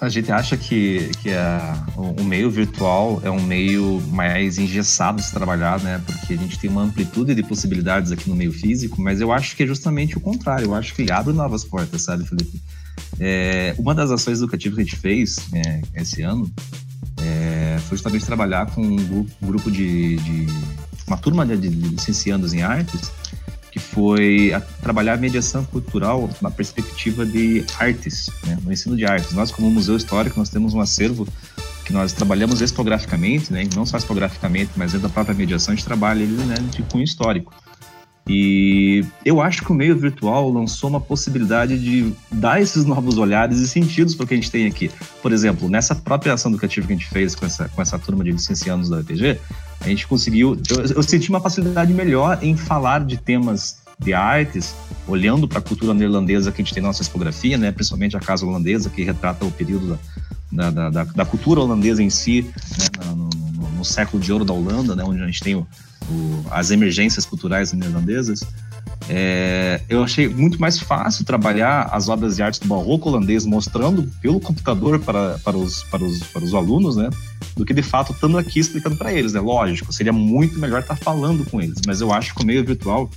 A 0.00 0.08
gente 0.08 0.32
acha 0.32 0.56
que, 0.56 1.10
que 1.22 1.30
a, 1.30 1.86
o, 1.94 2.24
meio 2.24 2.50
virtual 2.50 3.20
é 3.22 3.30
um 3.30 3.42
meio 3.42 4.00
mais 4.10 4.56
engessado 4.56 5.18
de 5.18 5.24
se 5.24 5.32
trabalhar, 5.32 5.78
né? 5.80 6.00
Porque 6.06 6.32
a 6.32 6.36
gente 6.38 6.58
tem 6.58 6.70
uma 6.70 6.82
amplitude 6.82 7.34
de 7.34 7.42
possibilidades 7.42 8.10
aqui 8.10 8.28
no 8.30 8.34
meio 8.34 8.50
físico, 8.50 9.00
mas 9.00 9.20
eu 9.20 9.30
acho 9.30 9.54
que 9.54 9.62
é 9.62 9.66
justamente 9.66 10.16
o 10.16 10.20
contrário. 10.20 10.66
Eu 10.66 10.74
acho 10.74 10.94
que 10.94 11.12
abre 11.12 11.34
novas 11.34 11.64
portas, 11.64 12.00
sabe, 12.00 12.24
Felipe? 12.24 12.62
É, 13.18 13.74
uma 13.78 13.94
das 13.94 14.10
ações 14.10 14.38
educativas 14.38 14.76
que 14.76 14.80
a 14.80 14.84
gente 14.84 14.96
fez 14.96 15.36
é, 15.52 15.82
esse 15.94 16.22
ano 16.22 16.50
é, 17.18 17.78
foi 17.80 17.98
justamente 17.98 18.24
trabalhar 18.24 18.66
com 18.70 18.80
um 18.80 18.96
grupo, 18.96 19.30
um 19.42 19.46
grupo 19.46 19.70
de, 19.70 20.16
de, 20.16 20.46
uma 21.06 21.18
turma 21.18 21.44
de, 21.44 21.58
de 21.58 21.68
licenciandos 21.68 22.54
em 22.54 22.62
artes 22.62 23.12
que 23.70 23.78
foi 23.78 24.52
a, 24.52 24.60
trabalhar 24.60 25.14
a 25.14 25.16
mediação 25.16 25.64
cultural 25.64 26.28
na 26.40 26.50
perspectiva 26.50 27.24
de 27.24 27.64
artes, 27.78 28.28
né, 28.46 28.58
no 28.62 28.72
ensino 28.72 28.96
de 28.96 29.04
artes. 29.04 29.32
Nós, 29.32 29.50
como 29.50 29.70
Museu 29.70 29.96
Histórico, 29.96 30.38
nós 30.38 30.48
temos 30.48 30.74
um 30.74 30.80
acervo 30.80 31.26
que 31.84 31.92
nós 31.92 32.12
trabalhamos 32.12 32.60
expograficamente, 32.60 33.52
né, 33.52 33.68
não 33.74 33.86
só 33.86 33.96
expograficamente, 33.96 34.72
mas 34.76 34.92
dentro 34.92 35.08
da 35.08 35.12
própria 35.12 35.34
mediação, 35.34 35.72
a 35.72 35.76
gente 35.76 35.84
trabalha 35.84 36.22
ele 36.22 36.32
né, 36.44 36.56
de 36.70 36.82
cunho 36.82 37.04
histórico. 37.04 37.52
E 38.28 39.04
eu 39.24 39.40
acho 39.40 39.64
que 39.64 39.72
o 39.72 39.74
meio 39.74 39.96
virtual 39.96 40.50
lançou 40.50 40.88
uma 40.88 41.00
possibilidade 41.00 41.78
de 41.78 42.12
dar 42.30 42.60
esses 42.60 42.84
novos 42.86 43.18
olhares 43.18 43.58
e 43.58 43.66
sentidos 43.66 44.14
para 44.14 44.24
o 44.24 44.26
que 44.26 44.34
a 44.34 44.36
gente 44.36 44.50
tem 44.50 44.66
aqui. 44.66 44.90
Por 45.22 45.32
exemplo, 45.32 45.68
nessa 45.68 45.94
própria 45.94 46.34
ação 46.34 46.50
educativa 46.50 46.86
que 46.86 46.92
a 46.92 46.96
gente 46.96 47.08
fez 47.08 47.34
com 47.34 47.46
essa, 47.46 47.68
com 47.68 47.82
essa 47.82 47.98
turma 47.98 48.22
de 48.22 48.32
licenciados 48.32 48.88
da 48.88 48.98
UPG, 48.98 49.38
a 49.80 49.88
gente 49.88 50.06
conseguiu. 50.06 50.60
Eu, 50.68 50.84
eu 50.96 51.02
senti 51.02 51.28
uma 51.30 51.40
facilidade 51.40 51.92
melhor 51.92 52.38
em 52.42 52.56
falar 52.56 53.04
de 53.04 53.16
temas 53.16 53.80
de 53.98 54.14
artes, 54.14 54.74
olhando 55.06 55.46
para 55.46 55.58
a 55.58 55.62
cultura 55.62 55.92
neerlandesa 55.92 56.50
que 56.50 56.62
a 56.62 56.64
gente 56.64 56.72
tem 56.72 56.82
na 56.82 56.88
nossa 56.88 57.02
expografia, 57.02 57.58
né, 57.58 57.70
principalmente 57.70 58.16
a 58.16 58.20
casa 58.20 58.46
holandesa, 58.46 58.88
que 58.88 59.04
retrata 59.04 59.44
o 59.44 59.50
período 59.50 59.98
da, 60.50 60.70
da, 60.70 60.90
da, 60.90 61.04
da 61.04 61.24
cultura 61.24 61.60
holandesa 61.60 62.02
em 62.02 62.08
si, 62.08 62.42
né, 62.78 63.04
no, 63.14 63.28
no, 63.28 63.70
no 63.76 63.84
século 63.84 64.22
de 64.22 64.32
ouro 64.32 64.44
da 64.44 64.54
Holanda, 64.54 64.96
né, 64.96 65.04
onde 65.04 65.22
a 65.22 65.26
gente 65.26 65.42
tem 65.42 65.54
o, 65.54 65.66
o, 66.08 66.44
as 66.50 66.70
emergências 66.70 67.26
culturais 67.26 67.74
neerlandesas, 67.74 68.42
é, 69.08 69.80
eu 69.88 70.02
achei 70.02 70.28
muito 70.28 70.60
mais 70.60 70.78
fácil 70.78 71.24
trabalhar 71.24 71.88
as 71.92 72.08
obras 72.08 72.36
de 72.36 72.42
arte 72.42 72.60
do 72.60 72.68
barroco 72.68 73.08
holandês 73.08 73.44
mostrando 73.44 74.10
pelo 74.22 74.40
computador 74.40 75.00
para, 75.00 75.38
para, 75.38 75.56
os, 75.56 75.82
para, 75.84 76.04
os, 76.04 76.22
para 76.24 76.44
os 76.44 76.54
alunos, 76.54 76.96
né? 76.96 77.10
Do 77.56 77.64
que 77.64 77.74
de 77.74 77.82
fato 77.82 78.12
estando 78.12 78.38
aqui 78.38 78.60
explicando 78.60 78.96
para 78.96 79.12
eles, 79.12 79.32
né? 79.32 79.40
Lógico, 79.40 79.92
seria 79.92 80.12
muito 80.12 80.58
melhor 80.58 80.80
estar 80.80 80.96
falando 80.96 81.44
com 81.44 81.60
eles, 81.60 81.80
mas 81.86 82.00
eu 82.00 82.12
acho 82.12 82.34
que 82.34 82.42
o 82.42 82.46
meio 82.46 82.64
virtual 82.64 83.10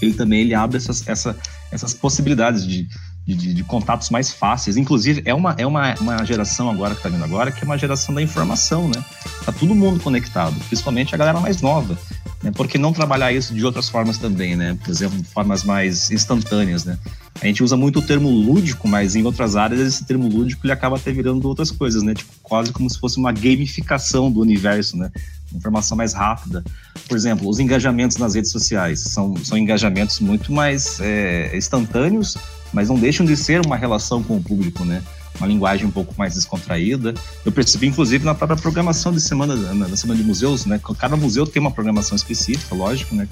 ele 0.00 0.14
também 0.14 0.40
ele 0.40 0.54
abre 0.54 0.76
essas, 0.76 1.06
essa, 1.06 1.36
essas 1.70 1.94
possibilidades 1.94 2.66
de, 2.66 2.88
de, 3.26 3.54
de, 3.54 3.64
contatos 3.64 4.10
mais 4.10 4.32
fáceis. 4.32 4.76
Inclusive, 4.76 5.22
é 5.24 5.34
uma, 5.34 5.54
é 5.56 5.66
uma, 5.66 5.94
uma 6.00 6.24
geração 6.24 6.70
agora 6.70 6.92
que 6.94 6.98
está 6.98 7.08
vindo 7.08 7.24
agora, 7.24 7.50
que 7.50 7.62
é 7.62 7.64
uma 7.64 7.78
geração 7.78 8.14
da 8.14 8.20
informação, 8.20 8.88
né? 8.88 9.02
Tá 9.44 9.52
todo 9.52 9.74
mundo 9.74 10.00
conectado, 10.00 10.54
principalmente 10.66 11.14
a 11.14 11.18
galera 11.18 11.40
mais 11.40 11.62
nova. 11.62 11.96
Né? 12.42 12.50
Por 12.50 12.68
que 12.68 12.76
não 12.76 12.92
trabalhar 12.92 13.32
isso 13.32 13.54
de 13.54 13.64
outras 13.64 13.88
formas 13.88 14.18
também, 14.18 14.54
né? 14.54 14.76
Por 14.84 14.90
exemplo, 14.90 15.24
formas 15.24 15.64
mais 15.64 16.10
instantâneas, 16.10 16.84
né? 16.84 16.98
A 17.40 17.46
gente 17.46 17.64
usa 17.64 17.76
muito 17.76 17.98
o 17.98 18.02
termo 18.02 18.28
lúdico, 18.28 18.86
mas 18.86 19.16
em 19.16 19.24
outras 19.24 19.56
áreas 19.56 19.80
esse 19.80 20.04
termo 20.04 20.28
lúdico 20.28 20.66
ele 20.66 20.72
acaba 20.72 20.96
até 20.96 21.10
virando 21.10 21.48
outras 21.48 21.70
coisas, 21.70 22.02
né? 22.02 22.14
Tipo, 22.14 22.30
quase 22.42 22.72
como 22.72 22.88
se 22.88 23.00
fosse 23.00 23.16
uma 23.16 23.32
gamificação 23.32 24.30
do 24.30 24.40
universo, 24.40 24.96
né? 24.98 25.10
Informação 25.54 25.96
mais 25.96 26.12
rápida. 26.12 26.62
Por 27.08 27.16
exemplo, 27.16 27.48
os 27.48 27.58
engajamentos 27.58 28.18
nas 28.18 28.34
redes 28.34 28.50
sociais 28.50 29.00
são, 29.00 29.34
são 29.42 29.56
engajamentos 29.56 30.20
muito 30.20 30.52
mais 30.52 31.00
é, 31.00 31.56
instantâneos, 31.56 32.36
mas 32.74 32.88
não 32.88 32.98
deixam 32.98 33.24
de 33.24 33.36
ser 33.36 33.64
uma 33.64 33.76
relação 33.76 34.22
com 34.22 34.36
o 34.36 34.42
público, 34.42 34.84
né? 34.84 35.02
Uma 35.38 35.46
linguagem 35.46 35.86
um 35.86 35.90
pouco 35.90 36.14
mais 36.18 36.34
descontraída. 36.34 37.14
Eu 37.44 37.52
percebi, 37.52 37.86
inclusive, 37.86 38.24
na 38.24 38.34
própria 38.34 38.60
programação 38.60 39.12
de 39.12 39.20
semana, 39.20 39.54
na 39.54 39.96
semana 39.96 40.20
de 40.20 40.26
museus, 40.26 40.66
né? 40.66 40.80
Cada 40.98 41.16
museu 41.16 41.46
tem 41.46 41.60
uma 41.60 41.70
programação 41.70 42.16
específica, 42.16 42.74
lógico, 42.74 43.14
né? 43.14 43.28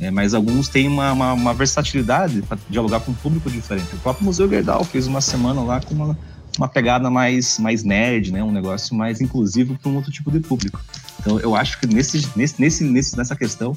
É, 0.00 0.10
mas 0.10 0.34
alguns 0.34 0.68
têm 0.68 0.88
uma, 0.88 1.12
uma, 1.12 1.32
uma 1.32 1.54
versatilidade 1.54 2.42
para 2.42 2.58
dialogar 2.68 3.00
com 3.00 3.10
um 3.12 3.14
público 3.14 3.50
diferente. 3.50 3.94
O 3.94 3.98
próprio 3.98 4.24
Museu 4.24 4.48
Gerdau 4.48 4.84
fez 4.84 5.06
uma 5.06 5.20
semana 5.20 5.62
lá 5.62 5.80
com 5.80 5.94
uma, 5.94 6.18
uma 6.58 6.68
pegada 6.68 7.10
mais, 7.10 7.58
mais 7.58 7.82
nerd, 7.82 8.32
né? 8.32 8.42
Um 8.42 8.52
negócio 8.52 8.94
mais 8.94 9.20
inclusivo 9.20 9.76
para 9.78 9.90
um 9.90 9.96
outro 9.96 10.12
tipo 10.12 10.30
de 10.30 10.40
público. 10.40 10.80
Então, 11.20 11.40
eu 11.40 11.56
acho 11.56 11.80
que 11.80 11.86
nesse, 11.86 12.28
nesse, 12.36 12.84
nesse, 12.84 13.16
nessa 13.16 13.34
questão, 13.34 13.76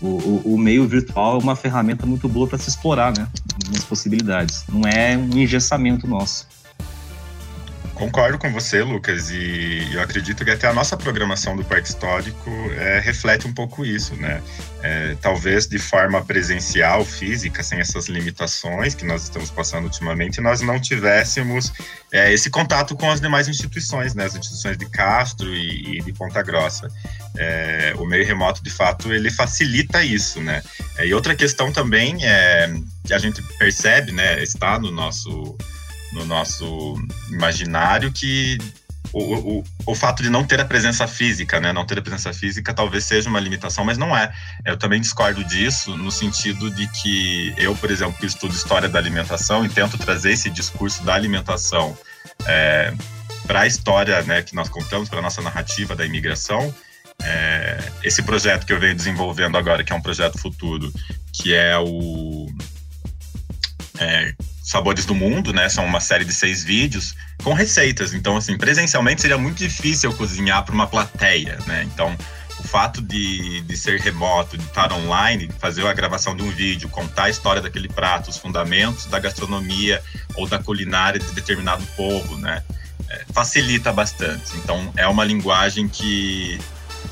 o, 0.00 0.06
o, 0.06 0.54
o, 0.54 0.58
meio 0.58 0.86
virtual 0.86 1.38
é 1.38 1.42
uma 1.42 1.54
ferramenta 1.54 2.04
muito 2.04 2.28
boa 2.28 2.46
para 2.46 2.58
se 2.58 2.68
explorar, 2.68 3.16
né? 3.16 3.28
As 3.76 3.84
possibilidades. 3.84 4.64
Não 4.68 4.88
é 4.88 5.16
um 5.16 5.38
engessamento 5.38 6.06
nosso. 6.06 6.46
Concordo 8.02 8.36
com 8.36 8.52
você, 8.52 8.82
Lucas, 8.82 9.30
e 9.30 9.88
eu 9.92 10.02
acredito 10.02 10.44
que 10.44 10.50
até 10.50 10.66
a 10.66 10.72
nossa 10.72 10.96
programação 10.96 11.54
do 11.54 11.64
Parque 11.64 11.86
Histórico 11.86 12.50
é, 12.76 12.98
reflete 12.98 13.46
um 13.46 13.54
pouco 13.54 13.86
isso, 13.86 14.16
né? 14.16 14.42
É, 14.82 15.16
talvez 15.20 15.68
de 15.68 15.78
forma 15.78 16.20
presencial, 16.20 17.04
física, 17.04 17.62
sem 17.62 17.78
essas 17.78 18.08
limitações 18.08 18.96
que 18.96 19.04
nós 19.04 19.22
estamos 19.22 19.52
passando 19.52 19.84
ultimamente, 19.84 20.40
nós 20.40 20.60
não 20.62 20.80
tivéssemos 20.80 21.72
é, 22.10 22.32
esse 22.32 22.50
contato 22.50 22.96
com 22.96 23.08
as 23.08 23.20
demais 23.20 23.46
instituições, 23.46 24.16
né? 24.16 24.24
As 24.24 24.34
instituições 24.34 24.76
de 24.76 24.86
Castro 24.86 25.54
e, 25.54 25.98
e 25.98 26.02
de 26.02 26.12
Ponta 26.12 26.42
Grossa. 26.42 26.88
É, 27.36 27.94
o 27.98 28.04
meio 28.04 28.26
remoto, 28.26 28.64
de 28.64 28.70
fato, 28.70 29.12
ele 29.12 29.30
facilita 29.30 30.02
isso, 30.02 30.40
né? 30.40 30.60
É, 30.98 31.06
e 31.06 31.14
outra 31.14 31.36
questão 31.36 31.70
também 31.70 32.18
é 32.24 32.68
que 33.04 33.14
a 33.14 33.18
gente 33.18 33.40
percebe, 33.60 34.10
né? 34.10 34.42
Está 34.42 34.76
no 34.76 34.90
nosso 34.90 35.56
no 36.12 36.24
nosso 36.24 36.96
imaginário 37.30 38.12
que 38.12 38.58
o, 39.12 39.58
o, 39.58 39.64
o 39.86 39.94
fato 39.94 40.22
de 40.22 40.30
não 40.30 40.44
ter 40.44 40.58
a 40.60 40.64
presença 40.64 41.06
física, 41.06 41.60
né, 41.60 41.72
não 41.72 41.84
ter 41.84 41.98
a 41.98 42.02
presença 42.02 42.32
física 42.32 42.72
talvez 42.72 43.04
seja 43.04 43.28
uma 43.28 43.40
limitação, 43.40 43.84
mas 43.84 43.98
não 43.98 44.16
é. 44.16 44.32
Eu 44.64 44.76
também 44.76 45.00
discordo 45.00 45.44
disso 45.44 45.96
no 45.96 46.10
sentido 46.10 46.70
de 46.70 46.86
que 46.88 47.52
eu, 47.58 47.76
por 47.76 47.90
exemplo, 47.90 48.14
que 48.18 48.26
estudo 48.26 48.54
história 48.54 48.88
da 48.88 48.98
alimentação 48.98 49.64
e 49.64 49.68
tento 49.68 49.98
trazer 49.98 50.32
esse 50.32 50.48
discurso 50.48 51.04
da 51.04 51.14
alimentação 51.14 51.96
é, 52.46 52.94
para 53.46 53.60
a 53.60 53.66
história, 53.66 54.22
né, 54.22 54.42
que 54.42 54.54
nós 54.54 54.68
contamos, 54.68 55.08
para 55.08 55.18
a 55.18 55.22
nossa 55.22 55.42
narrativa 55.42 55.94
da 55.94 56.06
imigração. 56.06 56.74
É, 57.22 57.78
esse 58.02 58.22
projeto 58.22 58.64
que 58.64 58.72
eu 58.72 58.80
venho 58.80 58.94
desenvolvendo 58.94 59.58
agora, 59.58 59.84
que 59.84 59.92
é 59.92 59.96
um 59.96 60.00
projeto 60.00 60.38
futuro, 60.38 60.90
que 61.32 61.54
é 61.54 61.76
o 61.78 62.50
é, 63.98 64.34
Sabores 64.62 65.04
do 65.04 65.14
Mundo, 65.14 65.52
né? 65.52 65.68
São 65.68 65.84
uma 65.84 66.00
série 66.00 66.24
de 66.24 66.32
seis 66.32 66.62
vídeos 66.62 67.14
com 67.42 67.52
receitas. 67.52 68.14
Então, 68.14 68.36
assim, 68.36 68.56
presencialmente 68.56 69.20
seria 69.20 69.38
muito 69.38 69.58
difícil 69.58 70.12
cozinhar 70.14 70.64
para 70.64 70.74
uma 70.74 70.86
plateia, 70.86 71.58
né? 71.66 71.82
Então, 71.92 72.16
o 72.58 72.62
fato 72.62 73.02
de, 73.02 73.60
de 73.62 73.76
ser 73.76 73.98
remoto, 74.00 74.56
de 74.56 74.64
estar 74.64 74.92
online, 74.92 75.48
de 75.48 75.54
fazer 75.54 75.84
a 75.84 75.92
gravação 75.92 76.36
de 76.36 76.44
um 76.44 76.50
vídeo, 76.50 76.88
contar 76.88 77.24
a 77.24 77.30
história 77.30 77.60
daquele 77.60 77.88
prato, 77.88 78.30
os 78.30 78.36
fundamentos 78.36 79.06
da 79.06 79.18
gastronomia 79.18 80.00
ou 80.36 80.46
da 80.46 80.58
culinária 80.60 81.18
de 81.18 81.32
determinado 81.32 81.84
povo, 81.96 82.38
né? 82.38 82.62
É, 83.08 83.24
facilita 83.32 83.92
bastante. 83.92 84.56
Então, 84.58 84.92
é 84.96 85.06
uma 85.08 85.24
linguagem 85.24 85.88
que 85.88 86.58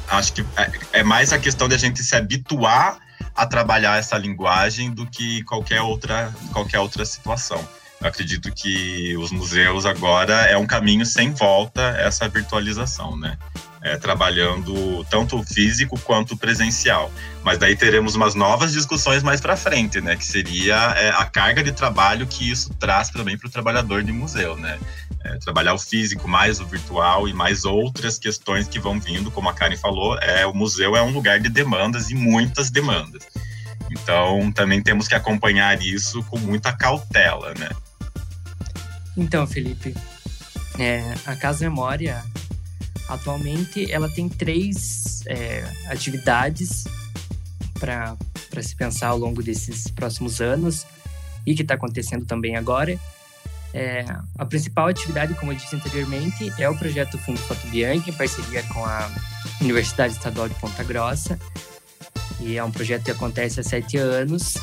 acho 0.08 0.32
que 0.32 0.44
é, 0.56 1.00
é 1.00 1.02
mais 1.02 1.32
a 1.32 1.38
questão 1.38 1.68
de 1.68 1.74
a 1.74 1.78
gente 1.78 2.02
se 2.02 2.14
habituar 2.14 2.98
a 3.34 3.46
trabalhar 3.46 3.98
essa 3.98 4.16
linguagem 4.16 4.90
do 4.90 5.06
que 5.06 5.42
qualquer 5.44 5.82
outra, 5.82 6.32
qualquer 6.52 6.78
outra 6.78 7.04
situação. 7.04 7.66
Eu 8.00 8.08
acredito 8.08 8.50
que 8.52 9.16
os 9.16 9.30
museus 9.30 9.84
agora 9.84 10.32
é 10.46 10.56
um 10.56 10.66
caminho 10.66 11.04
sem 11.04 11.32
volta 11.32 11.82
essa 11.98 12.28
virtualização, 12.28 13.16
né? 13.16 13.36
É, 13.82 13.96
trabalhando 13.96 15.02
tanto 15.04 15.42
físico 15.42 15.98
quanto 16.00 16.36
presencial. 16.36 17.10
Mas 17.42 17.56
daí 17.56 17.74
teremos 17.74 18.14
umas 18.14 18.34
novas 18.34 18.72
discussões 18.72 19.22
mais 19.22 19.40
para 19.40 19.56
frente, 19.56 20.02
né? 20.02 20.16
Que 20.16 20.26
seria 20.26 20.74
é, 20.98 21.08
a 21.08 21.24
carga 21.24 21.62
de 21.62 21.72
trabalho 21.72 22.26
que 22.26 22.50
isso 22.50 22.74
traz 22.74 23.08
também 23.08 23.38
para 23.38 23.48
o 23.48 23.50
trabalhador 23.50 24.02
de 24.02 24.12
museu, 24.12 24.54
né? 24.54 24.78
É, 25.24 25.38
trabalhar 25.38 25.72
o 25.72 25.78
físico 25.78 26.28
mais 26.28 26.60
o 26.60 26.66
virtual 26.66 27.26
e 27.26 27.32
mais 27.32 27.64
outras 27.64 28.18
questões 28.18 28.68
que 28.68 28.78
vão 28.78 29.00
vindo, 29.00 29.30
como 29.30 29.48
a 29.48 29.54
Karen 29.54 29.76
falou, 29.76 30.18
é 30.18 30.46
o 30.46 30.54
museu 30.54 30.94
é 30.94 31.02
um 31.02 31.10
lugar 31.10 31.40
de 31.40 31.48
demandas 31.48 32.10
e 32.10 32.14
muitas 32.14 32.70
demandas. 32.70 33.26
Então 33.90 34.52
também 34.52 34.82
temos 34.82 35.08
que 35.08 35.14
acompanhar 35.14 35.80
isso 35.80 36.22
com 36.24 36.38
muita 36.38 36.72
cautela, 36.72 37.54
né? 37.58 37.70
Então, 39.16 39.46
Felipe, 39.46 39.94
é, 40.78 41.14
a 41.26 41.34
Casa 41.34 41.64
Memória 41.64 42.22
atualmente 43.10 43.90
ela 43.90 44.08
tem 44.08 44.28
três 44.28 45.22
é, 45.26 45.64
atividades 45.88 46.84
para 47.78 48.16
se 48.62 48.76
pensar 48.76 49.08
ao 49.08 49.18
longo 49.18 49.42
desses 49.42 49.90
próximos 49.90 50.40
anos 50.40 50.86
e 51.46 51.54
que 51.54 51.62
está 51.62 51.74
acontecendo 51.74 52.24
também 52.24 52.56
agora. 52.56 52.98
É, 53.72 54.04
a 54.36 54.44
principal 54.44 54.88
atividade, 54.88 55.34
como 55.34 55.52
eu 55.52 55.56
disse 55.56 55.76
anteriormente, 55.76 56.52
é 56.58 56.68
o 56.68 56.76
projeto 56.76 57.16
Fundo 57.18 57.38
Foto 57.40 57.66
Bianchi, 57.68 58.10
em 58.10 58.12
parceria 58.12 58.62
com 58.64 58.84
a 58.84 59.10
Universidade 59.60 60.14
Estadual 60.14 60.48
de 60.48 60.54
Ponta 60.56 60.82
Grossa. 60.82 61.38
E 62.40 62.56
é 62.56 62.64
um 62.64 62.70
projeto 62.70 63.04
que 63.04 63.10
acontece 63.10 63.60
há 63.60 63.62
sete 63.62 63.96
anos 63.96 64.54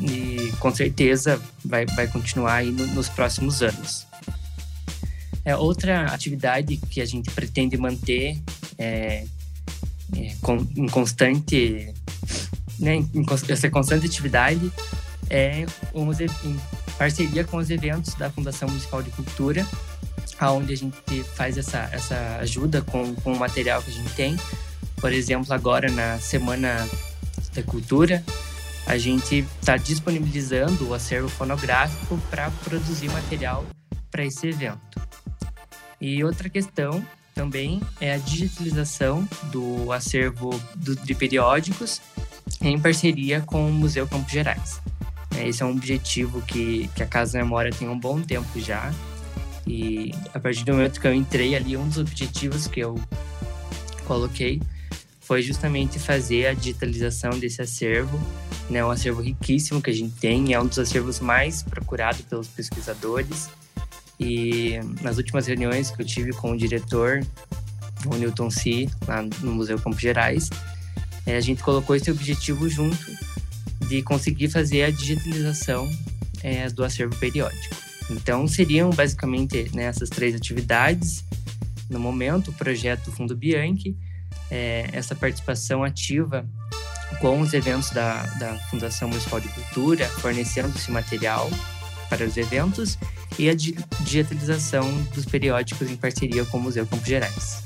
e 0.00 0.52
com 0.58 0.74
certeza 0.74 1.40
vai, 1.64 1.86
vai 1.86 2.06
continuar 2.06 2.54
aí 2.54 2.70
no, 2.70 2.86
nos 2.88 3.08
próximos 3.08 3.62
anos. 3.62 4.06
É, 5.44 5.56
outra 5.56 6.06
atividade 6.06 6.76
que 6.76 7.00
a 7.00 7.04
gente 7.04 7.30
pretende 7.30 7.76
manter 7.76 8.40
é, 8.78 9.24
é, 10.16 10.34
com, 10.40 10.56
em 10.76 10.86
constante, 10.86 11.92
né, 12.78 12.96
em, 12.96 13.26
essa 13.48 13.68
constante 13.70 14.06
atividade 14.06 14.72
é 15.28 15.64
em 16.44 16.60
parceria 16.98 17.42
com 17.42 17.56
os 17.56 17.70
eventos 17.70 18.14
da 18.14 18.30
Fundação 18.30 18.68
Municipal 18.68 19.02
de 19.02 19.10
Cultura, 19.10 19.66
aonde 20.38 20.72
a 20.72 20.76
gente 20.76 21.22
faz 21.34 21.56
essa, 21.56 21.88
essa 21.92 22.38
ajuda 22.40 22.82
com, 22.82 23.14
com 23.16 23.32
o 23.32 23.38
material 23.38 23.82
que 23.82 23.90
a 23.90 23.94
gente 23.94 24.12
tem. 24.14 24.36
Por 24.96 25.12
exemplo, 25.12 25.52
agora 25.52 25.90
na 25.90 26.18
Semana 26.18 26.88
da 27.54 27.62
Cultura, 27.62 28.22
a 28.86 28.98
gente 28.98 29.46
está 29.60 29.76
disponibilizando 29.76 30.88
o 30.88 30.94
acervo 30.94 31.28
fonográfico 31.28 32.18
para 32.30 32.50
produzir 32.64 33.08
material 33.10 33.64
para 34.10 34.24
esse 34.24 34.48
evento. 34.48 35.00
E 36.02 36.24
outra 36.24 36.48
questão 36.48 37.00
também 37.32 37.80
é 38.00 38.12
a 38.12 38.18
digitalização 38.18 39.26
do 39.52 39.92
acervo 39.92 40.50
do, 40.74 40.96
de 40.96 41.14
periódicos 41.14 42.02
em 42.60 42.76
parceria 42.76 43.40
com 43.40 43.68
o 43.68 43.72
Museu 43.72 44.04
Campos 44.08 44.32
Gerais. 44.32 44.82
É, 45.36 45.46
esse 45.46 45.62
é 45.62 45.66
um 45.66 45.70
objetivo 45.70 46.42
que, 46.42 46.90
que 46.96 47.04
a 47.04 47.06
Casa 47.06 47.38
Memória 47.38 47.70
tem 47.70 47.88
um 47.88 47.96
bom 47.96 48.20
tempo 48.20 48.58
já. 48.58 48.92
E 49.64 50.12
a 50.34 50.40
partir 50.40 50.64
do 50.64 50.72
momento 50.72 51.00
que 51.00 51.06
eu 51.06 51.14
entrei 51.14 51.54
ali, 51.54 51.76
um 51.76 51.88
dos 51.88 51.98
objetivos 51.98 52.66
que 52.66 52.80
eu 52.80 53.00
coloquei 54.04 54.60
foi 55.20 55.40
justamente 55.40 56.00
fazer 56.00 56.48
a 56.48 56.52
digitalização 56.52 57.30
desse 57.38 57.62
acervo, 57.62 58.20
né, 58.68 58.84
um 58.84 58.90
acervo 58.90 59.22
riquíssimo 59.22 59.80
que 59.80 59.90
a 59.90 59.94
gente 59.94 60.16
tem, 60.16 60.52
é 60.52 60.60
um 60.60 60.66
dos 60.66 60.80
acervos 60.80 61.20
mais 61.20 61.62
procurados 61.62 62.22
pelos 62.22 62.48
pesquisadores. 62.48 63.48
E 64.22 64.78
nas 65.00 65.16
últimas 65.16 65.48
reuniões 65.48 65.90
que 65.90 66.00
eu 66.00 66.06
tive 66.06 66.32
com 66.32 66.52
o 66.52 66.56
diretor, 66.56 67.26
o 68.06 68.14
Newton 68.14 68.50
C, 68.50 68.88
lá 69.06 69.22
no 69.40 69.52
Museu 69.52 69.78
Campos 69.78 70.00
Gerais, 70.00 70.48
é, 71.26 71.36
a 71.36 71.40
gente 71.40 71.60
colocou 71.62 71.96
esse 71.96 72.08
objetivo 72.08 72.68
junto 72.68 73.04
de 73.88 74.00
conseguir 74.02 74.48
fazer 74.48 74.84
a 74.84 74.90
digitalização 74.90 75.90
é, 76.40 76.68
do 76.70 76.84
acervo 76.84 77.16
periódico. 77.16 77.74
Então, 78.10 78.46
seriam 78.46 78.90
basicamente 78.90 79.68
né, 79.74 79.84
essas 79.84 80.08
três 80.08 80.36
atividades. 80.36 81.24
No 81.90 81.98
momento, 81.98 82.50
o 82.50 82.52
projeto 82.52 83.10
Fundo 83.10 83.36
Bianchi, 83.36 83.96
é, 84.50 84.88
essa 84.92 85.16
participação 85.16 85.82
ativa 85.82 86.46
com 87.20 87.40
os 87.40 87.52
eventos 87.52 87.90
da, 87.90 88.22
da 88.38 88.54
Fundação 88.70 89.08
Municipal 89.08 89.40
de 89.40 89.48
Cultura, 89.48 90.06
fornecendo 90.06 90.72
esse 90.76 90.90
material 90.92 91.50
para 92.12 92.26
os 92.26 92.36
eventos, 92.36 92.98
e 93.38 93.48
a 93.48 93.54
digitalização 93.54 94.86
dos 95.14 95.24
periódicos 95.24 95.90
em 95.90 95.96
parceria 95.96 96.44
com 96.44 96.58
o 96.58 96.60
Museu 96.60 96.86
Campos 96.86 97.08
Gerais. 97.08 97.62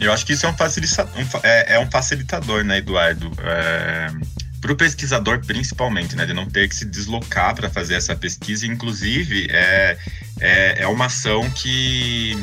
Eu 0.00 0.12
acho 0.12 0.26
que 0.26 0.32
isso 0.32 0.44
é 0.44 0.48
um, 0.48 0.56
facilita 0.56 1.04
um, 1.04 1.40
é, 1.44 1.74
é 1.74 1.78
um 1.78 1.88
facilitador, 1.88 2.64
né, 2.64 2.78
Eduardo? 2.78 3.30
É, 3.38 4.08
para 4.60 4.72
o 4.72 4.76
pesquisador, 4.76 5.38
principalmente, 5.46 6.16
né, 6.16 6.26
de 6.26 6.34
não 6.34 6.48
ter 6.48 6.68
que 6.68 6.74
se 6.74 6.84
deslocar 6.84 7.54
para 7.54 7.70
fazer 7.70 7.94
essa 7.94 8.16
pesquisa. 8.16 8.66
Inclusive, 8.66 9.46
é, 9.48 9.96
é, 10.40 10.82
é 10.82 10.86
uma 10.88 11.06
ação 11.06 11.48
que 11.50 12.36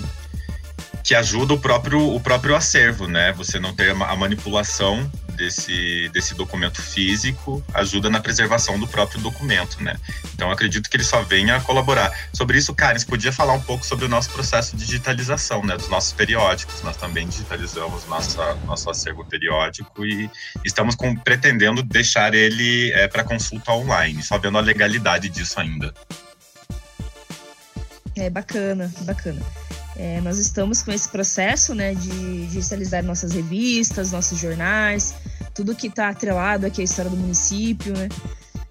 que 1.04 1.16
ajuda 1.16 1.54
o 1.54 1.60
próprio, 1.60 2.14
o 2.14 2.20
próprio 2.20 2.56
acervo, 2.56 3.08
né? 3.08 3.34
Você 3.34 3.60
não 3.60 3.74
ter 3.74 3.90
a 3.90 4.16
manipulação 4.16 5.10
desse, 5.40 6.10
desse 6.10 6.36
documento 6.36 6.82
físico 6.82 7.64
ajuda 7.74 8.10
na 8.10 8.20
preservação 8.20 8.78
do 8.78 8.86
próprio 8.86 9.22
documento, 9.22 9.82
né? 9.82 9.98
Então 10.36 10.52
acredito 10.52 10.90
que 10.90 10.98
ele 10.98 11.04
só 11.04 11.24
venha 11.24 11.56
a 11.56 11.62
colaborar. 11.62 12.14
Sobre 12.34 12.58
isso, 12.58 12.76
Karen, 12.76 13.00
você 13.00 13.06
podia 13.06 13.32
falar 13.32 13.54
um 13.54 13.62
pouco 13.62 13.86
sobre 13.86 14.06
o 14.06 14.10
nosso 14.10 14.30
processo 14.32 14.76
de 14.76 14.86
digitalização, 14.86 15.66
né? 15.66 15.78
Dos 15.78 15.88
nossos 15.88 16.12
periódicos. 16.12 16.82
Nós 16.84 16.98
também 16.98 17.28
digitalizamos 17.28 18.06
nossa, 18.08 18.56
nosso 18.66 18.90
acervo 18.90 19.24
periódico 19.24 20.06
e 20.06 20.30
estamos 20.66 20.94
com, 20.94 21.16
pretendendo 21.16 21.82
deixar 21.82 22.34
ele 22.34 22.92
é, 22.92 23.08
para 23.08 23.24
consulta 23.24 23.72
online, 23.72 24.22
só 24.22 24.38
vendo 24.38 24.58
a 24.58 24.62
legalidade 24.62 25.30
disso 25.30 25.60
ainda. 25.60 25.94
É 28.16 28.30
bacana, 28.30 28.92
bacana. 29.02 29.42
É, 30.02 30.22
nós 30.22 30.38
estamos 30.38 30.82
com 30.82 30.94
esse 30.94 31.10
processo 31.10 31.76
né, 31.76 31.94
de 31.94 32.48
digitalizar 32.48 33.04
nossas 33.04 33.34
revistas, 33.34 34.14
nossos 34.14 34.40
jornais, 34.40 35.14
tudo 35.54 35.76
que 35.76 35.88
está 35.88 36.08
atrelado 36.08 36.66
aqui 36.66 36.80
à 36.80 36.86
história 36.86 37.12
do 37.12 37.18
município, 37.18 37.92
né? 37.92 38.08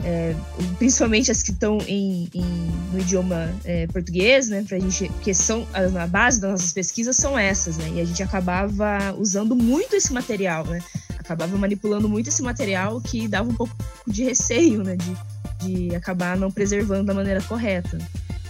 É, 0.02 0.34
principalmente 0.78 1.30
as 1.30 1.42
que 1.42 1.50
estão 1.50 1.78
em, 1.86 2.30
em, 2.32 2.70
no 2.92 3.00
idioma 3.00 3.52
é, 3.64 3.86
português, 3.88 4.48
né, 4.48 4.64
pra 4.66 4.78
gente, 4.78 5.10
que 5.22 5.34
são 5.34 5.66
a, 5.74 6.04
a, 6.04 6.06
base 6.06 6.40
das 6.40 6.52
nossas 6.52 6.72
pesquisas 6.72 7.16
são 7.16 7.36
essas, 7.36 7.76
né, 7.76 7.90
e 7.96 8.00
a 8.00 8.04
gente 8.04 8.22
acabava 8.22 9.12
usando 9.18 9.56
muito 9.56 9.96
esse 9.96 10.12
material, 10.12 10.64
né, 10.64 10.80
acabava 11.18 11.58
manipulando 11.58 12.08
muito 12.08 12.28
esse 12.28 12.40
material 12.42 13.00
que 13.00 13.26
dava 13.26 13.50
um 13.50 13.54
pouco 13.54 13.74
de 14.06 14.22
receio, 14.22 14.84
né, 14.84 14.96
de, 14.96 15.88
de 15.88 15.96
acabar 15.96 16.36
não 16.38 16.50
preservando 16.50 17.04
da 17.04 17.12
maneira 17.12 17.42
correta. 17.42 17.98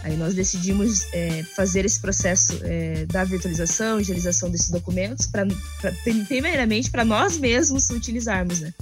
Aí 0.08 0.16
nós 0.16 0.34
decidimos 0.34 1.06
é, 1.12 1.42
fazer 1.54 1.84
esse 1.84 2.00
processo 2.00 2.58
é, 2.62 3.04
da 3.04 3.24
virtualização, 3.24 3.98
digitalização 3.98 4.48
desses 4.48 4.70
documentos, 4.70 5.26
pra, 5.26 5.46
pra 5.82 5.92
primeiramente 6.26 6.90
para 6.90 7.04
nós 7.04 7.36
mesmos 7.36 7.90
utilizarmos, 7.90 8.60
né? 8.60 8.72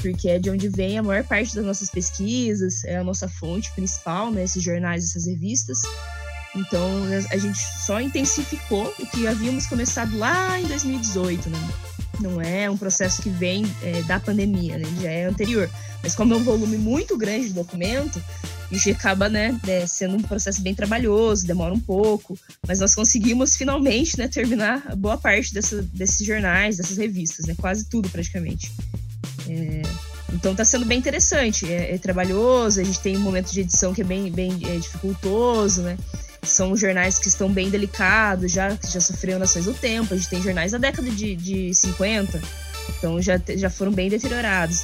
Porque 0.00 0.28
é 0.28 0.40
de 0.40 0.50
onde 0.50 0.68
vem 0.68 0.98
a 0.98 1.02
maior 1.02 1.22
parte 1.22 1.54
das 1.54 1.64
nossas 1.64 1.88
pesquisas, 1.88 2.82
é 2.84 2.96
a 2.96 3.04
nossa 3.04 3.28
fonte 3.28 3.70
principal, 3.72 4.32
né? 4.32 4.42
Esses 4.42 4.60
jornais, 4.60 5.04
essas 5.04 5.26
revistas. 5.26 5.82
Então 6.56 7.04
a 7.30 7.36
gente 7.36 7.58
só 7.86 8.00
intensificou 8.00 8.92
o 8.98 9.06
que 9.06 9.28
havíamos 9.28 9.66
começado 9.66 10.18
lá 10.18 10.58
em 10.58 10.66
2018, 10.66 11.48
né? 11.48 11.58
Não 12.20 12.40
é 12.40 12.70
um 12.70 12.76
processo 12.76 13.22
que 13.22 13.30
vem 13.30 13.64
é, 13.82 14.02
da 14.02 14.20
pandemia, 14.20 14.78
né? 14.78 14.86
Já 15.00 15.10
é 15.10 15.24
anterior. 15.24 15.68
Mas 16.02 16.14
como 16.14 16.34
é 16.34 16.36
um 16.36 16.42
volume 16.42 16.76
muito 16.76 17.16
grande 17.16 17.48
de 17.48 17.54
documento, 17.54 18.22
isso 18.72 18.90
acaba, 18.90 19.28
né, 19.28 19.58
né, 19.66 19.86
sendo 19.86 20.16
um 20.16 20.22
processo 20.22 20.62
bem 20.62 20.74
trabalhoso, 20.74 21.46
demora 21.46 21.74
um 21.74 21.78
pouco, 21.78 22.38
mas 22.66 22.80
nós 22.80 22.94
conseguimos 22.94 23.54
finalmente, 23.54 24.18
né, 24.18 24.28
terminar 24.28 24.96
boa 24.96 25.18
parte 25.18 25.52
dessa, 25.52 25.82
desses 25.82 26.26
jornais, 26.26 26.78
dessas 26.78 26.96
revistas, 26.96 27.46
né, 27.46 27.54
quase 27.58 27.84
tudo 27.84 28.08
praticamente. 28.08 28.72
É, 29.46 29.82
então 30.32 30.52
está 30.52 30.64
sendo 30.64 30.86
bem 30.86 30.98
interessante, 30.98 31.70
é, 31.70 31.94
é, 31.94 31.98
trabalhoso, 31.98 32.80
a 32.80 32.84
gente 32.84 32.98
tem 33.00 33.16
um 33.16 33.20
momento 33.20 33.52
de 33.52 33.60
edição 33.60 33.92
que 33.92 34.00
é 34.00 34.04
bem, 34.04 34.32
bem 34.32 34.58
é, 34.64 34.78
dificultoso, 34.78 35.82
né, 35.82 35.98
são 36.42 36.76
jornais 36.76 37.18
que 37.18 37.28
estão 37.28 37.50
bem 37.50 37.70
delicados, 37.70 38.50
já, 38.50 38.76
já 38.90 39.00
sofreram 39.00 39.38
nações 39.38 39.64
do 39.64 39.74
tempo, 39.74 40.12
a 40.12 40.16
gente 40.16 40.28
tem 40.28 40.42
jornais 40.42 40.72
da 40.72 40.78
década 40.78 41.08
de, 41.10 41.36
de 41.36 41.74
50, 41.74 42.40
então 42.98 43.22
já, 43.22 43.40
já 43.56 43.70
foram 43.70 43.92
bem 43.92 44.08
deteriorados. 44.08 44.82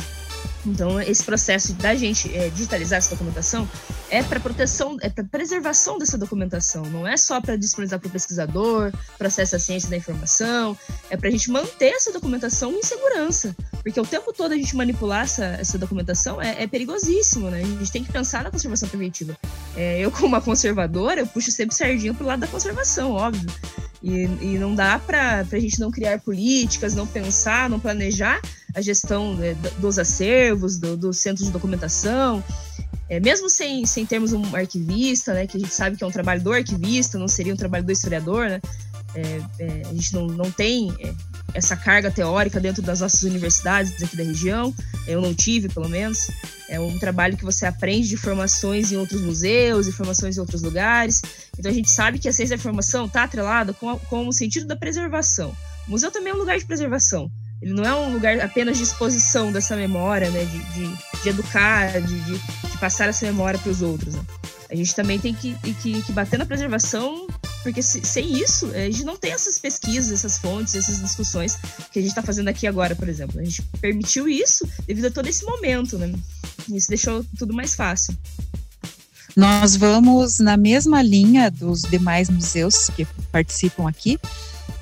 Então, 0.67 1.01
esse 1.01 1.25
processo 1.25 1.73
da 1.75 1.95
gente 1.95 2.35
é, 2.37 2.49
digitalizar 2.51 2.99
essa 2.99 3.11
documentação 3.11 3.69
é 4.11 4.23
para 4.23 4.41
proteção, 4.41 4.97
é 5.01 5.09
para 5.09 5.25
preservação 5.25 5.99
dessa 5.99 6.19
documentação, 6.19 6.85
não 6.85 7.07
é 7.07 7.17
só 7.17 7.41
para 7.41 7.57
disponibilizar 7.57 7.99
para 7.99 8.09
o 8.09 8.11
pesquisador, 8.11 8.93
processo 9.17 9.53
da 9.53 9.59
ciência 9.59 9.89
da 9.89 9.97
informação, 9.97 10.77
é 11.11 11.17
para 11.17 11.29
a 11.29 11.33
gente 11.33 11.51
manter 11.51 11.95
essa 11.95 12.13
documentação 12.13 12.73
em 12.73 12.83
segurança, 12.83 13.55
porque 13.83 14.01
o 14.01 14.07
tempo 14.07 14.33
todo 14.33 14.53
a 14.53 14.57
gente 14.57 14.77
manipular 14.77 15.25
essa, 15.25 15.45
essa 15.45 15.79
documentação 15.79 16.41
é, 16.41 16.63
é 16.63 16.67
perigosíssimo, 16.67 17.51
né? 17.51 17.63
A 17.63 17.65
gente 17.65 17.93
tem 17.93 18.05
que 18.05 18.13
pensar 18.13 18.45
na 18.45 18.51
conservação 18.51 18.89
preventiva. 18.89 19.37
É, 19.79 20.01
eu, 20.01 20.11
como 20.11 20.27
uma 20.27 20.41
conservadora, 20.41 21.21
eu 21.21 21.27
puxo 21.27 21.53
sempre 21.53 21.77
sardinha 21.77 22.13
para 22.13 22.25
o 22.25 22.27
lado 22.27 22.41
da 22.41 22.49
conservação, 22.49 23.13
óbvio. 23.13 23.49
E, 24.03 24.25
e 24.41 24.59
não 24.59 24.75
dá 24.75 24.99
para 24.99 25.41
a 25.41 25.59
gente 25.59 25.79
não 25.79 25.89
criar 25.89 26.19
políticas, 26.19 26.97
não 26.97 27.07
pensar, 27.07 27.71
não 27.71 27.79
planejar 27.79 28.41
a 28.75 28.81
gestão 28.81 29.35
né, 29.35 29.57
dos 29.79 29.97
acervos, 29.97 30.79
do, 30.79 30.97
do 30.97 31.13
centro 31.13 31.45
de 31.45 31.53
documentação, 31.53 32.43
é, 33.09 33.21
mesmo 33.21 33.49
sem, 33.49 33.87
sem 33.87 34.05
termos 34.05 34.33
um 34.33 34.45
arquivista, 34.55 35.33
né, 35.33 35.47
que 35.47 35.57
a 35.57 35.61
gente 35.61 35.73
sabe 35.73 35.97
que 35.97 36.03
é 36.03 36.07
um 36.07 36.11
trabalho 36.11 36.43
do 36.43 36.53
arquivista, 36.53 37.17
não 37.17 37.29
seria 37.29 37.55
um 37.55 37.57
trabalho 37.57 37.85
do 37.85 37.93
historiador, 37.93 38.49
né, 38.49 38.61
é, 39.15 39.41
é, 39.61 39.83
a 39.89 39.95
gente 39.95 40.13
não, 40.13 40.27
não 40.27 40.51
tem 40.51 40.93
é, 40.99 41.15
essa 41.55 41.77
carga 41.77 42.11
teórica 42.11 42.61
dentro 42.61 42.83
das 42.83 43.01
nossas 43.01 43.23
universidades 43.23 44.03
aqui 44.03 44.17
da 44.17 44.23
região, 44.23 44.75
eu 45.07 45.21
não 45.21 45.35
tive, 45.35 45.69
pelo 45.69 45.89
menos. 45.89 46.29
É 46.69 46.79
um 46.79 46.99
trabalho 46.99 47.37
que 47.37 47.45
você 47.45 47.67
aprende 47.67 48.09
de 48.09 48.17
formações 48.17 48.93
em 48.93 48.97
outros 48.97 49.23
museus, 49.23 49.87
informações 49.87 50.37
em 50.37 50.41
outros 50.41 50.63
lugares. 50.63 51.23
Então 51.59 51.71
a 51.71 51.75
gente 51.75 51.91
sabe 51.91 52.19
que 52.19 52.29
a 52.29 52.33
ciência 52.33 52.57
da 52.57 52.61
informação 52.61 53.07
está 53.07 53.25
atrelada 53.25 53.73
com, 53.73 53.89
a, 53.89 53.99
com 53.99 54.29
o 54.29 54.33
sentido 54.33 54.67
da 54.67 54.77
preservação. 54.77 55.57
O 55.87 55.93
museu 55.93 56.11
também 56.11 56.33
é 56.33 56.35
um 56.35 56.39
lugar 56.39 56.59
de 56.59 56.67
preservação. 56.67 57.31
Ele 57.61 57.73
não 57.73 57.85
é 57.85 57.95
um 57.95 58.13
lugar 58.13 58.39
apenas 58.41 58.77
de 58.77 58.85
exposição 58.85 59.51
dessa 59.51 59.75
memória, 59.75 60.31
né? 60.31 60.45
De, 60.45 60.59
de, 60.59 61.23
de 61.23 61.29
educar, 61.29 62.01
de, 62.01 62.21
de, 62.21 62.39
de, 62.39 62.79
passar 62.79 63.09
essa 63.09 63.27
memória 63.27 63.59
para 63.59 63.71
os 63.71 63.83
outros. 63.83 64.15
Né? 64.15 64.21
A 64.71 64.75
gente 64.75 64.95
também 64.95 65.19
tem 65.19 65.33
que, 65.35 65.55
que, 65.55 66.03
que 66.03 66.13
bater 66.13 66.39
na 66.39 66.45
preservação, 66.45 67.27
porque 67.63 67.83
se, 67.83 68.05
sem 68.05 68.39
isso, 68.39 68.67
a 68.75 68.81
gente 68.91 69.05
não 69.05 69.17
tem 69.17 69.33
essas 69.33 69.59
pesquisas, 69.59 70.13
essas 70.13 70.39
fontes, 70.39 70.75
essas 70.75 71.01
discussões 71.01 71.57
que 71.91 71.99
a 71.99 72.03
gente 72.03 72.11
está 72.11 72.23
fazendo 72.23 72.49
aqui 72.49 72.67
agora, 72.67 72.95
por 72.95 73.09
exemplo. 73.09 73.41
A 73.41 73.45
gente 73.45 73.63
permitiu 73.81 74.29
isso 74.29 74.69
devido 74.87 75.07
a 75.07 75.11
todo 75.11 75.27
esse 75.27 75.45
momento, 75.45 75.97
né? 75.97 76.13
Isso 76.69 76.89
deixou 76.89 77.25
tudo 77.39 77.55
mais 77.55 77.75
fácil. 77.75 78.17
Nós 79.35 79.75
vamos 79.77 80.39
na 80.39 80.57
mesma 80.57 81.01
linha 81.01 81.51
dos 81.51 81.83
demais 81.83 82.29
museus 82.29 82.91
que 82.91 83.07
participam 83.33 83.89
aqui, 83.89 84.19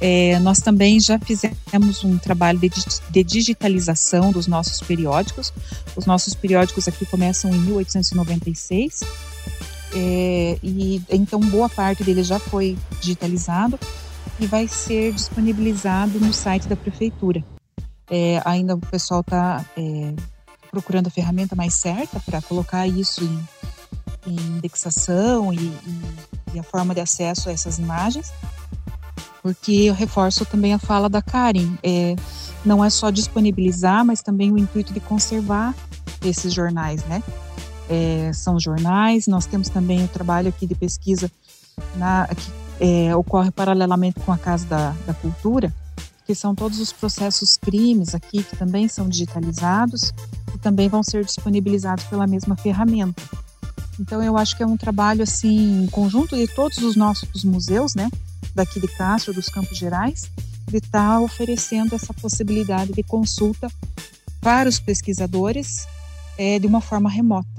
é, 0.00 0.38
nós 0.40 0.60
também 0.60 1.00
já 1.00 1.18
fizemos 1.18 2.04
um 2.04 2.18
trabalho 2.18 2.58
de, 2.58 2.70
de, 3.10 3.24
digitalização 3.24 4.30
dos 4.30 4.46
nossos 4.46 4.80
periódicos. 4.80 5.52
Os 5.94 6.04
nossos 6.04 6.34
periódicos 6.34 6.86
aqui 6.86 7.06
começam 7.06 7.50
em 7.50 7.58
1896 7.60 9.00
é, 9.96 10.58
e 10.62 11.02
então 11.10 11.40
boa 11.40 11.68
parte 11.68 12.04
dele 12.04 12.22
já 12.22 12.38
foi 12.38 12.76
digitalizado 13.00 13.78
e 14.38 14.46
vai 14.46 14.68
ser 14.68 15.12
disponibilizado 15.12 16.20
no 16.20 16.32
site 16.32 16.68
da 16.68 16.76
prefeitura. 16.76 17.42
É, 18.10 18.42
ainda 18.44 18.74
o 18.74 18.78
pessoal 18.78 19.20
está 19.22 19.64
é, 19.76 20.12
procurando 20.70 21.06
a 21.06 21.10
ferramenta 21.10 21.56
mais 21.56 21.74
certa 21.74 22.20
para 22.20 22.42
colocar 22.42 22.86
isso 22.86 23.24
em, 23.24 23.48
em 24.26 24.36
indexação 24.58 25.52
e, 25.52 25.56
e, 25.56 26.02
e 26.54 26.58
a 26.58 26.62
forma 26.62 26.94
de 26.94 27.00
acesso 27.00 27.48
a 27.48 27.52
essas 27.52 27.78
imagens 27.78 28.30
porque 29.46 29.72
eu 29.72 29.94
reforço 29.94 30.44
também 30.44 30.74
a 30.74 30.78
fala 30.78 31.08
da 31.08 31.22
Karen, 31.22 31.78
é, 31.80 32.16
não 32.64 32.84
é 32.84 32.90
só 32.90 33.10
disponibilizar, 33.10 34.04
mas 34.04 34.20
também 34.20 34.50
o 34.50 34.58
intuito 34.58 34.92
de 34.92 34.98
conservar 34.98 35.72
esses 36.20 36.52
jornais, 36.52 37.04
né? 37.04 37.22
É, 37.88 38.32
são 38.32 38.58
jornais, 38.58 39.26
nós 39.26 39.46
temos 39.46 39.68
também 39.68 40.04
o 40.04 40.08
trabalho 40.08 40.48
aqui 40.48 40.66
de 40.66 40.74
pesquisa 40.74 41.30
na, 41.96 42.28
que 42.28 42.50
é, 42.80 43.14
ocorre 43.14 43.50
paralelamente 43.50 44.20
com 44.20 44.32
a 44.32 44.38
Casa 44.38 44.66
da, 44.66 44.94
da 45.06 45.14
Cultura, 45.14 45.72
que 46.26 46.34
são 46.34 46.54
todos 46.54 46.80
os 46.80 46.92
processos 46.92 47.56
crimes 47.56 48.14
aqui, 48.14 48.42
que 48.42 48.56
também 48.56 48.88
são 48.88 49.08
digitalizados 49.08 50.12
e 50.54 50.58
também 50.58 50.88
vão 50.88 51.02
ser 51.02 51.24
disponibilizados 51.24 52.04
pela 52.04 52.26
mesma 52.26 52.56
ferramenta. 52.56 53.22
Então 53.98 54.22
eu 54.22 54.36
acho 54.36 54.56
que 54.56 54.62
é 54.62 54.66
um 54.66 54.76
trabalho 54.76 55.22
assim, 55.22 55.84
em 55.84 55.86
conjunto 55.86 56.36
de 56.36 56.46
todos 56.48 56.78
os 56.78 56.96
nossos 56.96 57.44
museus, 57.44 57.94
né? 57.94 58.10
daqui 58.56 58.80
de 58.80 58.88
Castro, 58.88 59.34
dos 59.34 59.48
Campos 59.48 59.76
Gerais, 59.76 60.30
de 60.66 60.78
estar 60.78 61.12
tá 61.12 61.20
oferecendo 61.20 61.94
essa 61.94 62.12
possibilidade 62.14 62.92
de 62.92 63.02
consulta 63.02 63.68
para 64.40 64.68
os 64.68 64.80
pesquisadores 64.80 65.86
é, 66.38 66.58
de 66.58 66.66
uma 66.66 66.80
forma 66.80 67.08
remota. 67.08 67.55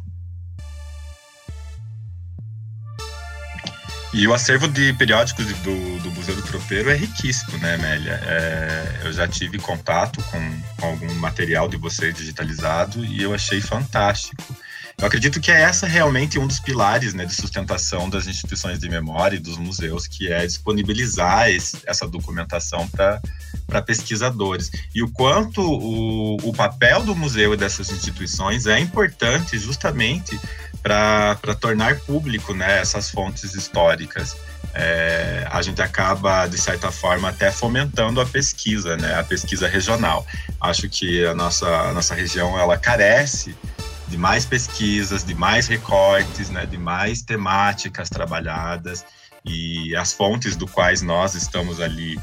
E 4.13 4.27
o 4.27 4.33
acervo 4.33 4.67
de 4.67 4.93
periódicos 4.93 5.45
do, 5.45 5.99
do 5.99 6.11
Museu 6.11 6.35
do 6.35 6.41
Tropeiro 6.41 6.89
é 6.89 6.95
riquíssimo, 6.95 7.57
né, 7.57 7.75
Amélia? 7.75 8.19
É, 8.25 9.01
eu 9.03 9.13
já 9.13 9.27
tive 9.27 9.59
contato 9.59 10.23
com, 10.23 10.61
com 10.79 10.87
algum 10.87 11.13
material 11.15 11.67
de 11.67 11.77
vocês 11.77 12.15
digitalizado 12.15 13.03
e 13.03 13.21
eu 13.21 13.33
achei 13.33 13.59
fantástico. 13.59 14.55
Eu 14.99 15.05
acredito 15.05 15.39
que 15.39 15.51
é 15.51 15.61
essa 15.61 15.85
realmente 15.85 16.39
um 16.39 16.47
dos 16.47 16.59
pilares 16.59 17.13
né, 17.13 17.23
de 17.23 17.35
sustentação 17.35 18.09
das 18.09 18.25
instituições 18.25 18.79
de 18.79 18.89
memória 18.89 19.35
e 19.35 19.39
dos 19.39 19.55
museus, 19.55 20.07
que 20.07 20.31
é 20.33 20.43
disponibilizar 20.43 21.51
esse, 21.51 21.77
essa 21.85 22.07
documentação 22.07 22.87
para 22.87 23.81
pesquisadores. 23.83 24.71
E 24.95 25.03
o 25.03 25.11
quanto 25.11 25.61
o, 25.61 26.37
o 26.37 26.51
papel 26.51 27.03
do 27.03 27.15
museu 27.15 27.53
e 27.53 27.57
dessas 27.57 27.91
instituições 27.91 28.65
é 28.65 28.79
importante 28.79 29.59
justamente 29.59 30.39
para 30.81 31.37
tornar 31.59 31.99
público 31.99 32.55
né, 32.55 32.79
essas 32.79 33.11
fontes 33.11 33.53
históricas. 33.53 34.35
É, 34.73 35.47
a 35.51 35.61
gente 35.61 35.79
acaba, 35.79 36.47
de 36.47 36.57
certa 36.57 36.91
forma, 36.91 37.29
até 37.29 37.51
fomentando 37.51 38.19
a 38.19 38.25
pesquisa, 38.25 38.97
né, 38.97 39.13
a 39.13 39.23
pesquisa 39.23 39.67
regional. 39.67 40.25
Acho 40.59 40.89
que 40.89 41.23
a 41.23 41.35
nossa, 41.35 41.67
a 41.67 41.93
nossa 41.93 42.15
região 42.15 42.59
ela 42.59 42.77
carece 42.79 43.55
de 44.07 44.17
mais 44.17 44.45
pesquisas, 44.45 45.23
de 45.23 45.33
mais 45.33 45.67
recortes, 45.67 46.49
né, 46.49 46.65
de 46.65 46.77
mais 46.77 47.21
temáticas 47.21 48.09
trabalhadas 48.09 49.05
e 49.43 49.95
as 49.95 50.13
fontes 50.13 50.55
do 50.55 50.67
quais 50.67 51.01
nós 51.01 51.35
estamos 51.35 51.79
ali 51.79 52.19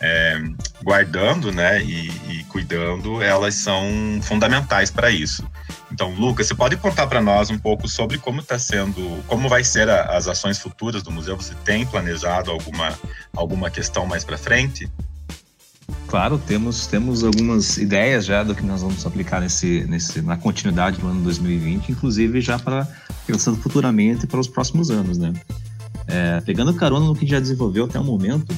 é, 0.00 0.40
guardando, 0.82 1.52
né, 1.52 1.82
e, 1.82 2.08
e, 2.30 2.44
cuidando, 2.44 3.22
elas 3.22 3.54
são 3.54 3.84
fundamentais 4.22 4.90
para 4.90 5.10
isso. 5.10 5.44
Então, 5.92 6.10
Lucas, 6.14 6.46
você 6.46 6.54
pode 6.54 6.76
contar 6.76 7.06
para 7.06 7.20
nós 7.20 7.50
um 7.50 7.58
pouco 7.58 7.86
sobre 7.86 8.16
como 8.16 8.40
está 8.40 8.58
sendo, 8.58 9.22
como 9.26 9.48
vai 9.48 9.62
ser 9.62 9.88
a, 9.90 10.16
as 10.16 10.26
ações 10.26 10.58
futuras 10.58 11.02
do 11.02 11.10
museu? 11.10 11.36
Você 11.36 11.54
tem 11.64 11.84
planejado 11.84 12.50
alguma 12.50 12.98
alguma 13.36 13.70
questão 13.70 14.06
mais 14.06 14.24
para 14.24 14.38
frente? 14.38 14.90
Claro, 16.10 16.38
temos, 16.38 16.88
temos 16.88 17.22
algumas 17.22 17.76
ideias 17.76 18.26
já 18.26 18.42
do 18.42 18.52
que 18.52 18.64
nós 18.64 18.82
vamos 18.82 19.06
aplicar 19.06 19.40
nesse, 19.40 19.84
nesse, 19.88 20.20
na 20.20 20.36
continuidade 20.36 20.98
do 20.98 21.06
ano 21.06 21.22
2020, 21.22 21.92
inclusive 21.92 22.40
já 22.40 22.58
para 22.58 22.84
pensando 23.24 23.56
futuramente 23.56 24.26
para 24.26 24.40
os 24.40 24.48
próximos 24.48 24.90
anos, 24.90 25.18
né? 25.18 25.32
É, 26.08 26.40
pegando 26.40 26.74
carona 26.74 27.06
no 27.06 27.14
que 27.14 27.24
já 27.24 27.38
desenvolveu 27.38 27.84
até 27.84 27.96
o 28.00 28.02
momento, 28.02 28.52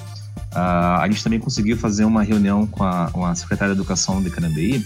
a, 0.51 1.03
a 1.03 1.09
gente 1.09 1.23
também 1.23 1.39
conseguiu 1.39 1.77
fazer 1.77 2.07
uma 2.07 2.23
reunião 2.23 2.67
com 2.67 2.85
a, 2.85 3.11
com 3.13 3.27
a 3.27 3.35
secretária 3.35 3.75
de 3.75 3.81
Educação 3.81 4.23
de 4.23 4.31
Canambeí 4.31 4.83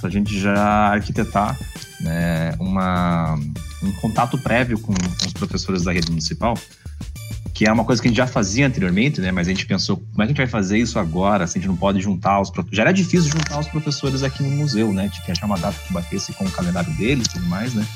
para 0.00 0.08
a 0.08 0.10
gente 0.10 0.40
já 0.40 0.88
arquitetar 0.88 1.54
né, 2.00 2.54
uma, 2.58 3.38
um 3.82 3.92
contato 4.00 4.38
prévio 4.38 4.78
com, 4.78 4.94
com 4.94 5.26
os 5.26 5.34
professores 5.34 5.82
da 5.82 5.92
rede 5.92 6.08
municipal 6.08 6.56
que 7.56 7.66
é 7.66 7.72
uma 7.72 7.86
coisa 7.86 8.02
que 8.02 8.06
a 8.06 8.10
gente 8.10 8.18
já 8.18 8.26
fazia 8.26 8.66
anteriormente, 8.66 9.18
né? 9.18 9.32
Mas 9.32 9.48
a 9.48 9.50
gente 9.50 9.64
pensou, 9.64 9.96
como 9.96 10.12
é 10.12 10.16
que 10.16 10.22
a 10.24 10.26
gente 10.26 10.36
vai 10.36 10.46
fazer 10.46 10.76
isso 10.76 10.98
agora? 10.98 11.46
Se 11.46 11.56
a 11.56 11.58
gente 11.58 11.68
não 11.68 11.76
pode 11.76 12.02
juntar 12.02 12.38
os 12.38 12.52
Já 12.70 12.82
era 12.82 12.92
difícil 12.92 13.30
juntar 13.30 13.58
os 13.58 13.66
professores 13.66 14.22
aqui 14.22 14.42
no 14.42 14.50
museu, 14.50 14.92
né? 14.92 15.08
Tinha 15.08 15.24
que 15.24 15.32
achar 15.32 15.46
uma 15.46 15.56
data 15.56 15.74
que 15.86 15.90
batesse 15.90 16.34
com 16.34 16.44
o 16.44 16.50
calendário 16.50 16.92
deles 16.98 17.24
e 17.24 17.30
tudo 17.30 17.46
mais, 17.46 17.72
né? 17.72 17.86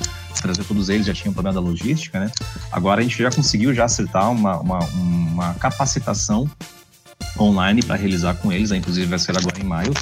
Trazer 0.41 0.63
todos 0.63 0.89
eles 0.89 1.05
já 1.05 1.13
tinha 1.13 1.29
um 1.29 1.33
problema 1.35 1.53
da 1.53 1.61
logística, 1.61 2.19
né? 2.19 2.31
Agora 2.71 3.01
a 3.01 3.03
gente 3.03 3.21
já 3.21 3.29
conseguiu 3.29 3.71
já 3.71 3.85
acertar 3.85 4.31
uma, 4.31 4.59
uma, 4.59 4.79
uma 4.79 5.53
capacitação 5.53 6.49
online 7.43 7.81
para 7.81 7.95
realizar 7.95 8.35
com 8.35 8.51
eles, 8.51 8.71
né? 8.71 8.77
inclusive 8.77 9.07
vai 9.07 9.19
ser 9.19 9.37
agora 9.37 9.59
em 9.59 9.63
maio, 9.63 9.93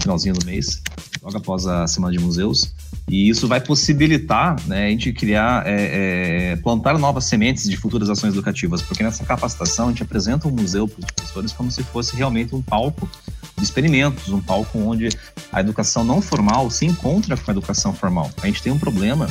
finalzinho 0.00 0.34
do 0.34 0.44
mês, 0.44 0.82
logo 1.22 1.36
após 1.36 1.66
a 1.66 1.86
Semana 1.86 2.12
de 2.12 2.22
Museus. 2.22 2.72
E 3.08 3.28
isso 3.28 3.48
vai 3.48 3.60
possibilitar 3.60 4.56
né, 4.66 4.86
a 4.86 4.90
gente 4.90 5.12
criar, 5.12 5.66
é, 5.66 6.52
é, 6.52 6.56
plantar 6.56 6.98
novas 6.98 7.24
sementes 7.24 7.68
de 7.68 7.76
futuras 7.76 8.10
ações 8.10 8.34
educativas, 8.34 8.82
porque 8.82 9.02
nessa 9.02 9.24
capacitação 9.24 9.86
a 9.86 9.88
gente 9.88 10.02
apresenta 10.02 10.46
o 10.46 10.50
um 10.50 10.54
museu 10.54 10.86
para 10.86 11.00
os 11.00 11.06
professores 11.06 11.52
como 11.52 11.70
se 11.70 11.82
fosse 11.82 12.14
realmente 12.14 12.54
um 12.54 12.60
palco 12.60 13.08
de 13.56 13.64
experimentos, 13.64 14.28
um 14.28 14.40
palco 14.40 14.78
onde 14.78 15.08
a 15.50 15.60
educação 15.60 16.04
não 16.04 16.20
formal 16.20 16.70
se 16.70 16.84
encontra 16.84 17.36
com 17.36 17.50
a 17.50 17.52
educação 17.52 17.94
formal. 17.94 18.30
A 18.42 18.46
gente 18.46 18.62
tem 18.62 18.70
um 18.70 18.78
problema, 18.78 19.26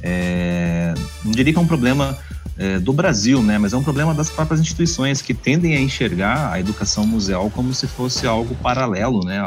é, 0.00 0.94
não 1.24 1.32
diria 1.32 1.52
que 1.52 1.58
é 1.58 1.62
um 1.62 1.66
problema 1.66 2.16
é, 2.58 2.78
do 2.78 2.92
Brasil, 2.92 3.42
né, 3.42 3.58
mas 3.58 3.72
é 3.72 3.76
um 3.76 3.82
problema 3.82 4.14
das 4.14 4.30
próprias 4.30 4.60
instituições 4.60 5.20
que 5.20 5.34
tendem 5.34 5.76
a 5.76 5.80
enxergar 5.80 6.52
a 6.52 6.60
educação 6.60 7.06
museal 7.06 7.50
como 7.50 7.74
se 7.74 7.86
fosse 7.86 8.26
algo 8.26 8.54
paralelo, 8.56 9.24
né, 9.24 9.38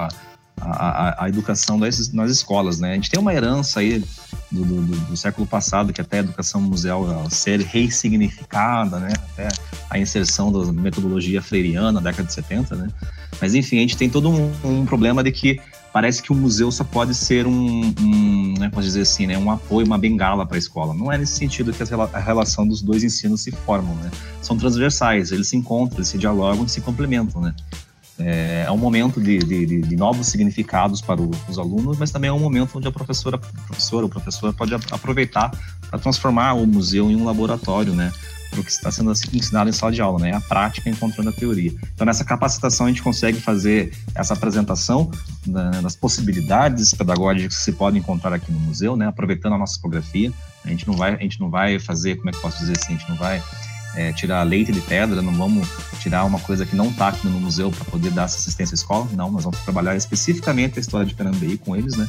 a, 0.61 1.23
a, 1.23 1.29
educação 1.29 1.79
das, 1.79 2.11
nas 2.11 2.31
escolas, 2.31 2.79
né? 2.79 2.91
A 2.91 2.95
gente 2.95 3.09
tem 3.09 3.19
uma 3.19 3.33
herança 3.33 3.79
aí 3.79 4.03
do, 4.51 4.63
do, 4.63 4.81
do, 4.81 5.17
século 5.17 5.47
passado, 5.47 5.93
que 5.93 6.01
até 6.01 6.17
a 6.17 6.19
educação 6.19 6.61
museal 6.61 7.29
ser 7.29 7.61
ressignificada, 7.61 8.99
né? 8.99 9.13
Até 9.31 9.47
a 9.89 9.97
inserção 9.97 10.51
da 10.51 10.71
metodologia 10.71 11.41
freiriana 11.41 11.93
na 11.93 12.01
década 12.01 12.27
de 12.27 12.33
70, 12.33 12.75
né? 12.75 12.87
Mas 13.39 13.55
enfim, 13.55 13.77
a 13.77 13.81
gente 13.81 13.97
tem 13.97 14.09
todo 14.09 14.29
um, 14.29 14.51
um 14.63 14.85
problema 14.85 15.23
de 15.23 15.31
que 15.31 15.61
parece 15.91 16.21
que 16.21 16.31
o 16.31 16.35
museu 16.35 16.71
só 16.71 16.83
pode 16.83 17.15
ser 17.15 17.47
um, 17.47 17.93
um 17.99 18.53
né, 18.57 18.69
pode 18.69 18.85
dizer 18.85 19.01
assim, 19.01 19.25
né, 19.27 19.37
um 19.37 19.49
apoio, 19.49 19.85
uma 19.85 19.97
bengala 19.97 20.45
para 20.45 20.55
a 20.55 20.59
escola. 20.59 20.93
Não 20.93 21.11
é 21.11 21.17
nesse 21.17 21.35
sentido 21.35 21.73
que 21.73 21.81
a 21.81 22.19
relação 22.19 22.67
dos 22.67 22.81
dois 22.81 23.03
ensinos 23.03 23.41
se 23.41 23.51
formam, 23.51 23.95
né? 23.95 24.11
São 24.41 24.57
transversais, 24.57 25.31
eles 25.31 25.47
se 25.47 25.57
encontram, 25.57 25.99
eles 25.99 26.07
se 26.07 26.17
dialogam 26.17 26.65
e 26.65 26.69
se 26.69 26.81
complementam, 26.81 27.41
né? 27.41 27.55
É, 28.19 28.65
é 28.67 28.71
um 28.71 28.77
momento 28.77 29.21
de, 29.21 29.37
de, 29.37 29.81
de, 29.81 29.95
novos 29.95 30.27
significados 30.27 30.99
para 30.99 31.21
o, 31.21 31.31
os 31.47 31.57
alunos, 31.57 31.97
mas 31.97 32.11
também 32.11 32.29
é 32.29 32.33
um 32.33 32.39
momento 32.39 32.77
onde 32.77 32.85
a 32.85 32.91
professora, 32.91 33.37
a 33.37 33.61
professora 33.61 34.05
ou 34.05 34.09
professora 34.09 34.51
pode 34.51 34.73
aproveitar 34.73 35.51
para 35.89 35.97
transformar 35.97 36.53
o 36.53 36.67
museu 36.67 37.09
em 37.09 37.15
um 37.15 37.23
laboratório, 37.23 37.93
né? 37.93 38.11
O 38.57 38.63
que 38.63 38.71
está 38.71 38.91
sendo 38.91 39.11
ensinado 39.11 39.69
em 39.69 39.73
sala 39.73 39.91
de 39.91 40.01
aula, 40.01 40.19
né? 40.19 40.33
A 40.33 40.41
prática 40.41 40.89
encontrando 40.89 41.29
a 41.29 41.31
teoria. 41.31 41.71
Então, 41.93 42.05
nessa 42.05 42.25
capacitação, 42.25 42.87
a 42.87 42.89
gente 42.89 43.01
consegue 43.01 43.39
fazer 43.39 43.93
essa 44.15 44.33
apresentação 44.33 45.11
né, 45.45 45.79
das 45.81 45.95
possibilidades 45.95 46.93
pedagógicas 46.93 47.57
que 47.57 47.63
se 47.63 47.71
podem 47.73 47.99
encontrar 47.99 48.33
aqui 48.33 48.51
no 48.51 48.59
museu, 48.59 48.95
né? 48.95 49.07
Aproveitando 49.07 49.53
a 49.53 49.57
nossa 49.57 49.75
fotografia. 49.75 50.31
A 50.65 50.69
gente 50.69 50.87
não 50.87 50.95
vai, 50.95 51.13
a 51.13 51.17
gente 51.17 51.39
não 51.39 51.49
vai 51.49 51.79
fazer, 51.79 52.15
como 52.17 52.29
é 52.29 52.33
que 52.33 52.39
posso 52.39 52.57
dizer 52.59 52.73
assim? 52.77 52.95
A 52.95 52.97
gente 52.97 53.09
não 53.09 53.17
vai 53.17 53.41
é, 53.95 54.13
tirar 54.13 54.43
leite 54.43 54.71
de 54.71 54.81
pedra, 54.81 55.21
não 55.21 55.33
vamos 55.33 55.67
tirar 55.99 56.23
uma 56.25 56.39
coisa 56.39 56.65
que 56.65 56.75
não 56.75 56.87
está 56.87 57.09
aqui 57.09 57.27
no 57.27 57.39
museu 57.39 57.71
para 57.71 57.85
poder 57.85 58.11
dar 58.11 58.25
assistência 58.25 58.73
à 58.73 58.77
escola. 58.77 59.07
Não, 59.13 59.31
nós 59.31 59.43
vamos 59.43 59.59
trabalhar 59.59 59.95
especificamente 59.95 60.77
a 60.77 60.81
história 60.81 61.05
de 61.05 61.15
Carambeí 61.15 61.57
com 61.57 61.75
eles, 61.75 61.95
né? 61.95 62.07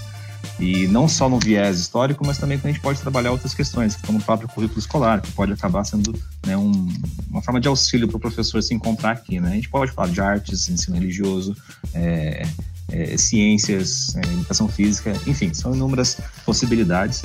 E 0.60 0.86
não 0.88 1.08
só 1.08 1.28
no 1.28 1.38
viés 1.38 1.78
histórico, 1.78 2.24
mas 2.26 2.38
também 2.38 2.58
que 2.58 2.66
a 2.66 2.70
gente 2.70 2.82
pode 2.82 3.00
trabalhar 3.00 3.32
outras 3.32 3.54
questões, 3.54 3.94
que 3.94 4.00
estão 4.00 4.14
no 4.14 4.22
próprio 4.22 4.48
currículo 4.48 4.78
escolar, 4.78 5.22
que 5.22 5.32
pode 5.32 5.52
acabar 5.52 5.84
sendo 5.84 6.14
né, 6.46 6.56
um, 6.56 6.88
uma 7.30 7.42
forma 7.42 7.60
de 7.60 7.66
auxílio 7.66 8.06
para 8.06 8.16
o 8.16 8.20
professor 8.20 8.62
se 8.62 8.74
encontrar 8.74 9.12
aqui. 9.12 9.40
Né? 9.40 9.50
A 9.50 9.54
gente 9.54 9.68
pode 9.70 9.92
falar 9.92 10.08
de 10.08 10.20
artes, 10.20 10.68
ensino 10.68 10.96
religioso, 10.96 11.56
é, 11.94 12.42
é, 12.90 13.16
ciências, 13.16 14.14
é, 14.16 14.20
educação 14.20 14.68
física, 14.68 15.12
enfim, 15.26 15.54
são 15.54 15.74
inúmeras 15.74 16.18
possibilidades 16.44 17.22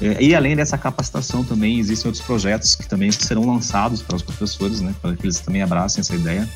é, 0.00 0.22
e 0.22 0.34
além 0.34 0.54
dessa 0.54 0.76
capacitação 0.76 1.42
também 1.42 1.78
existem 1.78 2.08
outros 2.08 2.24
projetos 2.24 2.74
que 2.74 2.86
também 2.86 3.10
serão 3.10 3.46
lançados 3.46 4.02
para 4.02 4.16
os 4.16 4.22
professores, 4.22 4.80
né, 4.80 4.94
para 5.00 5.16
que 5.16 5.24
eles 5.24 5.38
também 5.40 5.62
abracem 5.62 6.00
essa 6.00 6.14
ideia. 6.14 6.48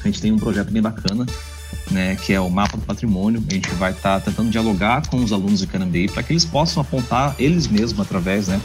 A 0.00 0.06
gente 0.06 0.20
tem 0.20 0.32
um 0.32 0.38
projeto 0.38 0.70
bem 0.70 0.82
bacana, 0.82 1.24
né, 1.90 2.16
que 2.16 2.32
é 2.32 2.40
o 2.40 2.50
mapa 2.50 2.76
do 2.76 2.84
patrimônio. 2.84 3.42
A 3.48 3.52
gente 3.54 3.68
vai 3.74 3.92
estar 3.92 4.20
tá 4.20 4.30
tentando 4.30 4.50
dialogar 4.50 5.06
com 5.08 5.16
os 5.22 5.32
alunos 5.32 5.60
de 5.60 5.66
Canambei 5.66 6.08
para 6.08 6.22
que 6.22 6.32
eles 6.32 6.44
possam 6.44 6.80
apontar 6.80 7.34
eles 7.38 7.66
mesmos 7.66 8.00
através, 8.00 8.48
né, 8.48 8.60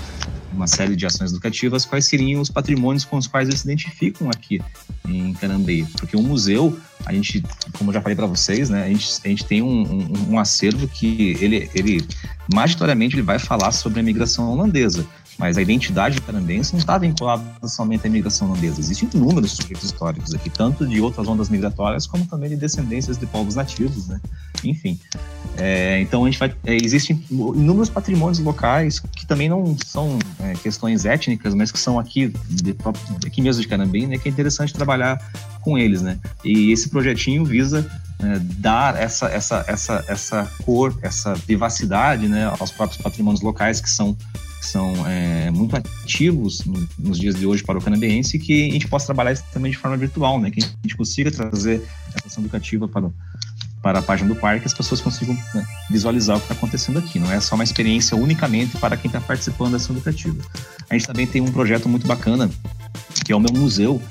uma 0.53 0.67
série 0.67 0.95
de 0.95 1.05
ações 1.05 1.31
educativas, 1.31 1.85
quais 1.85 2.05
seriam 2.05 2.41
os 2.41 2.49
patrimônios 2.49 3.05
com 3.05 3.17
os 3.17 3.27
quais 3.27 3.47
eles 3.47 3.61
se 3.61 3.67
identificam 3.67 4.29
aqui 4.29 4.61
em 5.07 5.33
Canambei. 5.33 5.85
Porque 5.97 6.17
o 6.17 6.21
museu, 6.21 6.77
a 7.05 7.13
gente, 7.13 7.43
como 7.77 7.89
eu 7.89 7.93
já 7.93 8.01
falei 8.01 8.15
para 8.15 8.27
vocês, 8.27 8.69
né, 8.69 8.83
a 8.83 8.87
gente, 8.87 9.07
a 9.23 9.27
gente 9.27 9.45
tem 9.45 9.61
um, 9.61 9.81
um, 9.81 10.31
um 10.31 10.39
acervo 10.39 10.87
que 10.87 11.37
ele, 11.39 11.69
ele, 11.73 12.05
majoritariamente, 12.53 13.15
ele 13.15 13.21
vai 13.21 13.39
falar 13.39 13.71
sobre 13.71 13.99
a 13.99 14.03
migração 14.03 14.51
holandesa. 14.51 15.05
Mas 15.39 15.57
a 15.57 15.61
identidade 15.61 16.19
canadense 16.19 16.73
não 16.73 16.79
está 16.79 16.97
vinculada 16.97 17.41
somente 17.65 18.05
à 18.05 18.09
imigração 18.09 18.49
holandesa. 18.49 18.81
Existem 18.81 19.09
inúmeros 19.13 19.53
sujeitos 19.53 19.85
históricos 19.85 20.33
aqui, 20.33 20.49
tanto 20.49 20.85
de 20.85 20.99
outras 20.99 21.29
ondas 21.29 21.47
migratórias, 21.47 22.05
como 22.05 22.25
também 22.25 22.49
de 22.49 22.57
descendências 22.57 23.17
de 23.17 23.25
povos 23.25 23.55
nativos, 23.55 24.09
né? 24.09 24.19
Enfim. 24.65 24.99
É, 25.57 26.01
então, 26.01 26.25
a 26.25 26.29
gente 26.29 26.37
vai, 26.37 26.53
é, 26.65 26.75
existem 26.75 27.23
inúmeros 27.31 27.89
patrimônios 27.89 28.39
locais 28.39 28.99
que 28.99 29.25
também 29.25 29.47
não 29.47 29.77
são 29.85 30.19
é, 30.41 30.53
questões 30.55 31.05
étnicas, 31.05 31.55
mas 31.55 31.71
que 31.71 31.79
são 31.79 31.97
aqui, 31.97 32.33
de, 32.49 32.75
aqui 33.25 33.41
mesmo 33.41 33.61
de 33.61 33.67
Canambim, 33.67 34.07
né? 34.07 34.17
Que 34.17 34.27
é 34.27 34.31
interessante 34.31 34.73
trabalhar 34.73 35.17
com 35.61 35.77
eles, 35.77 36.01
né? 36.01 36.19
E 36.43 36.71
esse 36.73 36.89
projetinho 36.89 37.45
visa 37.45 37.89
é, 38.21 38.39
dar 38.57 39.01
essa, 39.01 39.27
essa, 39.27 39.63
essa, 39.67 40.03
essa 40.05 40.51
cor, 40.65 40.93
essa 41.01 41.33
vivacidade 41.33 42.27
né, 42.27 42.53
aos 42.59 42.71
próprios 42.71 43.01
patrimônios 43.01 43.41
locais 43.41 43.79
que 43.79 43.89
são 43.89 44.17
que 44.59 44.65
são 44.65 45.07
é, 45.07 45.49
muito 45.51 45.75
ativos 45.75 46.65
no, 46.65 46.87
nos 46.97 47.17
dias 47.17 47.35
de 47.35 47.45
hoje 47.45 47.63
para 47.63 47.77
o 47.77 47.81
canadense 47.81 48.37
que 48.37 48.69
a 48.69 48.73
gente 48.73 48.87
possa 48.87 49.05
trabalhar 49.05 49.31
isso 49.31 49.43
também 49.53 49.71
de 49.71 49.77
forma 49.77 49.95
virtual, 49.95 50.39
né? 50.39 50.51
Que 50.51 50.61
a 50.61 50.67
gente 50.83 50.97
consiga 50.97 51.31
trazer 51.31 51.81
essa 52.13 52.27
ação 52.27 52.43
educativa 52.43 52.87
para 52.87 53.05
o 53.05 53.13
para 53.81 53.99
a 53.99 54.01
página 54.01 54.33
do 54.33 54.35
parque, 54.35 54.65
as 54.65 54.73
pessoas 54.73 54.99
consigam 54.99 55.37
né, 55.53 55.65
visualizar 55.89 56.35
o 56.35 56.39
que 56.39 56.45
está 56.45 56.55
acontecendo 56.55 56.99
aqui. 56.99 57.17
Não 57.17 57.31
é 57.31 57.39
só 57.39 57.55
uma 57.55 57.63
experiência 57.63 58.15
unicamente 58.15 58.77
para 58.77 58.97
quem 58.97 59.07
está 59.07 59.21
participando 59.21 59.71
da 59.71 59.77
ação 59.77 59.95
educativa. 59.95 60.37
A 60.89 60.95
gente 60.95 61.07
também 61.07 61.25
tem 61.25 61.41
um 61.41 61.51
projeto 61.51 61.87
muito 61.87 62.05
bacana, 62.05 62.49
que 63.25 63.31
é 63.31 63.35
o 63.35 63.39
meu 63.39 63.53
museu. 63.53 64.01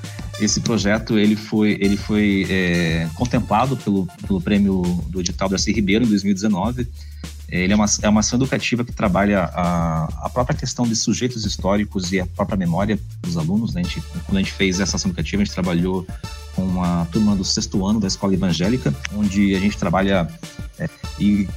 Esse 0.41 0.61
projeto 0.61 1.19
ele 1.19 1.37
foi, 1.37 1.77
ele 1.81 1.97
foi 1.97 2.47
é, 2.49 3.09
contemplado 3.15 3.77
pelo, 3.77 4.09
pelo 4.27 4.41
prêmio 4.41 4.83
do 5.09 5.21
edital 5.21 5.49
Darcy 5.49 5.73
Ribeiro 5.73 6.05
em 6.05 6.09
2019. 6.09 6.89
Ele 7.49 7.73
é 7.73 7.77
uma, 7.77 7.87
é 8.03 8.09
uma 8.09 8.21
ação 8.21 8.39
educativa 8.39 8.85
que 8.85 8.93
trabalha 8.93 9.45
a, 9.55 10.05
a 10.27 10.29
própria 10.29 10.57
questão 10.57 10.87
de 10.87 10.95
sujeitos 10.95 11.47
históricos 11.47 12.13
e 12.13 12.21
a 12.21 12.27
própria 12.27 12.57
memória 12.57 12.99
dos 13.23 13.37
alunos. 13.39 13.75
Né? 13.75 13.81
A 13.81 13.85
gente, 13.85 14.03
quando 14.27 14.37
a 14.37 14.41
gente 14.41 14.53
fez 14.53 14.81
essa 14.81 14.97
ação 14.97 15.11
educativa, 15.11 15.43
a 15.43 15.45
gente 15.45 15.55
trabalhou 15.55 16.07
com 16.55 16.83
a 16.83 17.07
turma 17.07 17.35
do 17.35 17.45
sexto 17.45 17.87
ano 17.87 18.01
da 18.01 18.07
escola 18.07 18.35
evangélica, 18.35 18.95
onde 19.15 19.55
a 19.55 19.61
gente 19.61 19.79
trabalha 19.79 20.29
é, 20.79 20.89
e 21.19 21.49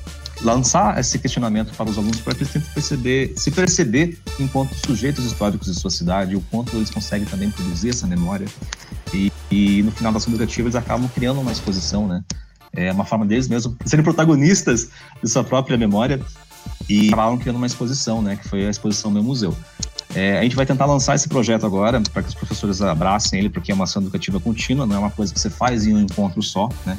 lançar 0.42 0.98
esse 1.00 1.20
questionamento 1.20 1.74
para 1.76 1.90
os 1.90 1.98
alunos 1.98 2.20
para 2.20 2.34
que 2.34 2.44
eles 2.44 2.54
tentem 2.54 2.72
perceber, 2.74 3.34
se 3.36 3.52
perceber 3.52 4.18
enquanto 4.40 4.74
sujeitos 4.74 5.26
históricos 5.26 5.68
de 5.68 5.80
sua 5.80 5.92
cidade, 5.92 6.36
o 6.36 6.42
quanto 6.50 6.76
eles 6.76 6.90
conseguem 6.90 7.28
também 7.28 7.52
produzir 7.52 7.90
essa 7.90 8.08
memória. 8.08 8.48
E, 9.14 9.32
e 9.52 9.84
no 9.84 9.92
final 9.92 10.12
da 10.12 10.18
ação 10.18 10.34
educativa 10.34 10.68
eles 10.68 10.76
acabam 10.76 11.10
criando 11.14 11.42
uma 11.42 11.52
exposição, 11.52 12.08
né? 12.08 12.24
É 12.74 12.92
uma 12.92 13.06
forma 13.06 13.26
deles 13.26 13.48
mesmo 13.48 13.76
serem 13.86 14.04
protagonistas 14.04 14.90
de 15.22 15.30
sua 15.30 15.44
própria 15.44 15.78
memória 15.78 16.22
e 16.90 17.08
acabaram 17.08 17.38
criando 17.38 17.58
uma 17.58 17.68
exposição, 17.68 18.22
né? 18.22 18.36
Que 18.36 18.48
foi 18.48 18.66
a 18.66 18.70
exposição 18.70 19.12
Meu 19.12 19.24
Museu. 19.24 19.56
É, 20.14 20.40
a 20.40 20.44
gente 20.44 20.56
vai 20.56 20.66
tentar 20.66 20.86
lançar 20.86 21.16
esse 21.16 21.28
projeto 21.28 21.66
agora 21.66 22.02
para 22.12 22.22
que 22.22 22.30
os 22.30 22.36
professores 22.36 22.82
abracem 22.82 23.40
ele, 23.40 23.50
porque 23.50 23.72
é 23.72 23.76
uma 23.76 23.86
ação 23.86 24.02
educativa 24.02 24.40
contínua, 24.40 24.86
não 24.86 24.96
é 24.96 25.00
uma 25.00 25.12
coisa 25.12 25.34
que 25.34 25.40
você 25.40 25.50
faz 25.50 25.86
em 25.88 25.94
um 25.94 26.02
encontro 26.02 26.42
só, 26.42 26.70
né? 26.86 26.98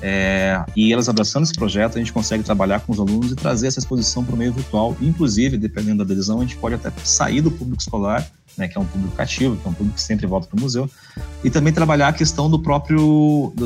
É, 0.00 0.64
e 0.76 0.92
elas 0.92 1.08
abraçando 1.08 1.44
esse 1.44 1.54
projeto, 1.54 1.96
a 1.96 1.98
gente 1.98 2.12
consegue 2.12 2.44
trabalhar 2.44 2.80
com 2.80 2.92
os 2.92 3.00
alunos 3.00 3.32
e 3.32 3.34
trazer 3.34 3.66
essa 3.66 3.80
exposição 3.80 4.24
para 4.24 4.34
o 4.34 4.38
meio 4.38 4.52
virtual. 4.52 4.96
Inclusive, 5.00 5.56
dependendo 5.56 6.04
da 6.04 6.12
adesão, 6.12 6.38
a 6.38 6.42
gente 6.42 6.56
pode 6.56 6.74
até 6.74 6.92
sair 7.04 7.40
do 7.40 7.50
público 7.50 7.82
escolar, 7.82 8.24
né, 8.58 8.68
que 8.68 8.76
é 8.76 8.80
um 8.80 8.84
público 8.84 9.14
cativo, 9.14 9.56
que 9.56 9.66
é 9.66 9.70
um 9.70 9.72
público 9.72 9.94
que 9.94 10.02
sempre 10.02 10.26
volta 10.26 10.48
para 10.48 10.58
o 10.58 10.60
museu, 10.60 10.90
e 11.44 11.48
também 11.48 11.72
trabalhar 11.72 12.08
a 12.08 12.12
questão 12.12 12.50
do 12.50 12.58
próprio 12.58 13.52
do, 13.54 13.64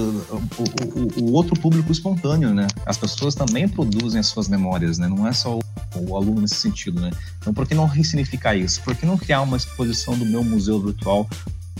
o, 0.58 1.22
o, 1.22 1.24
o, 1.24 1.32
outro 1.32 1.58
público 1.58 1.90
espontâneo, 1.90 2.52
né? 2.52 2.66
As 2.84 2.98
pessoas 2.98 3.34
também 3.34 3.66
produzem 3.66 4.20
as 4.20 4.26
suas 4.26 4.48
memórias, 4.48 4.98
né? 4.98 5.08
Não 5.08 5.26
é 5.26 5.32
só 5.32 5.58
o, 5.58 5.62
o 5.96 6.16
aluno 6.16 6.42
nesse 6.42 6.56
sentido, 6.56 7.00
né? 7.00 7.10
Então, 7.38 7.54
por 7.54 7.66
que 7.66 7.74
não 7.74 7.86
ressignificar 7.86 8.54
isso? 8.54 8.82
Por 8.82 8.94
que 8.94 9.06
não 9.06 9.16
criar 9.16 9.40
uma 9.40 9.56
exposição 9.56 10.16
do 10.16 10.26
meu 10.26 10.44
museu 10.44 10.80
virtual 10.80 11.28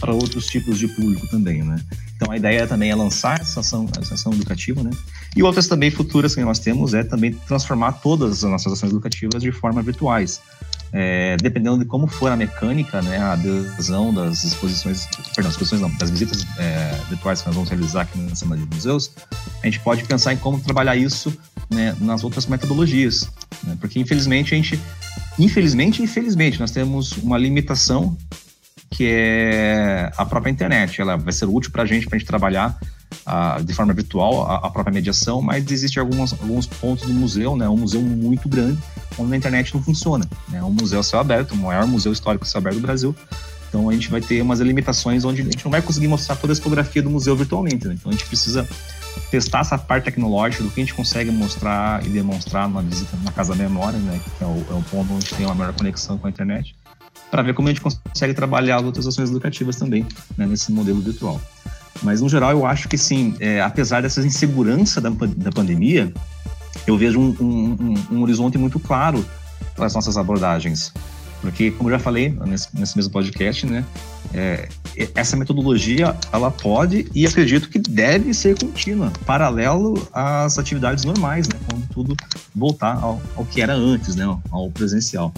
para 0.01 0.13
outros 0.13 0.47
tipos 0.47 0.79
de 0.79 0.89
público 0.89 1.29
também, 1.29 1.63
né? 1.63 1.77
Então 2.17 2.33
a 2.33 2.37
ideia 2.37 2.67
também 2.67 2.91
é 2.91 2.95
lançar 2.95 3.41
essa 3.41 3.61
ação, 3.61 3.89
essa 4.01 4.15
ação 4.15 4.33
educativa, 4.33 4.83
né? 4.83 4.91
E 5.37 5.43
outras 5.43 5.69
também 5.69 5.91
futuras 5.91 6.35
que 6.35 6.41
nós 6.41 6.59
temos 6.59 6.95
é 6.95 7.05
também 7.05 7.33
transformar 7.33 7.93
todas 7.93 8.45
as 8.45 8.51
nossas 8.51 8.73
ações 8.73 8.91
educativas 8.91 9.43
de 9.43 9.53
forma 9.53 9.83
virtuais. 9.83 10.41
É, 10.93 11.37
dependendo 11.39 11.79
de 11.79 11.87
como 11.87 12.07
for 12.07 12.31
a 12.31 12.37
mecânica, 12.37 13.01
né, 13.01 13.17
a 13.17 13.33
adesão 13.33 14.13
das 14.13 14.45
exposições, 14.45 15.07
perdão, 15.35 15.51
exposições 15.51 15.81
não, 15.81 15.91
das 15.97 16.11
visitas 16.11 16.47
é, 16.59 16.95
virtuais 17.09 17.41
que 17.41 17.47
nós 17.47 17.55
vamos 17.55 17.71
realizar 17.71 18.03
aqui 18.03 18.19
na 18.19 18.35
Semana 18.35 18.63
de 18.63 18.75
Museus, 18.75 19.11
a 19.63 19.67
gente 19.67 19.81
pode 19.81 20.05
pensar 20.05 20.35
em 20.35 20.37
como 20.37 20.61
trabalhar 20.61 20.95
isso 20.95 21.35
né, 21.71 21.97
nas 21.99 22.23
outras 22.23 22.45
metodologias, 22.45 23.27
né, 23.65 23.75
porque 23.81 23.99
infelizmente 23.99 24.53
a 24.53 24.57
gente, 24.57 24.79
infelizmente, 25.39 26.03
infelizmente, 26.03 26.61
nós 26.61 26.71
temos 26.71 27.13
uma 27.13 27.39
limitação 27.39 28.15
que 28.93 29.09
é 29.11 30.13
a 30.17 30.25
própria 30.25 30.51
internet. 30.51 31.01
Ela 31.01 31.17
vai 31.17 31.33
ser 31.33 31.47
útil 31.47 31.73
para 31.73 31.83
a 31.83 31.87
gente, 31.87 32.07
para 32.07 32.17
a 32.17 32.19
gente 32.19 32.29
trabalhar 32.29 32.79
uh, 33.33 33.65
de 33.65 33.73
forma 33.73 33.95
virtual 33.95 34.47
a, 34.47 34.57
a, 34.57 34.71
própria 34.71 34.93
mediação, 34.93 35.41
mas 35.41 35.69
existem 35.71 36.01
alguns, 36.01 36.33
pontos 36.67 37.07
do 37.07 37.15
museu, 37.15 37.57
né? 37.57 37.69
Um 37.69 37.79
museu 37.79 38.03
muito 38.03 38.49
grande, 38.49 38.79
onde 39.19 39.33
a 39.33 39.37
internet 39.37 39.75
não 39.75 39.83
funciona. 39.83 40.29
É 40.51 40.57
né? 40.57 40.63
um 40.63 40.71
museu 40.71 41.01
a 41.01 41.03
céu 41.03 41.21
aberto, 41.21 41.53
o 41.53 41.57
maior 41.57 41.87
museu 41.87 42.13
histórico 42.13 42.45
a 42.45 42.49
céu 42.49 42.59
aberto 42.59 42.77
do 42.77 42.83
Brasil. 42.83 43.17
Então 43.69 43.89
a 43.89 43.93
gente 43.95 44.11
vai 44.11 44.21
ter 44.21 44.43
umas 44.43 44.61
limitações 44.61 45.25
onde 45.25 45.41
a 45.41 45.45
gente 45.45 45.65
não 45.65 45.71
vai 45.71 45.81
conseguir 45.81 46.07
mostrar 46.07 46.37
toda 46.37 46.53
a 46.53 46.57
fotografia 46.57 47.03
do 47.03 47.09
museu 47.09 47.35
virtualmente. 47.35 47.89
Né? 47.89 47.95
Então 47.95 48.11
a 48.11 48.13
gente 48.13 48.27
precisa 48.27 48.69
testar 49.31 49.61
essa 49.61 49.79
parte 49.79 50.05
tecnológica 50.05 50.63
do 50.63 50.71
que 50.71 50.79
a 50.79 50.85
gente 50.85 50.93
consegue 50.93 51.31
mostrar 51.31 52.05
e 52.05 52.11
demonstrar 52.11 52.69
numa 52.69 52.83
visita 52.83 53.17
na 53.25 53.33
Casa 53.33 53.55
Memória, 53.55 53.99
né? 53.99 54.21
Que 54.39 54.45
é 54.45 54.47
o, 54.47 54.67
é 54.71 54.75
o 54.75 54.83
ponto 54.91 55.15
onde 55.15 55.27
tem 55.35 55.47
uma 55.47 55.55
maior 55.55 55.73
conexão 55.73 56.19
com 56.19 56.27
a 56.27 56.31
internet 56.31 56.75
para 57.31 57.43
ver 57.43 57.55
como 57.55 57.69
a 57.69 57.71
gente 57.71 57.81
consegue 57.81 58.35
trabalhar 58.35 58.81
outras 58.81 59.07
ações 59.07 59.31
educativas 59.31 59.77
também 59.77 60.07
né, 60.37 60.47
nesse 60.47 60.71
modelo 60.71 61.01
virtual. 61.01 61.41
Mas, 62.03 62.21
no 62.21 62.29
geral, 62.29 62.51
eu 62.51 62.67
acho 62.67 62.89
que, 62.89 62.99
sim, 62.99 63.35
é, 63.39 63.61
apesar 63.61 64.03
dessa 64.03 64.21
insegurança 64.21 65.01
da, 65.01 65.11
da 65.11 65.53
pandemia, 65.53 66.13
eu 66.87 66.97
vejo 66.97 67.21
um, 67.21 67.37
um, 67.41 67.77
um, 67.81 68.17
um 68.17 68.23
horizonte 68.23 68.59
muito 68.59 68.81
claro 68.81 69.25
para 69.75 69.87
as 69.87 69.95
nossas 69.95 70.17
abordagens. 70.17 70.93
Porque, 71.41 71.73
como 71.73 71.91
eu 71.91 71.95
já 71.95 71.99
falei 71.99 72.31
nesse, 72.47 72.69
nesse 72.73 72.97
mesmo 72.97 73.13
podcast, 73.13 73.67
né, 73.67 73.85
é, 74.33 74.69
essa 75.15 75.37
metodologia 75.37 76.17
ela 76.33 76.51
pode 76.53 77.09
e 77.13 77.27
acredito 77.27 77.69
que 77.69 77.81
deve 77.81 78.33
ser 78.33 78.57
contínua, 78.59 79.13
paralelo 79.27 80.09
às 80.13 80.57
atividades 80.57 81.05
normais, 81.05 81.49
né, 81.49 81.59
quando 81.69 81.89
tudo 81.89 82.17
voltar 82.55 82.97
ao, 83.03 83.21
ao 83.37 83.45
que 83.45 83.61
era 83.61 83.75
antes, 83.75 84.15
né, 84.15 84.25
ao 84.51 84.71
presencial. 84.71 85.35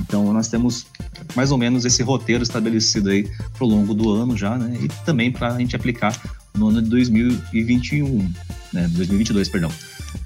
Então, 0.00 0.32
nós 0.32 0.48
temos 0.48 0.86
mais 1.34 1.50
ou 1.50 1.58
menos 1.58 1.84
esse 1.84 2.02
roteiro 2.02 2.42
estabelecido 2.42 3.10
aí 3.10 3.28
para 3.52 3.64
o 3.64 3.68
longo 3.68 3.94
do 3.94 4.10
ano 4.10 4.36
já, 4.36 4.56
né? 4.56 4.76
E 4.80 4.88
também 5.04 5.30
para 5.30 5.54
a 5.54 5.58
gente 5.58 5.74
aplicar 5.74 6.18
no 6.54 6.68
ano 6.68 6.82
de 6.82 6.88
2021, 6.88 8.32
né? 8.72 8.88
2022, 8.88 9.48
perdão. 9.48 9.70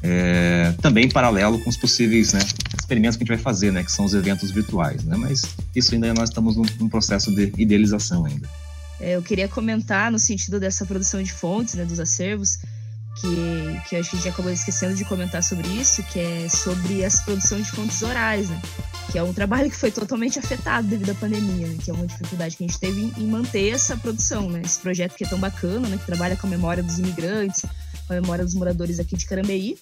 É, 0.02 0.74
também 0.80 1.08
paralelo 1.08 1.58
com 1.58 1.68
os 1.68 1.76
possíveis 1.76 2.32
né, 2.32 2.40
experimentos 2.78 3.16
que 3.16 3.22
a 3.22 3.26
gente 3.26 3.34
vai 3.34 3.42
fazer, 3.42 3.72
né? 3.72 3.82
Que 3.82 3.92
são 3.92 4.04
os 4.04 4.14
eventos 4.14 4.50
virtuais, 4.50 5.04
né? 5.04 5.16
Mas 5.16 5.42
isso 5.74 5.94
ainda 5.94 6.12
nós 6.14 6.28
estamos 6.28 6.56
num, 6.56 6.64
num 6.78 6.88
processo 6.88 7.34
de 7.34 7.52
idealização 7.56 8.24
ainda. 8.24 8.48
É, 9.00 9.16
eu 9.16 9.22
queria 9.22 9.48
comentar 9.48 10.12
no 10.12 10.18
sentido 10.18 10.60
dessa 10.60 10.84
produção 10.84 11.22
de 11.22 11.32
fontes, 11.32 11.74
né, 11.74 11.86
dos 11.86 11.98
acervos, 11.98 12.58
que, 13.20 13.88
que 13.88 13.96
a 13.96 14.02
gente 14.02 14.28
acabou 14.28 14.50
esquecendo 14.50 14.94
de 14.94 15.04
comentar 15.04 15.42
sobre 15.42 15.68
isso, 15.68 16.02
que 16.04 16.18
é 16.18 16.48
sobre 16.48 17.02
essa 17.02 17.22
produção 17.22 17.60
de 17.60 17.70
fontes 17.70 18.00
orais, 18.02 18.48
né? 18.48 18.60
Que 19.12 19.18
é 19.18 19.22
um 19.22 19.32
trabalho 19.32 19.70
que 19.70 19.76
foi 19.76 19.90
totalmente 19.90 20.38
afetado 20.38 20.88
devido 20.88 21.10
à 21.10 21.14
pandemia, 21.14 21.66
né? 21.66 21.76
que 21.82 21.90
é 21.90 21.94
uma 21.94 22.06
dificuldade 22.06 22.56
que 22.56 22.64
a 22.64 22.66
gente 22.66 22.78
teve 22.78 23.12
em, 23.16 23.26
manter 23.26 23.68
essa 23.68 23.96
produção, 23.96 24.48
né? 24.48 24.62
Esse 24.64 24.78
projeto 24.78 25.14
que 25.14 25.24
é 25.24 25.28
tão 25.28 25.38
bacana, 25.38 25.88
né? 25.88 25.98
Que 25.98 26.06
trabalha 26.06 26.36
com 26.36 26.46
a 26.46 26.50
memória 26.50 26.82
dos 26.82 26.98
imigrantes, 26.98 27.62
com 28.06 28.12
a 28.12 28.20
memória 28.20 28.44
dos 28.44 28.54
moradores 28.54 28.98
aqui 28.98 29.16
de 29.16 29.26
Carambeí. 29.26 29.76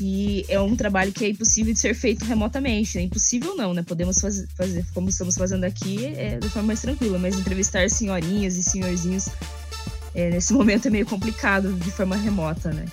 E 0.00 0.44
é 0.48 0.60
um 0.60 0.76
trabalho 0.76 1.10
que 1.10 1.24
é 1.24 1.30
impossível 1.30 1.72
de 1.74 1.80
ser 1.80 1.92
feito 1.92 2.24
remotamente. 2.24 2.98
É 2.98 3.02
impossível 3.02 3.56
não, 3.56 3.74
né? 3.74 3.82
Podemos 3.82 4.20
fazer, 4.20 4.46
fazer 4.56 4.84
como 4.94 5.08
estamos 5.08 5.34
fazendo 5.34 5.64
aqui 5.64 6.06
é, 6.06 6.38
de 6.38 6.48
forma 6.48 6.68
mais 6.68 6.80
tranquila, 6.80 7.18
mas 7.18 7.36
entrevistar 7.36 7.90
senhorinhas 7.90 8.56
e 8.56 8.62
senhorzinhos 8.62 9.28
é, 10.18 10.30
nesse 10.30 10.52
momento 10.52 10.88
é 10.88 10.90
meio 10.90 11.06
complicado 11.06 11.72
de 11.72 11.90
forma 11.90 12.16
remota, 12.16 12.72
né? 12.72 12.84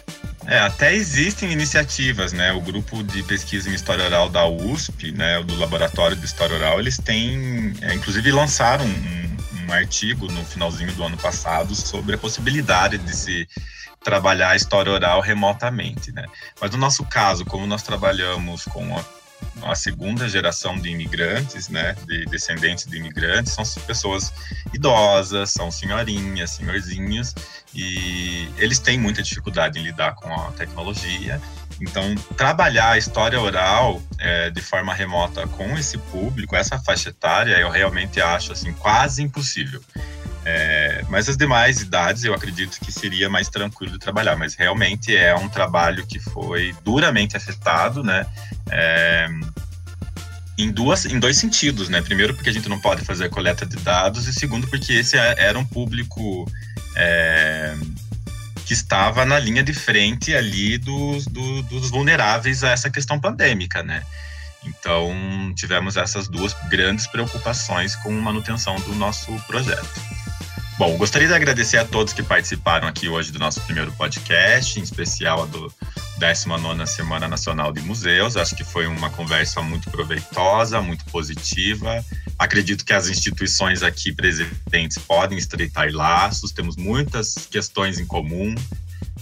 É, 0.45 0.59
até 0.59 0.93
existem 0.93 1.51
iniciativas, 1.51 2.32
né? 2.32 2.51
O 2.53 2.61
grupo 2.61 3.03
de 3.03 3.23
pesquisa 3.23 3.67
em 3.67 3.73
história 3.73 4.05
oral 4.05 4.30
da 4.30 4.45
USP, 4.45 5.11
né, 5.11 5.41
do 5.41 5.57
Laboratório 5.57 6.15
de 6.15 6.23
História 6.23 6.55
Oral, 6.55 6.80
eles 6.80 6.99
têm, 6.99 7.73
é, 7.82 7.95
inclusive, 7.95 8.32
lançaram 8.32 8.86
um, 8.86 9.38
um 9.67 9.73
artigo 9.73 10.32
no 10.32 10.45
finalzinho 10.45 10.91
do 10.93 11.03
ano 11.03 11.17
passado 11.17 11.73
sobre 11.73 12.13
a 12.13 12.17
possibilidade 12.17 12.99
de 12.99 13.15
se 13.15 13.47
trabalhar 14.03 14.51
a 14.51 14.55
história 14.55 14.91
oral 14.91 15.19
remotamente, 15.19 16.11
né? 16.11 16.26
Mas 16.61 16.69
no 16.69 16.78
nosso 16.78 17.03
caso, 17.05 17.43
como 17.43 17.65
nós 17.65 17.82
trabalhamos 17.82 18.65
com 18.65 18.95
a 18.95 19.03
a 19.61 19.75
segunda 19.75 20.27
geração 20.27 20.77
de 20.77 20.89
imigrantes, 20.89 21.69
né, 21.69 21.95
de 22.05 22.25
descendentes 22.25 22.86
de 22.86 22.97
imigrantes, 22.97 23.53
são 23.53 23.63
pessoas 23.83 24.31
idosas, 24.73 25.51
são 25.51 25.71
senhorinhas, 25.71 26.51
senhorzinhos, 26.51 27.33
e 27.73 28.47
eles 28.57 28.79
têm 28.79 28.99
muita 28.99 29.23
dificuldade 29.23 29.79
em 29.79 29.83
lidar 29.83 30.15
com 30.15 30.31
a 30.33 30.51
tecnologia. 30.51 31.41
Então, 31.81 32.15
trabalhar 32.38 32.91
a 32.91 32.97
história 32.97 33.39
oral 33.39 34.01
é, 34.17 34.49
de 34.49 34.61
forma 34.61 34.93
remota 34.93 35.47
com 35.47 35.77
esse 35.77 35.97
público, 35.97 36.55
essa 36.55 36.79
faixa 36.79 37.09
etária, 37.09 37.57
eu 37.57 37.69
realmente 37.69 38.21
acho 38.21 38.53
assim 38.53 38.71
quase 38.73 39.21
impossível. 39.21 39.81
É, 40.47 41.03
mas 41.09 41.27
as 41.27 41.35
demais 41.35 41.81
idades 41.81 42.23
eu 42.23 42.31
acredito 42.31 42.79
que 42.79 42.91
seria 42.91 43.27
mais 43.27 43.49
tranquilo 43.49 43.97
trabalhar, 43.97 44.35
mas 44.35 44.53
realmente 44.53 45.15
é 45.15 45.33
um 45.35 45.49
trabalho 45.49 46.05
que 46.05 46.19
foi 46.19 46.75
duramente 46.83 47.35
afetado, 47.35 48.03
né? 48.03 48.27
É, 48.69 49.27
em, 50.55 50.71
duas, 50.71 51.05
em 51.05 51.19
dois 51.19 51.37
sentidos, 51.37 51.89
né? 51.89 51.99
Primeiro, 51.99 52.35
porque 52.35 52.51
a 52.51 52.53
gente 52.53 52.69
não 52.69 52.79
pode 52.79 53.03
fazer 53.03 53.25
a 53.25 53.29
coleta 53.29 53.65
de 53.65 53.75
dados, 53.77 54.27
e 54.27 54.33
segundo, 54.33 54.67
porque 54.67 54.93
esse 54.93 55.17
é, 55.17 55.35
era 55.37 55.57
um 55.57 55.65
público 55.65 56.45
é, 56.95 57.75
que 58.67 58.73
estava 58.73 59.25
na 59.25 59.39
linha 59.39 59.63
de 59.63 59.73
frente 59.73 60.35
ali 60.35 60.77
dos, 60.77 61.25
do, 61.25 61.63
dos 61.63 61.89
vulneráveis 61.89 62.63
a 62.63 62.69
essa 62.69 62.89
questão 62.91 63.19
pandêmica, 63.19 63.81
né? 63.81 64.03
Então, 64.63 65.53
tivemos 65.55 65.97
essas 65.97 66.27
duas 66.27 66.55
grandes 66.69 67.07
preocupações 67.07 67.95
com 67.95 68.11
manutenção 68.11 68.75
do 68.81 68.93
nosso 68.93 69.31
projeto. 69.47 70.24
Bom, 70.78 70.97
gostaria 70.97 71.28
de 71.28 71.34
agradecer 71.34 71.78
a 71.78 71.86
todos 71.86 72.11
que 72.11 72.21
participaram 72.21 72.86
aqui 72.86 73.07
hoje 73.07 73.32
do 73.32 73.39
nosso 73.39 73.61
primeiro 73.61 73.93
podcast, 73.93 74.78
em 74.78 74.84
especial 74.84 75.43
a 75.43 75.45
do 75.45 75.73
19 76.17 76.86
Semana 76.86 77.30
Nacional 77.30 77.71
de 77.71 77.80
Museus. 77.80 78.36
Acho 78.36 78.57
que 78.57 78.63
foi 78.65 78.86
uma 78.86 79.09
conversa 79.09 79.61
muito 79.61 79.89
proveitosa, 79.89 80.82
muito 80.82 81.05
positiva. 81.05 82.03
Acredito 82.38 82.84
que 82.84 82.91
as 82.91 83.07
instituições 83.07 83.84
aqui 83.84 84.11
presentes 84.11 84.97
podem 84.97 85.38
estreitar 85.38 85.89
laços, 85.93 86.51
temos 86.51 86.76
muitas 86.76 87.47
questões 87.49 87.97
em 87.97 88.05
comum, 88.05 88.53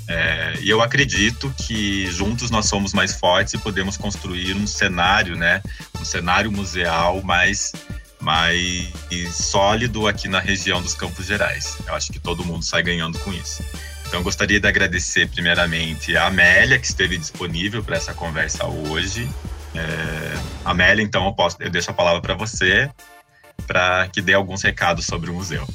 é, 0.08 0.56
e 0.60 0.70
eu 0.70 0.82
acredito 0.82 1.54
que 1.56 2.12
juntos 2.12 2.50
nós 2.50 2.66
somos 2.66 2.94
mais 2.94 3.14
fortes 3.14 3.54
e 3.54 3.58
podemos 3.58 3.96
construir 3.96 4.56
um 4.56 4.68
cenário, 4.68 5.36
né, 5.36 5.62
um 6.00 6.04
cenário 6.04 6.52
museal 6.52 7.22
mais 7.22 7.72
mais 8.24 8.90
sólido 9.32 10.08
aqui 10.08 10.28
na 10.28 10.40
região 10.40 10.82
dos 10.82 10.94
Campos 10.96 11.26
Gerais. 11.26 11.78
Eu 11.86 11.94
acho 11.94 12.12
que 12.12 12.20
todo 12.20 12.44
mundo 12.44 12.64
sai 12.64 12.82
ganhando 12.82 13.20
com 13.20 13.32
isso. 13.34 13.64
Então, 14.08 14.20
eu 14.20 14.24
gostaria 14.24 14.60
de 14.60 14.68
agradecer 14.68 15.28
primeiramente 15.28 16.16
a 16.16 16.28
Amélia, 16.28 16.80
que 16.80 16.86
esteve 16.86 17.18
disponível 17.18 17.84
para 17.84 17.98
essa 17.98 18.14
conversa 18.14 18.66
hoje. 18.66 19.30
É, 19.76 20.40
Amélia, 20.64 21.04
então, 21.04 21.26
eu, 21.26 21.34
posso, 21.34 21.58
eu 21.60 21.70
deixo 21.70 21.92
a 21.92 21.94
palavra 21.94 22.22
para 22.22 22.36
você, 22.36 22.90
para 23.68 24.08
que 24.08 24.22
dê 24.22 24.34
alguns 24.34 24.62
recados 24.62 25.06
sobre 25.06 25.30
o 25.30 25.34
museu. 25.34 25.68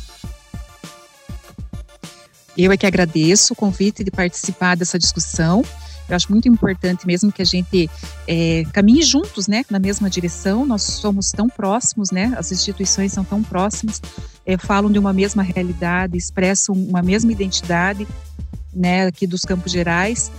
Eu 2.57 2.73
é 2.73 2.77
que 2.77 2.87
agradeço 2.87 3.53
o 3.53 3.57
convite 3.57 4.03
de 4.03 4.11
participar 4.11 4.77
dessa 4.77 4.99
discussão. 4.99 5.63
Eu 6.09 6.17
acho 6.17 6.31
muito 6.31 6.49
importante 6.49 7.07
mesmo 7.07 7.31
que 7.31 7.43
a 7.43 7.45
gente 7.45 7.91
é, 8.27 8.65
caminhe 8.73 9.03
juntos, 9.03 9.47
né, 9.47 9.65
na 9.71 9.79
mesma 9.79 10.09
direção. 10.09 10.65
Nós 10.65 10.83
somos 10.83 11.31
tão 11.31 11.49
próximos, 11.49 12.11
né, 12.11 12.35
as 12.37 12.51
instituições 12.51 13.13
são 13.13 13.25
tão 13.25 13.43
próximas, 13.43 14.01
é, 14.47 14.57
falam 14.57 14.91
de 14.91 14.99
uma 14.99 15.13
mesma 15.13 15.43
realidade, 15.43 16.17
expressam 16.17 16.75
uma 16.75 17.03
mesma 17.03 17.31
identidade, 17.31 18.07
né, 18.75 19.07
aqui 19.07 19.27
dos 19.27 19.43
Campos 19.43 19.73
Gerais. 19.73 20.31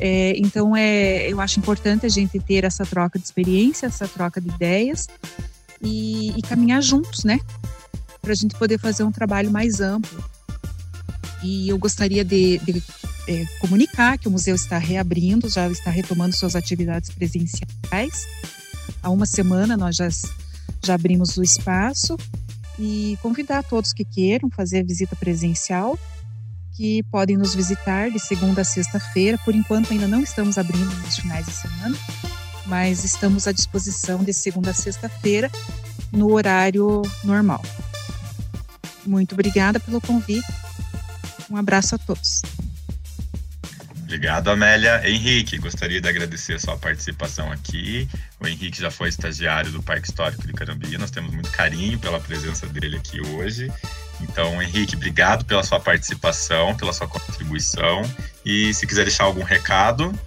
É, 0.00 0.34
então, 0.36 0.76
é, 0.76 1.30
eu 1.30 1.40
acho 1.40 1.58
importante 1.58 2.06
a 2.06 2.08
gente 2.08 2.38
ter 2.38 2.64
essa 2.64 2.86
troca 2.86 3.18
de 3.18 3.24
experiência, 3.24 3.86
essa 3.86 4.06
troca 4.06 4.40
de 4.40 4.48
ideias 4.48 5.08
e, 5.82 6.30
e 6.36 6.42
caminhar 6.42 6.82
juntos, 6.82 7.24
né, 7.24 7.38
para 8.22 8.32
a 8.32 8.36
gente 8.36 8.54
poder 8.54 8.78
fazer 8.78 9.02
um 9.04 9.12
trabalho 9.12 9.50
mais 9.50 9.80
amplo 9.80 10.24
e 11.42 11.68
eu 11.68 11.78
gostaria 11.78 12.24
de, 12.24 12.58
de 12.58 12.82
é, 13.28 13.44
comunicar 13.60 14.18
que 14.18 14.26
o 14.26 14.30
museu 14.30 14.54
está 14.54 14.78
reabrindo, 14.78 15.48
já 15.48 15.68
está 15.68 15.90
retomando 15.90 16.34
suas 16.34 16.56
atividades 16.56 17.10
presenciais. 17.10 18.26
Há 19.02 19.10
uma 19.10 19.26
semana 19.26 19.76
nós 19.76 19.96
já, 19.96 20.08
já 20.82 20.94
abrimos 20.94 21.36
o 21.36 21.42
espaço 21.42 22.16
e 22.78 23.18
convidar 23.20 23.62
todos 23.62 23.92
que 23.92 24.04
queiram 24.04 24.50
fazer 24.50 24.80
a 24.80 24.82
visita 24.82 25.14
presencial, 25.14 25.98
que 26.72 27.02
podem 27.04 27.36
nos 27.36 27.54
visitar 27.54 28.10
de 28.10 28.18
segunda 28.18 28.62
a 28.62 28.64
sexta-feira. 28.64 29.36
Por 29.44 29.54
enquanto 29.54 29.92
ainda 29.92 30.08
não 30.08 30.22
estamos 30.22 30.56
abrindo 30.56 30.92
nos 31.02 31.18
finais 31.18 31.44
de 31.44 31.52
semana, 31.52 31.96
mas 32.66 33.04
estamos 33.04 33.46
à 33.46 33.52
disposição 33.52 34.24
de 34.24 34.32
segunda 34.32 34.70
a 34.70 34.74
sexta-feira 34.74 35.50
no 36.10 36.32
horário 36.32 37.02
normal. 37.22 37.62
Muito 39.04 39.34
obrigada 39.34 39.78
pelo 39.78 40.00
convite 40.00 40.46
um 41.50 41.56
abraço 41.56 41.94
a 41.94 41.98
todos. 41.98 42.42
Obrigado, 44.08 44.48
Amélia. 44.48 45.02
Henrique, 45.04 45.58
gostaria 45.58 46.00
de 46.00 46.08
agradecer 46.08 46.54
a 46.54 46.58
sua 46.58 46.78
participação 46.78 47.52
aqui. 47.52 48.08
O 48.40 48.48
Henrique 48.48 48.80
já 48.80 48.90
foi 48.90 49.10
estagiário 49.10 49.70
do 49.70 49.82
Parque 49.82 50.08
Histórico 50.08 50.46
de 50.46 50.52
Carambi. 50.54 50.96
Nós 50.96 51.10
temos 51.10 51.30
muito 51.30 51.50
carinho 51.50 51.98
pela 51.98 52.18
presença 52.18 52.66
dele 52.66 52.96
aqui 52.96 53.20
hoje. 53.20 53.70
Então, 54.22 54.62
Henrique, 54.62 54.96
obrigado 54.96 55.44
pela 55.44 55.62
sua 55.62 55.78
participação, 55.78 56.74
pela 56.74 56.90
sua 56.94 57.06
contribuição. 57.06 58.00
E 58.46 58.72
se 58.72 58.86
quiser 58.86 59.04
deixar 59.04 59.24
algum 59.24 59.42
recado. 59.42 60.18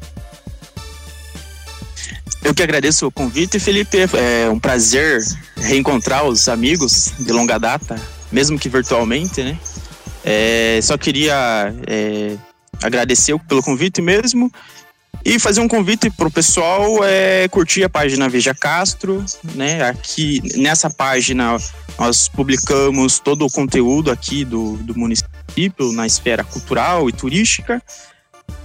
Eu 2.43 2.53
que 2.53 2.61
agradeço 2.61 3.07
o 3.07 3.11
convite, 3.11 3.57
Felipe. 3.57 3.97
É 4.13 4.47
um 4.47 4.59
prazer 4.59 5.23
reencontrar 5.57 6.23
os 6.25 6.47
amigos 6.47 7.13
de 7.17 7.31
longa 7.31 7.57
data, 7.57 7.99
mesmo 8.31 8.59
que 8.59 8.69
virtualmente, 8.69 9.41
né? 9.41 9.57
É, 10.23 10.79
só 10.83 10.99
queria 10.99 11.73
é, 11.87 12.37
agradecer 12.81 13.37
pelo 13.47 13.61
convite 13.61 14.01
mesmo 14.01 14.51
e 15.23 15.37
fazer 15.37 15.61
um 15.61 15.67
convite 15.67 16.09
para 16.09 16.27
o 16.27 16.31
pessoal 16.31 17.03
é, 17.03 17.47
curtir 17.47 17.83
a 17.83 17.89
página 17.89 18.27
Veja 18.27 18.55
Castro, 18.55 19.23
né? 19.55 19.83
Aqui 19.83 20.41
nessa 20.55 20.89
página 20.89 21.57
nós 21.97 22.27
publicamos 22.27 23.19
todo 23.19 23.45
o 23.45 23.51
conteúdo 23.51 24.09
aqui 24.09 24.43
do, 24.43 24.77
do 24.77 24.97
município 24.97 25.91
na 25.91 26.07
esfera 26.07 26.43
cultural 26.43 27.07
e 27.07 27.11
turística. 27.13 27.81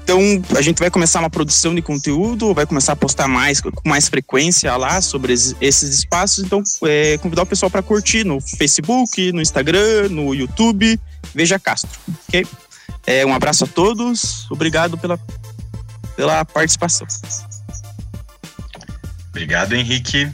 Então 0.02 0.20
a 0.56 0.62
gente 0.62 0.78
vai 0.78 0.90
começar 0.90 1.20
uma 1.20 1.28
produção 1.28 1.74
de 1.74 1.82
conteúdo, 1.82 2.54
vai 2.54 2.64
começar 2.64 2.92
a 2.92 2.96
postar 2.96 3.28
mais 3.28 3.60
com 3.60 3.70
mais 3.84 4.08
frequência 4.08 4.74
lá 4.76 5.00
sobre 5.00 5.32
esses 5.32 5.98
espaços. 5.98 6.44
Então 6.44 6.62
é, 6.84 7.18
convidar 7.18 7.42
o 7.42 7.46
pessoal 7.46 7.68
para 7.68 7.82
curtir 7.82 8.24
no 8.24 8.40
Facebook, 8.40 9.32
no 9.32 9.42
Instagram, 9.42 10.08
no 10.08 10.34
YouTube. 10.34 10.98
Veja 11.34 11.58
Castro, 11.58 11.90
ok? 12.28 12.46
É, 13.06 13.24
um 13.24 13.32
abraço 13.32 13.64
a 13.64 13.66
todos, 13.66 14.50
obrigado 14.50 14.98
pela, 14.98 15.18
pela 16.16 16.44
participação. 16.44 17.06
Obrigado, 19.28 19.74
Henrique. 19.74 20.30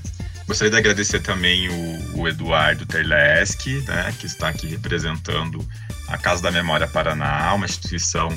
Gostaria 0.46 0.70
de 0.70 0.76
agradecer 0.78 1.20
também 1.20 1.68
o, 1.68 2.20
o 2.20 2.28
Eduardo 2.28 2.86
Terleski, 2.86 3.80
né, 3.82 4.14
que 4.18 4.26
está 4.26 4.48
aqui 4.48 4.66
representando 4.66 5.66
a 6.08 6.16
Casa 6.16 6.42
da 6.42 6.50
Memória 6.50 6.86
Paraná, 6.86 7.52
uma 7.54 7.66
instituição 7.66 8.28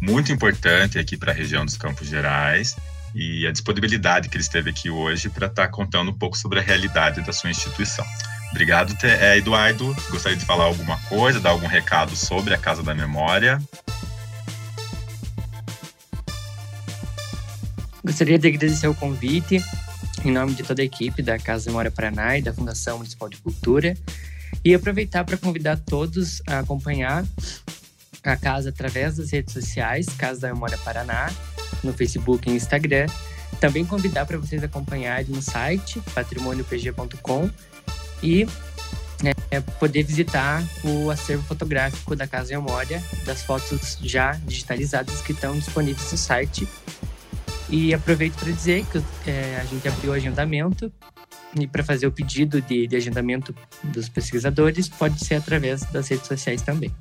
muito 0.00 0.32
importante 0.32 0.98
aqui 0.98 1.16
para 1.16 1.32
a 1.32 1.34
região 1.34 1.64
dos 1.64 1.76
Campos 1.76 2.08
Gerais 2.08 2.76
e 3.14 3.46
a 3.46 3.52
disponibilidade 3.52 4.28
que 4.28 4.36
ele 4.36 4.42
esteve 4.42 4.70
aqui 4.70 4.88
hoje 4.88 5.28
para 5.28 5.46
estar 5.46 5.66
tá 5.66 5.68
contando 5.68 6.10
um 6.10 6.18
pouco 6.18 6.36
sobre 6.38 6.58
a 6.58 6.62
realidade 6.62 7.20
da 7.22 7.32
sua 7.32 7.50
instituição. 7.50 8.06
Obrigado, 8.50 8.96
é, 9.06 9.38
Eduardo. 9.38 9.94
Gostaria 10.10 10.36
de 10.36 10.44
falar 10.44 10.64
alguma 10.64 10.98
coisa, 11.02 11.40
dar 11.40 11.50
algum 11.50 11.66
recado 11.66 12.16
sobre 12.16 12.52
a 12.52 12.58
Casa 12.58 12.82
da 12.82 12.94
Memória? 12.94 13.60
Gostaria 18.04 18.38
de 18.38 18.48
agradecer 18.48 18.88
o 18.88 18.94
convite 18.94 19.62
em 20.24 20.30
nome 20.30 20.54
de 20.54 20.62
toda 20.62 20.82
a 20.82 20.84
equipe 20.84 21.22
da 21.22 21.38
Casa 21.38 21.66
da 21.66 21.70
Memória 21.70 21.90
Paraná 21.90 22.36
e 22.36 22.42
da 22.42 22.52
Fundação 22.52 22.98
Municipal 22.98 23.28
de 23.28 23.38
Cultura 23.38 23.96
e 24.64 24.74
aproveitar 24.74 25.24
para 25.24 25.36
convidar 25.36 25.78
todos 25.78 26.42
a 26.46 26.58
acompanhar 26.58 27.24
a 28.22 28.36
casa 28.36 28.68
através 28.68 29.16
das 29.16 29.30
redes 29.30 29.54
sociais, 29.54 30.06
Casa 30.18 30.40
da 30.40 30.52
Memória 30.52 30.76
Paraná, 30.78 31.30
no 31.82 31.92
Facebook 31.92 32.50
e 32.50 32.52
Instagram. 32.52 33.06
Também 33.58 33.84
convidar 33.84 34.26
para 34.26 34.38
vocês 34.38 34.62
acompanharem 34.62 35.26
no 35.28 35.40
site 35.40 36.00
patrimoniopg.com 36.14 37.50
e 38.22 38.46
é, 39.50 39.60
poder 39.60 40.02
visitar 40.02 40.62
o 40.82 41.10
acervo 41.10 41.42
fotográfico 41.44 42.16
da 42.16 42.26
Casa 42.26 42.54
Memória, 42.54 43.02
das 43.24 43.42
fotos 43.42 43.98
já 44.02 44.32
digitalizadas 44.46 45.20
que 45.20 45.32
estão 45.32 45.58
disponíveis 45.58 46.10
no 46.10 46.18
site. 46.18 46.68
E 47.68 47.94
aproveito 47.94 48.34
para 48.34 48.50
dizer 48.50 48.84
que 48.86 49.02
é, 49.28 49.58
a 49.60 49.64
gente 49.64 49.86
abriu 49.86 50.10
o 50.10 50.14
agendamento 50.14 50.92
e 51.58 51.66
para 51.66 51.84
fazer 51.84 52.06
o 52.06 52.12
pedido 52.12 52.60
de, 52.60 52.86
de 52.86 52.96
agendamento 52.96 53.54
dos 53.82 54.08
pesquisadores 54.08 54.88
pode 54.88 55.24
ser 55.24 55.36
através 55.36 55.82
das 55.84 56.08
redes 56.08 56.26
sociais 56.26 56.62
também. 56.62 56.94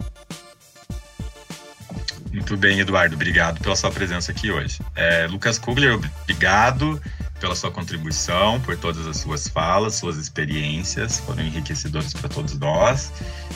Muito 2.32 2.56
bem, 2.58 2.80
Eduardo. 2.80 3.16
Obrigado 3.16 3.60
pela 3.62 3.76
sua 3.76 3.92
presença 3.92 4.32
aqui 4.32 4.52
hoje. 4.52 4.80
É, 4.96 5.26
Lucas 5.28 5.58
Kugler, 5.58 5.96
obrigado 5.96 7.02
pela 7.40 7.56
sua 7.56 7.72
contribuição, 7.72 8.60
por 8.62 8.78
todas 8.78 9.08
as 9.08 9.18
suas 9.18 9.48
falas, 9.48 9.96
suas 9.96 10.18
experiências, 10.18 11.20
foram 11.20 11.44
enriquecedoras 11.44 12.14
para 12.14 12.30
todos 12.30 12.58
nós. 12.58 13.12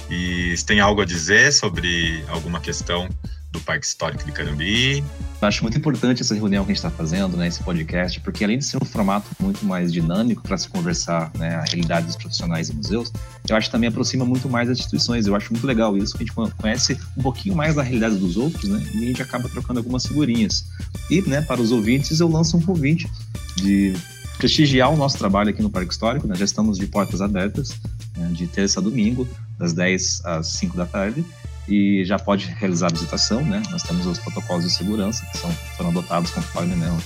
E 0.09 0.55
se 0.55 0.65
tem 0.65 0.79
algo 0.79 1.01
a 1.01 1.05
dizer 1.05 1.51
sobre 1.51 2.23
alguma 2.27 2.59
questão 2.59 3.09
do 3.53 3.61
Parque 3.61 3.85
Histórico 3.85 4.25
de 4.25 4.31
Carambi. 4.31 5.03
Acho 5.41 5.61
muito 5.61 5.77
importante 5.77 6.21
essa 6.21 6.33
reunião 6.33 6.65
que 6.65 6.71
a 6.71 6.73
gente 6.73 6.83
está 6.83 6.89
fazendo, 6.89 7.37
né, 7.37 7.47
esse 7.47 7.61
podcast, 7.61 8.19
porque 8.21 8.43
além 8.43 8.57
de 8.57 8.65
ser 8.65 8.81
um 8.81 8.85
formato 8.85 9.29
muito 9.39 9.65
mais 9.65 9.93
dinâmico 9.93 10.41
para 10.41 10.57
se 10.57 10.67
conversar 10.67 11.31
né, 11.37 11.55
a 11.55 11.63
realidade 11.63 12.07
dos 12.07 12.15
profissionais 12.15 12.69
e 12.69 12.73
museus, 12.73 13.11
eu 13.47 13.55
acho 13.55 13.67
que 13.67 13.71
também 13.71 13.89
aproxima 13.89 14.25
muito 14.25 14.49
mais 14.49 14.69
as 14.69 14.79
instituições. 14.79 15.27
Eu 15.27 15.35
acho 15.35 15.53
muito 15.53 15.67
legal 15.67 15.95
isso, 15.95 16.17
que 16.17 16.23
a 16.23 16.25
gente 16.25 16.55
conhece 16.57 16.97
um 17.15 17.21
pouquinho 17.21 17.55
mais 17.55 17.75
da 17.75 17.83
realidade 17.83 18.15
dos 18.15 18.35
outros, 18.35 18.69
né, 18.69 18.83
e 18.95 19.03
a 19.03 19.07
gente 19.07 19.21
acaba 19.21 19.47
trocando 19.47 19.79
algumas 19.79 20.05
figurinhas. 20.05 20.65
E, 21.09 21.21
né, 21.21 21.41
para 21.41 21.61
os 21.61 21.71
ouvintes, 21.71 22.19
eu 22.19 22.27
lanço 22.27 22.57
um 22.57 22.61
convite 22.61 23.09
de 23.57 23.93
prestigiar 24.37 24.91
o 24.91 24.97
nosso 24.97 25.17
trabalho 25.17 25.51
aqui 25.51 25.61
no 25.61 25.69
Parque 25.69 25.91
Histórico, 25.91 26.27
né, 26.27 26.35
já 26.35 26.45
estamos 26.45 26.77
de 26.77 26.87
portas 26.87 27.21
abertas, 27.21 27.77
né, 28.17 28.29
de 28.31 28.47
terça 28.47 28.79
a 28.79 28.83
domingo, 28.83 29.27
das 29.59 29.73
10 29.73 30.25
às 30.25 30.47
5 30.47 30.75
da 30.75 30.85
tarde 30.85 31.23
e 31.67 32.03
já 32.05 32.19
pode 32.19 32.47
realizar 32.47 32.87
a 32.87 32.91
visitação, 32.91 33.43
né? 33.43 33.61
Nós 33.71 33.83
temos 33.83 34.05
os 34.05 34.19
protocolos 34.19 34.65
de 34.65 34.71
segurança 34.71 35.25
que 35.31 35.37
são, 35.37 35.51
foram 35.77 35.89
adotados 35.91 36.31
conforme 36.31 36.75
né, 36.75 36.97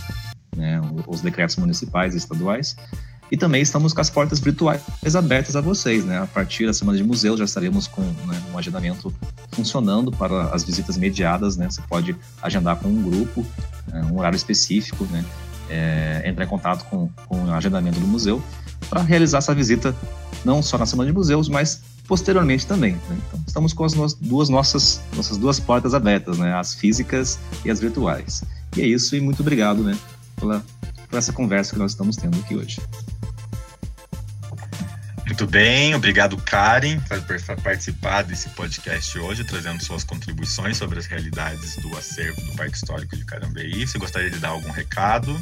né, 0.56 0.82
os 1.06 1.22
decretos 1.22 1.56
municipais 1.58 2.16
e 2.16 2.18
estaduais. 2.18 2.76
E 3.30 3.36
também 3.36 3.62
estamos 3.62 3.92
com 3.92 4.00
as 4.00 4.10
portas 4.10 4.40
virtuais 4.40 4.82
abertas 5.16 5.56
a 5.56 5.62
vocês, 5.62 6.06
né? 6.06 6.20
A 6.20 6.28
partir 6.28 6.66
da 6.66 6.74
semana 6.74 6.98
de 6.98 7.04
museu 7.04 7.38
já 7.38 7.44
estaremos 7.44 7.86
com 7.86 8.02
né, 8.02 8.42
um 8.54 8.58
agendamento 8.58 9.14
funcionando 9.52 10.12
para 10.12 10.46
as 10.54 10.64
visitas 10.64 10.98
mediadas, 10.98 11.58
né? 11.58 11.70
Você 11.70 11.82
pode 11.90 12.16
agendar 12.42 12.78
com 12.78 12.88
um 12.88 13.04
grupo, 13.04 13.46
né, 13.88 14.02
um 14.12 14.18
horário 14.18 14.38
específico, 14.38 15.04
né? 15.12 15.26
É, 15.70 16.24
entrar 16.26 16.46
em 16.46 16.48
contato 16.48 16.86
com, 16.86 17.10
com 17.28 17.44
o 17.44 17.54
agendamento 17.54 18.00
do 18.00 18.08
museu 18.08 18.42
para 18.90 19.02
realizar 19.02 19.40
essa 19.40 19.54
visita 19.54 19.94
não 20.46 20.64
só 20.64 20.78
na 20.78 20.86
semana 20.86 21.12
de 21.12 21.14
museus, 21.14 21.50
mas 21.50 21.82
posteriormente 22.08 22.66
também. 22.66 22.94
Né? 22.94 23.18
Então, 23.28 23.44
estamos 23.46 23.74
com 23.74 23.84
as 23.84 24.14
duas 24.14 24.50
nossas, 24.50 25.02
nossas 25.16 25.38
duas 25.38 25.60
portas 25.60 25.94
abertas, 25.94 26.38
né? 26.38 26.54
As 26.54 26.74
físicas 26.74 27.38
e 27.66 27.70
as 27.70 27.80
virtuais. 27.80 28.44
E 28.76 28.82
é 28.82 28.86
isso, 28.86 29.16
e 29.16 29.22
muito 29.22 29.42
obrigado, 29.42 29.84
né? 29.84 29.98
Pela, 30.38 30.64
por 31.10 31.18
essa 31.18 31.34
conversa 31.34 31.74
que 31.74 31.80
nós 31.80 31.92
estamos 31.92 32.16
tendo 32.16 32.38
aqui 32.40 32.56
hoje. 32.56 32.80
Muito 35.26 35.46
bem, 35.46 35.94
obrigado 35.94 36.38
Karen 36.38 37.00
por 37.02 37.62
participar 37.62 38.24
desse 38.24 38.48
podcast 38.50 39.20
hoje, 39.20 39.44
trazendo 39.44 39.84
suas 39.84 40.04
contribuições 40.04 40.78
sobre 40.78 40.98
as 40.98 41.06
realidades 41.06 41.76
do 41.76 41.96
acervo 41.98 42.40
do 42.42 42.56
Parque 42.56 42.78
Histórico 42.78 43.16
de 43.16 43.26
Carambeí. 43.26 43.86
Você 43.86 43.98
gostaria 43.98 44.32
de 44.32 44.40
dar 44.40 44.50
algum 44.50 44.72
recado? 44.72 45.38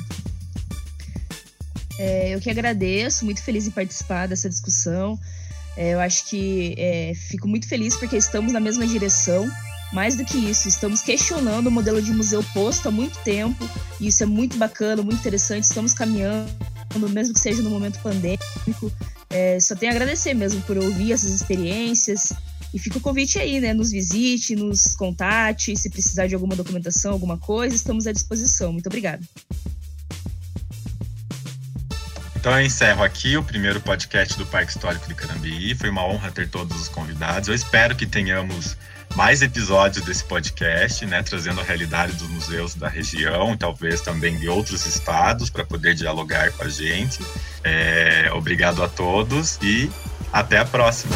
É, 1.99 2.33
eu 2.33 2.41
que 2.41 2.49
agradeço, 2.49 3.25
muito 3.25 3.43
feliz 3.43 3.67
em 3.67 3.71
participar 3.71 4.27
dessa 4.27 4.49
discussão. 4.49 5.19
É, 5.77 5.93
eu 5.93 5.99
acho 5.99 6.27
que 6.29 6.75
é, 6.77 7.13
fico 7.29 7.47
muito 7.47 7.67
feliz 7.67 7.95
porque 7.95 8.15
estamos 8.17 8.53
na 8.53 8.59
mesma 8.59 8.85
direção. 8.85 9.49
Mais 9.93 10.15
do 10.15 10.25
que 10.25 10.37
isso, 10.37 10.67
estamos 10.67 11.01
questionando 11.01 11.67
o 11.67 11.71
modelo 11.71 12.01
de 12.01 12.11
museu 12.11 12.43
posto 12.53 12.89
há 12.89 12.91
muito 12.91 13.17
tempo, 13.19 13.69
e 13.99 14.07
isso 14.07 14.23
é 14.23 14.25
muito 14.25 14.57
bacana, 14.57 15.01
muito 15.01 15.19
interessante. 15.19 15.63
Estamos 15.63 15.93
caminhando, 15.93 16.49
mesmo 17.09 17.33
que 17.33 17.39
seja 17.39 17.61
no 17.61 17.69
momento 17.69 17.99
pandêmico. 17.99 18.91
É, 19.29 19.59
só 19.59 19.75
tenho 19.75 19.91
a 19.91 19.95
agradecer 19.95 20.33
mesmo 20.33 20.61
por 20.63 20.77
ouvir 20.77 21.13
essas 21.13 21.31
experiências. 21.31 22.33
E 22.73 22.79
fica 22.79 22.97
o 22.97 23.01
convite 23.01 23.39
aí, 23.39 23.61
né? 23.61 23.73
Nos 23.73 23.91
visite, 23.91 24.55
nos 24.55 24.95
contate. 24.95 25.77
Se 25.77 25.89
precisar 25.89 26.27
de 26.27 26.35
alguma 26.35 26.55
documentação, 26.55 27.13
alguma 27.13 27.37
coisa, 27.37 27.73
estamos 27.73 28.05
à 28.05 28.11
disposição. 28.11 28.73
Muito 28.73 28.87
obrigada. 28.87 29.21
Então 32.45 32.59
eu 32.59 32.63
encerro 32.63 33.03
aqui 33.03 33.35
o 33.35 33.41
primeiro 33.43 33.81
podcast 33.81 34.37
do 34.37 34.45
Parque 34.45 34.71
Histórico 34.71 35.07
de 35.07 35.15
Carambeí. 35.15 35.73
Foi 35.73 35.89
uma 35.89 36.05
honra 36.05 36.29
ter 36.29 36.47
todos 36.47 36.79
os 36.79 36.87
convidados. 36.87 37.49
Eu 37.49 37.55
espero 37.55 37.95
que 37.95 38.05
tenhamos 38.05 38.77
mais 39.15 39.41
episódios 39.41 40.05
desse 40.05 40.23
podcast, 40.23 41.03
né, 41.07 41.23
trazendo 41.23 41.59
a 41.59 41.63
realidade 41.63 42.13
dos 42.13 42.29
museus 42.29 42.75
da 42.75 42.87
região 42.87 43.53
e 43.53 43.57
talvez 43.57 43.99
também 44.01 44.37
de 44.37 44.47
outros 44.47 44.85
estados 44.85 45.49
para 45.49 45.65
poder 45.65 45.95
dialogar 45.95 46.51
com 46.51 46.65
a 46.65 46.69
gente. 46.69 47.19
É, 47.63 48.29
obrigado 48.31 48.83
a 48.83 48.87
todos 48.87 49.57
e 49.63 49.89
até 50.31 50.59
a 50.59 50.65
próxima. 50.65 51.15